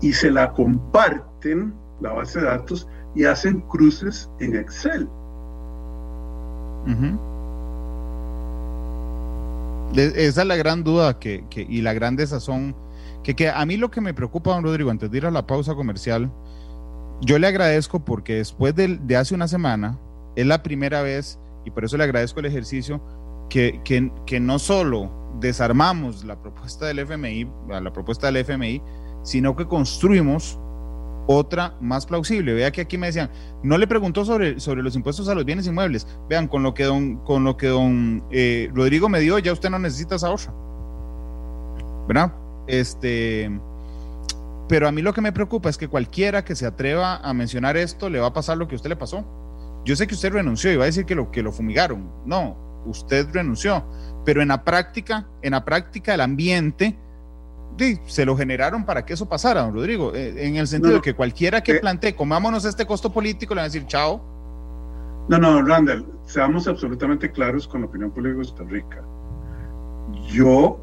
y 0.00 0.12
se 0.12 0.30
la 0.30 0.52
comparten, 0.52 1.74
la 2.00 2.12
base 2.12 2.40
de 2.40 2.46
datos, 2.46 2.88
y 3.14 3.24
hacen 3.24 3.60
cruces 3.62 4.30
en 4.38 4.56
Excel. 4.56 5.08
Esa 9.94 10.42
es 10.42 10.46
la 10.46 10.56
gran 10.56 10.84
duda 10.84 11.18
que, 11.18 11.44
y 11.54 11.82
la 11.82 11.92
gran 11.92 12.16
desazón. 12.16 12.74
Que, 13.22 13.34
que 13.34 13.50
a 13.50 13.66
mí 13.66 13.76
lo 13.76 13.90
que 13.90 14.00
me 14.00 14.14
preocupa, 14.14 14.54
don 14.54 14.64
Rodrigo, 14.64 14.90
antes 14.90 15.10
de 15.10 15.18
ir 15.18 15.26
a 15.26 15.30
la 15.30 15.46
pausa 15.46 15.74
comercial, 15.74 16.30
yo 17.20 17.38
le 17.38 17.46
agradezco 17.46 18.02
porque 18.02 18.36
después 18.36 18.74
de, 18.74 19.16
hace 19.16 19.34
una 19.34 19.46
semana, 19.46 19.98
es 20.36 20.46
la 20.46 20.62
primera 20.62 21.02
vez, 21.02 21.38
y 21.66 21.70
por 21.70 21.84
eso 21.84 21.96
le 21.98 22.04
agradezco 22.04 22.40
el 22.40 22.46
ejercicio, 22.46 23.02
que, 23.50 23.80
que, 23.84 24.10
que 24.24 24.40
no 24.40 24.58
solo 24.58 25.10
desarmamos 25.38 26.24
la 26.24 26.40
propuesta 26.40 26.86
del 26.86 27.00
FMI, 27.00 27.50
la 27.68 27.92
propuesta 27.92 28.30
del 28.30 28.38
FMI, 28.38 28.80
sino 29.22 29.54
que 29.54 29.66
construimos 29.66 30.58
otra 31.32 31.76
más 31.80 32.06
plausible. 32.06 32.54
Vea 32.54 32.72
que 32.72 32.80
aquí 32.80 32.98
me 32.98 33.06
decían, 33.06 33.30
no 33.62 33.78
le 33.78 33.86
preguntó 33.86 34.24
sobre, 34.24 34.58
sobre 34.58 34.82
los 34.82 34.96
impuestos 34.96 35.28
a 35.28 35.34
los 35.34 35.44
bienes 35.44 35.66
inmuebles. 35.66 36.06
Vean, 36.28 36.48
con 36.48 36.64
lo 36.64 36.74
que 36.74 36.84
don, 36.84 37.18
con 37.18 37.44
lo 37.44 37.56
que 37.56 37.68
don 37.68 38.24
eh, 38.32 38.68
Rodrigo 38.74 39.08
me 39.08 39.20
dio, 39.20 39.38
ya 39.38 39.52
usted 39.52 39.70
no 39.70 39.78
necesita 39.78 40.16
esa 40.16 40.30
otra. 40.30 40.52
¿Verdad? 42.08 42.32
Este, 42.66 43.48
pero 44.68 44.88
a 44.88 44.92
mí 44.92 45.02
lo 45.02 45.14
que 45.14 45.20
me 45.20 45.30
preocupa 45.30 45.68
es 45.68 45.78
que 45.78 45.86
cualquiera 45.86 46.44
que 46.44 46.56
se 46.56 46.66
atreva 46.66 47.18
a 47.18 47.32
mencionar 47.32 47.76
esto 47.76 48.10
le 48.10 48.18
va 48.18 48.28
a 48.28 48.32
pasar 48.32 48.58
lo 48.58 48.66
que 48.66 48.74
a 48.74 48.76
usted 48.76 48.90
le 48.90 48.96
pasó. 48.96 49.24
Yo 49.84 49.94
sé 49.94 50.08
que 50.08 50.14
usted 50.14 50.32
renunció 50.32 50.72
y 50.72 50.76
va 50.76 50.82
a 50.82 50.86
decir 50.86 51.04
que 51.04 51.14
lo, 51.14 51.30
que 51.30 51.44
lo 51.44 51.52
fumigaron. 51.52 52.10
No, 52.26 52.82
usted 52.86 53.28
renunció. 53.32 53.84
Pero 54.24 54.42
en 54.42 54.48
la 54.48 54.64
práctica, 54.64 55.28
en 55.42 55.52
la 55.52 55.64
práctica 55.64 56.12
el 56.12 56.20
ambiente 56.20 56.98
se 58.06 58.26
lo 58.26 58.36
generaron 58.36 58.84
para 58.84 59.04
que 59.04 59.14
eso 59.14 59.28
pasara, 59.28 59.62
don 59.62 59.74
Rodrigo, 59.74 60.14
eh, 60.14 60.46
en 60.46 60.56
el 60.56 60.66
sentido 60.66 60.94
de 60.94 61.00
que 61.00 61.14
cualquiera 61.14 61.62
que 61.62 61.72
eh, 61.72 61.80
plantee, 61.80 62.14
comámonos 62.14 62.64
este 62.64 62.86
costo 62.86 63.12
político, 63.12 63.54
le 63.54 63.60
va 63.60 63.64
a 63.64 63.68
decir 63.68 63.86
chao. 63.86 64.20
No, 65.28 65.38
no, 65.38 65.62
Randall, 65.62 66.06
seamos 66.24 66.66
absolutamente 66.66 67.30
claros 67.30 67.66
con 67.68 67.82
la 67.82 67.86
opinión 67.86 68.10
pública 68.10 68.30
de 68.30 68.42
Costa 68.42 68.64
Rica. 68.64 69.02
Yo 70.28 70.78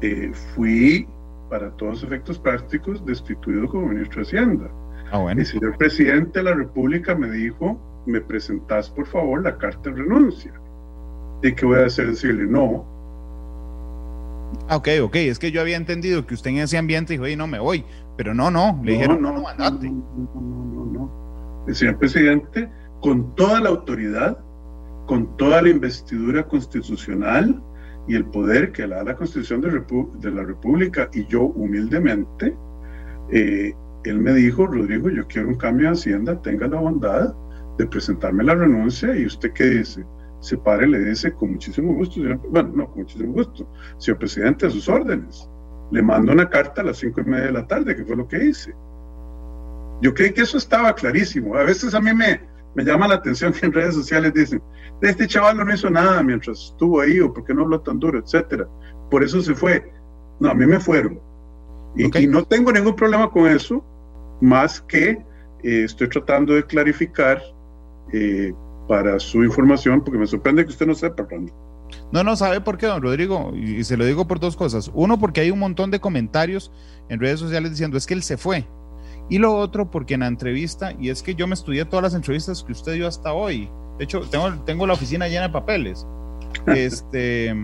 eh, 0.00 0.32
fui, 0.54 1.06
para 1.50 1.70
todos 1.72 2.02
efectos 2.02 2.38
prácticos, 2.38 3.04
destituido 3.04 3.68
como 3.68 3.88
ministro 3.88 4.22
de 4.22 4.28
Hacienda. 4.28 4.70
Ah, 5.12 5.26
el 5.30 5.46
señor 5.46 5.76
presidente 5.78 6.38
de 6.38 6.44
la 6.44 6.54
República 6.54 7.14
me 7.14 7.30
dijo, 7.30 7.78
me 8.06 8.20
presentás 8.20 8.90
por 8.90 9.06
favor 9.06 9.42
la 9.42 9.56
carta 9.56 9.90
de 9.90 9.96
renuncia. 9.96 10.52
¿Y 11.42 11.54
qué 11.54 11.66
voy 11.66 11.78
a 11.78 11.86
hacer? 11.86 12.08
Decirle 12.08 12.46
no. 12.46 12.97
Ah, 14.68 14.76
ok, 14.76 14.88
ok, 15.02 15.16
es 15.16 15.38
que 15.38 15.50
yo 15.50 15.60
había 15.60 15.76
entendido 15.76 16.26
que 16.26 16.34
usted 16.34 16.50
en 16.50 16.58
ese 16.58 16.78
ambiente 16.78 17.14
dijo, 17.14 17.24
oye, 17.24 17.36
no 17.36 17.46
me 17.46 17.58
voy, 17.58 17.84
pero 18.16 18.34
no, 18.34 18.50
no, 18.50 18.80
le 18.84 18.92
dijeron, 18.92 19.22
no, 19.22 19.32
no, 19.32 19.40
no, 19.40 19.70
no, 19.70 19.70
no, 19.70 20.84
no. 20.92 21.64
El 21.66 21.74
señor 21.74 21.98
presidente, 21.98 22.68
con 23.00 23.34
toda 23.34 23.60
la 23.60 23.68
autoridad, 23.70 24.38
con 25.06 25.36
toda 25.36 25.62
la 25.62 25.70
investidura 25.70 26.46
constitucional 26.46 27.62
y 28.06 28.14
el 28.14 28.24
poder 28.26 28.72
que 28.72 28.86
le 28.86 28.94
da 28.94 29.04
la 29.04 29.16
Constitución 29.16 29.60
de, 29.60 29.70
de 29.70 30.30
la 30.30 30.44
República, 30.44 31.10
y 31.12 31.26
yo 31.26 31.42
humildemente, 31.42 32.56
eh, 33.30 33.74
él 34.04 34.18
me 34.18 34.32
dijo, 34.32 34.66
Rodrigo, 34.66 35.10
yo 35.10 35.26
quiero 35.26 35.48
un 35.48 35.56
cambio 35.56 35.88
de 35.88 35.92
Hacienda, 35.92 36.40
tenga 36.40 36.68
la 36.68 36.80
bondad 36.80 37.34
de 37.76 37.86
presentarme 37.86 38.44
la 38.44 38.54
renuncia 38.54 39.14
y 39.14 39.26
usted 39.26 39.52
qué 39.52 39.64
dice, 39.64 40.04
se 40.40 40.56
pare 40.56 40.86
y 40.86 40.90
le 40.90 41.00
dice 41.00 41.32
con 41.32 41.52
muchísimo 41.52 41.94
gusto, 41.94 42.20
bueno, 42.50 42.70
no, 42.74 42.86
con 42.86 43.02
muchísimo 43.02 43.32
gusto, 43.32 43.68
señor 43.98 44.18
presidente, 44.18 44.66
a 44.66 44.70
sus 44.70 44.88
órdenes. 44.88 45.48
Le 45.90 46.02
mando 46.02 46.32
una 46.32 46.48
carta 46.48 46.82
a 46.82 46.84
las 46.84 46.98
cinco 46.98 47.20
y 47.22 47.24
media 47.24 47.46
de 47.46 47.52
la 47.52 47.66
tarde, 47.66 47.96
que 47.96 48.04
fue 48.04 48.16
lo 48.16 48.28
que 48.28 48.44
hice. 48.44 48.74
Yo 50.00 50.14
creí 50.14 50.32
que 50.32 50.42
eso 50.42 50.58
estaba 50.58 50.94
clarísimo. 50.94 51.56
A 51.56 51.64
veces 51.64 51.94
a 51.94 52.00
mí 52.00 52.12
me, 52.12 52.40
me 52.74 52.84
llama 52.84 53.08
la 53.08 53.14
atención 53.14 53.52
que 53.52 53.66
en 53.66 53.72
redes 53.72 53.94
sociales 53.94 54.32
dicen, 54.34 54.62
este 55.00 55.26
chaval 55.26 55.56
no 55.56 55.72
hizo 55.72 55.88
nada 55.90 56.22
mientras 56.22 56.66
estuvo 56.72 57.00
ahí, 57.00 57.20
o 57.20 57.32
porque 57.32 57.54
no 57.54 57.62
habló 57.62 57.80
tan 57.80 57.98
duro, 57.98 58.18
etcétera. 58.18 58.68
Por 59.10 59.24
eso 59.24 59.40
se 59.40 59.54
fue. 59.54 59.90
No, 60.40 60.50
a 60.50 60.54
mí 60.54 60.66
me 60.66 60.78
fueron. 60.78 61.20
Y, 61.96 62.26
no 62.26 62.44
tengo 62.44 62.70
ningún 62.70 62.94
problema 62.94 63.30
con 63.30 63.46
eso, 63.46 63.84
más 64.40 64.80
que 64.82 65.10
eh, 65.62 65.84
estoy 65.84 66.08
tratando 66.08 66.54
de 66.54 66.64
clarificar 66.64 67.42
eh, 68.12 68.52
para 68.88 69.20
su 69.20 69.44
información, 69.44 70.02
porque 70.02 70.18
me 70.18 70.26
sorprende 70.26 70.64
que 70.64 70.70
usted 70.70 70.86
no 70.86 70.94
sepa, 70.94 71.26
Randy. 71.30 71.52
No, 72.10 72.24
no 72.24 72.36
sabe 72.36 72.60
por 72.60 72.78
qué, 72.78 72.86
don 72.86 73.02
Rodrigo, 73.02 73.52
y 73.54 73.84
se 73.84 73.96
lo 73.96 74.04
digo 74.04 74.26
por 74.26 74.40
dos 74.40 74.56
cosas. 74.56 74.90
Uno, 74.94 75.18
porque 75.18 75.42
hay 75.42 75.50
un 75.50 75.58
montón 75.58 75.90
de 75.90 76.00
comentarios 76.00 76.72
en 77.08 77.20
redes 77.20 77.38
sociales 77.38 77.70
diciendo 77.70 77.96
es 77.96 78.06
que 78.06 78.14
él 78.14 78.22
se 78.22 78.36
fue. 78.36 78.66
Y 79.28 79.38
lo 79.38 79.54
otro, 79.54 79.90
porque 79.90 80.14
en 80.14 80.20
la 80.20 80.26
entrevista, 80.26 80.94
y 80.98 81.10
es 81.10 81.22
que 81.22 81.34
yo 81.34 81.46
me 81.46 81.54
estudié 81.54 81.84
todas 81.84 82.02
las 82.02 82.14
entrevistas 82.14 82.64
que 82.64 82.72
usted 82.72 82.94
dio 82.94 83.06
hasta 83.06 83.32
hoy. 83.32 83.70
De 83.98 84.04
hecho, 84.04 84.20
tengo, 84.22 84.50
tengo 84.64 84.86
la 84.86 84.94
oficina 84.94 85.28
llena 85.28 85.42
de 85.42 85.50
papeles. 85.50 86.06
este. 86.66 87.54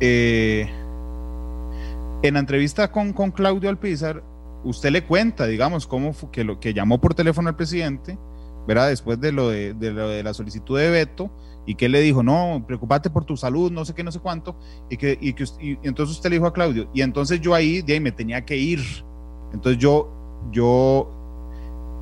Eh, 0.00 0.70
en 2.22 2.34
la 2.34 2.40
entrevista 2.40 2.92
con, 2.92 3.12
con 3.12 3.32
Claudio 3.32 3.68
Alpizar, 3.68 4.22
usted 4.64 4.90
le 4.90 5.04
cuenta, 5.04 5.46
digamos, 5.46 5.86
cómo 5.86 6.12
fue 6.12 6.30
que, 6.30 6.44
lo, 6.44 6.60
que 6.60 6.74
llamó 6.74 7.00
por 7.00 7.14
teléfono 7.14 7.48
al 7.48 7.56
presidente, 7.56 8.18
¿verdad? 8.68 8.90
Después 8.90 9.18
de 9.18 9.32
lo 9.32 9.48
de, 9.48 9.74
lo 9.74 10.08
de 10.10 10.22
la 10.22 10.34
solicitud 10.34 10.78
de 10.78 10.90
veto, 10.90 11.30
y 11.66 11.74
que 11.74 11.86
él 11.86 11.92
le 11.92 12.00
dijo, 12.00 12.22
no, 12.22 12.62
preocupate 12.66 13.08
por 13.08 13.24
tu 13.24 13.34
salud, 13.36 13.72
no 13.72 13.84
sé 13.84 13.94
qué, 13.94 14.04
no 14.04 14.12
sé 14.12 14.20
cuánto, 14.20 14.56
y 14.90 14.98
que, 14.98 15.18
y 15.20 15.32
que 15.32 15.44
entonces 15.82 16.16
usted 16.16 16.28
le 16.28 16.36
dijo 16.36 16.46
a 16.46 16.52
Claudio, 16.52 16.90
y 16.92 17.00
entonces 17.00 17.40
yo 17.40 17.54
ahí, 17.54 17.80
de 17.80 17.94
ahí 17.94 18.00
me 18.00 18.12
tenía 18.12 18.44
que 18.44 18.56
ir. 18.56 18.80
Entonces 19.54 19.80
yo, 19.80 20.12
yo 20.52 21.10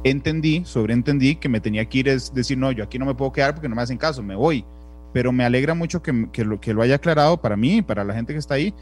entendí, 0.03 0.65
sobreentendí 0.65 1.37
que 1.37 1.49
me 1.49 1.61
tenía 1.61 1.89
que 1.89 1.99
ir, 1.99 2.09
es 2.09 2.35
decir, 2.35 2.59
no, 2.59 2.73
yo 2.73 2.83
aquí 2.83 2.99
no 2.99 3.07
me 3.07 3.15
puedo 3.15 3.31
quedar 3.31 3.55
porque 3.55 3.69
no 3.69 3.77
me 3.77 3.83
hacen 3.83 3.97
caso, 3.97 4.23
me 4.23 4.35
voy 4.35 4.65
pero 5.13 5.33
me 5.33 5.47
alegra 5.47 5.73
mucho 5.73 6.03
que, 6.03 6.29
que, 6.31 6.45
lo, 6.45 6.61
que 6.61 6.75
lo 6.75 6.83
haya 6.83 6.97
aclarado 6.97 7.41
para 7.41 7.57
mí, 7.57 7.81
para 7.81 8.05
la 8.05 8.13
gente 8.13 8.35
que 8.35 8.39
está 8.39 8.57
ahí. 8.57 8.75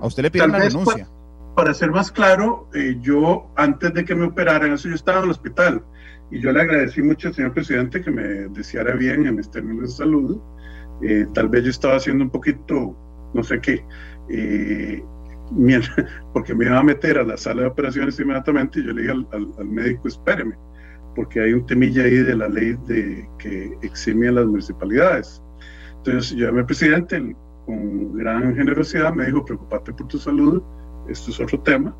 A 0.00 0.06
usted 0.06 0.22
le 0.22 0.30
piden 0.30 0.50
la 0.50 0.60
renuncia. 0.60 1.06
Para, 1.54 1.74
ser 1.74 1.90
más 1.90 2.10
claro, 2.10 2.66
eh, 2.72 2.96
yo 3.02 3.50
antes 3.56 3.92
de 3.92 4.02
que 4.02 4.14
me 4.14 4.24
operaran, 4.24 4.72
eso 4.72 4.88
yo 4.88 4.94
estaba 4.94 5.18
en 5.18 5.24
el 5.24 5.30
hospital 5.32 5.84
y 6.32 6.40
yo 6.40 6.50
le 6.50 6.62
agradecí 6.62 7.02
mucho 7.02 7.28
al 7.28 7.34
señor 7.34 7.52
presidente 7.52 8.00
que 8.00 8.10
me 8.10 8.22
deseara 8.22 8.94
bien 8.94 9.26
en 9.26 9.36
mis 9.36 9.50
términos 9.50 9.90
de 9.90 9.96
salud. 9.96 10.40
Eh, 11.02 11.26
tal 11.34 11.50
vez 11.50 11.64
yo 11.64 11.70
estaba 11.70 11.96
haciendo 11.96 12.24
un 12.24 12.30
poquito, 12.30 12.96
no 13.34 13.42
sé 13.42 13.60
qué, 13.60 13.84
eh, 14.30 15.04
porque 16.32 16.54
me 16.54 16.64
iba 16.64 16.78
a 16.78 16.82
meter 16.82 17.18
a 17.18 17.24
la 17.24 17.36
sala 17.36 17.62
de 17.62 17.68
operaciones 17.68 18.18
inmediatamente 18.18 18.80
y 18.80 18.86
yo 18.86 18.92
le 18.94 19.02
dije 19.02 19.12
al, 19.12 19.52
al, 19.58 19.66
médico, 19.66 20.08
espéreme, 20.08 20.56
porque 21.14 21.40
hay 21.40 21.52
un 21.52 21.66
temilla 21.66 22.04
ahí 22.04 22.16
de 22.16 22.34
la 22.34 22.48
ley 22.48 22.78
de 22.86 23.28
que 23.38 23.76
exime 23.82 24.28
a 24.28 24.32
las 24.32 24.46
municipalidades. 24.46 25.42
Entonces 25.98 26.30
yo 26.30 26.46
llamé 26.46 26.60
al 26.60 26.66
presidente, 26.66 27.36
con 27.66 28.16
gran 28.16 28.56
generosidad 28.56 29.12
me 29.12 29.26
dijo, 29.26 29.44
preocupate 29.44 29.92
por 29.92 30.08
tu 30.08 30.18
salud, 30.18 30.62
esto 31.10 31.30
es 31.30 31.40
otro 31.40 31.60
tema, 31.60 31.94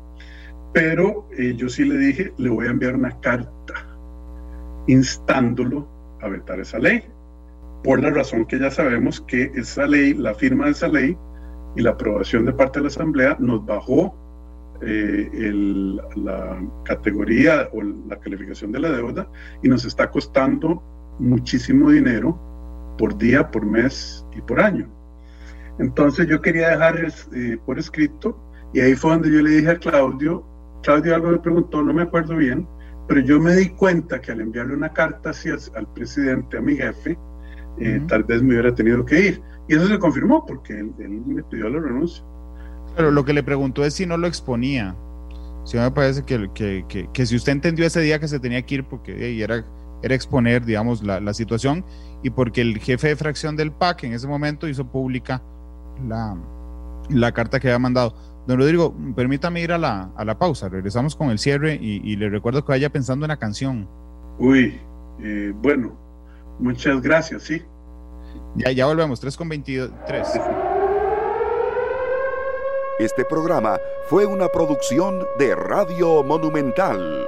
pero 0.73 1.29
eh, 1.37 1.53
yo 1.55 1.69
sí 1.69 1.85
le 1.85 1.97
dije, 1.97 2.33
le 2.39 2.49
voy 2.49 2.65
a 2.65 2.71
enviar 2.71 2.95
una 2.95 3.11
carta 3.19 3.92
instándolo 4.87 5.87
a 6.21 6.27
vetar 6.27 6.59
esa 6.59 6.79
ley, 6.79 7.03
por 7.83 8.01
la 8.01 8.09
razón 8.09 8.45
que 8.45 8.59
ya 8.59 8.71
sabemos 8.71 9.21
que 9.21 9.51
esa 9.55 9.85
ley, 9.85 10.13
la 10.13 10.33
firma 10.33 10.65
de 10.65 10.71
esa 10.71 10.87
ley 10.87 11.17
y 11.75 11.81
la 11.81 11.91
aprobación 11.91 12.45
de 12.45 12.53
parte 12.53 12.79
de 12.79 12.83
la 12.83 12.87
Asamblea 12.87 13.35
nos 13.39 13.65
bajó 13.65 14.15
eh, 14.81 15.51
la 16.15 16.61
categoría 16.83 17.69
o 17.73 17.81
la 17.81 18.19
calificación 18.19 18.71
de 18.71 18.79
la 18.79 18.89
deuda 18.91 19.27
y 19.61 19.69
nos 19.69 19.85
está 19.85 20.09
costando 20.09 20.81
muchísimo 21.19 21.89
dinero 21.89 22.37
por 22.97 23.17
día, 23.17 23.49
por 23.49 23.65
mes 23.65 24.25
y 24.35 24.41
por 24.41 24.59
año. 24.59 24.87
Entonces 25.79 26.27
yo 26.27 26.41
quería 26.41 26.69
dejar 26.69 26.95
eh, 27.33 27.57
por 27.65 27.79
escrito 27.79 28.37
y 28.73 28.79
ahí 28.79 28.95
fue 28.95 29.11
donde 29.11 29.31
yo 29.31 29.41
le 29.41 29.51
dije 29.51 29.69
a 29.71 29.77
Claudio, 29.77 30.43
Claudio 30.83 31.15
algo 31.15 31.29
me 31.29 31.39
preguntó, 31.39 31.81
no 31.81 31.93
me 31.93 32.03
acuerdo 32.03 32.35
bien, 32.35 32.67
pero 33.07 33.21
yo 33.21 33.39
me 33.39 33.55
di 33.55 33.69
cuenta 33.69 34.21
que 34.21 34.31
al 34.31 34.41
enviarle 34.41 34.75
una 34.75 34.91
carta 34.91 35.31
así 35.31 35.49
al, 35.49 35.87
presidente, 35.93 36.57
a 36.57 36.61
mi 36.61 36.75
jefe, 36.75 37.17
eh, 37.79 38.01
tal 38.07 38.23
vez 38.23 38.41
me 38.41 38.53
hubiera 38.53 38.73
tenido 38.73 39.05
que 39.05 39.19
ir. 39.19 39.41
Y 39.67 39.75
eso 39.75 39.87
se 39.87 39.99
confirmó 39.99 40.45
porque 40.45 40.73
él, 40.73 40.93
me 41.25 41.43
pidió 41.43 41.69
la 41.69 41.79
renuncia. 41.79 42.23
Pero 42.95 43.11
lo 43.11 43.25
que 43.25 43.33
le 43.33 43.43
preguntó 43.43 43.83
es 43.83 43.93
si 43.93 44.05
no 44.05 44.17
lo 44.17 44.27
exponía. 44.27 44.95
Sí 45.65 45.77
me 45.77 45.91
parece 45.91 46.23
que, 46.23 46.49
que, 46.53 47.07
que, 47.11 47.25
si 47.25 47.35
usted 47.35 47.53
entendió 47.53 47.85
ese 47.85 48.01
día 48.01 48.19
que 48.19 48.27
se 48.27 48.39
tenía 48.39 48.61
que 48.63 48.75
ir 48.75 48.83
porque 48.83 49.41
era, 49.41 49.65
era 50.01 50.15
exponer, 50.15 50.65
digamos, 50.65 51.01
la, 51.03 51.21
la 51.21 51.33
situación 51.33 51.85
y 52.21 52.29
porque 52.29 52.61
el 52.61 52.77
jefe 52.79 53.09
de 53.09 53.15
fracción 53.15 53.55
del 53.55 53.71
PAC 53.71 54.03
en 54.03 54.13
ese 54.13 54.27
momento 54.27 54.67
hizo 54.67 54.85
pública 54.85 55.41
la, 56.07 56.35
la 57.09 57.31
carta 57.31 57.59
que 57.59 57.67
había 57.67 57.79
mandado. 57.79 58.15
Don 58.47 58.57
Rodrigo, 58.57 58.93
permítame 59.15 59.61
ir 59.61 59.71
a 59.71 59.77
la, 59.77 60.11
a 60.15 60.25
la 60.25 60.37
pausa, 60.37 60.67
regresamos 60.67 61.15
con 61.15 61.29
el 61.29 61.39
cierre 61.39 61.77
y, 61.81 62.15
le 62.17 62.29
recuerdo 62.29 62.65
que 62.65 62.73
vaya 62.73 62.89
pensando 62.89 63.25
en 63.25 63.29
la 63.29 63.37
canción. 63.37 63.87
Uy, 64.37 64.79
eh, 65.21 65.53
bueno, 65.55 65.97
muchas 66.59 67.01
gracias, 67.01 67.43
sí. 67.43 67.61
Ya, 68.55 68.71
ya 68.71 68.85
volvemos, 68.85 69.19
3 69.19 69.37
con 69.37 69.49
23. 69.49 70.27
Este 72.99 73.25
programa 73.25 73.79
fue 74.07 74.25
una 74.25 74.49
producción 74.49 75.25
de 75.39 75.55
Radio 75.55 76.23
Monumental. 76.23 77.27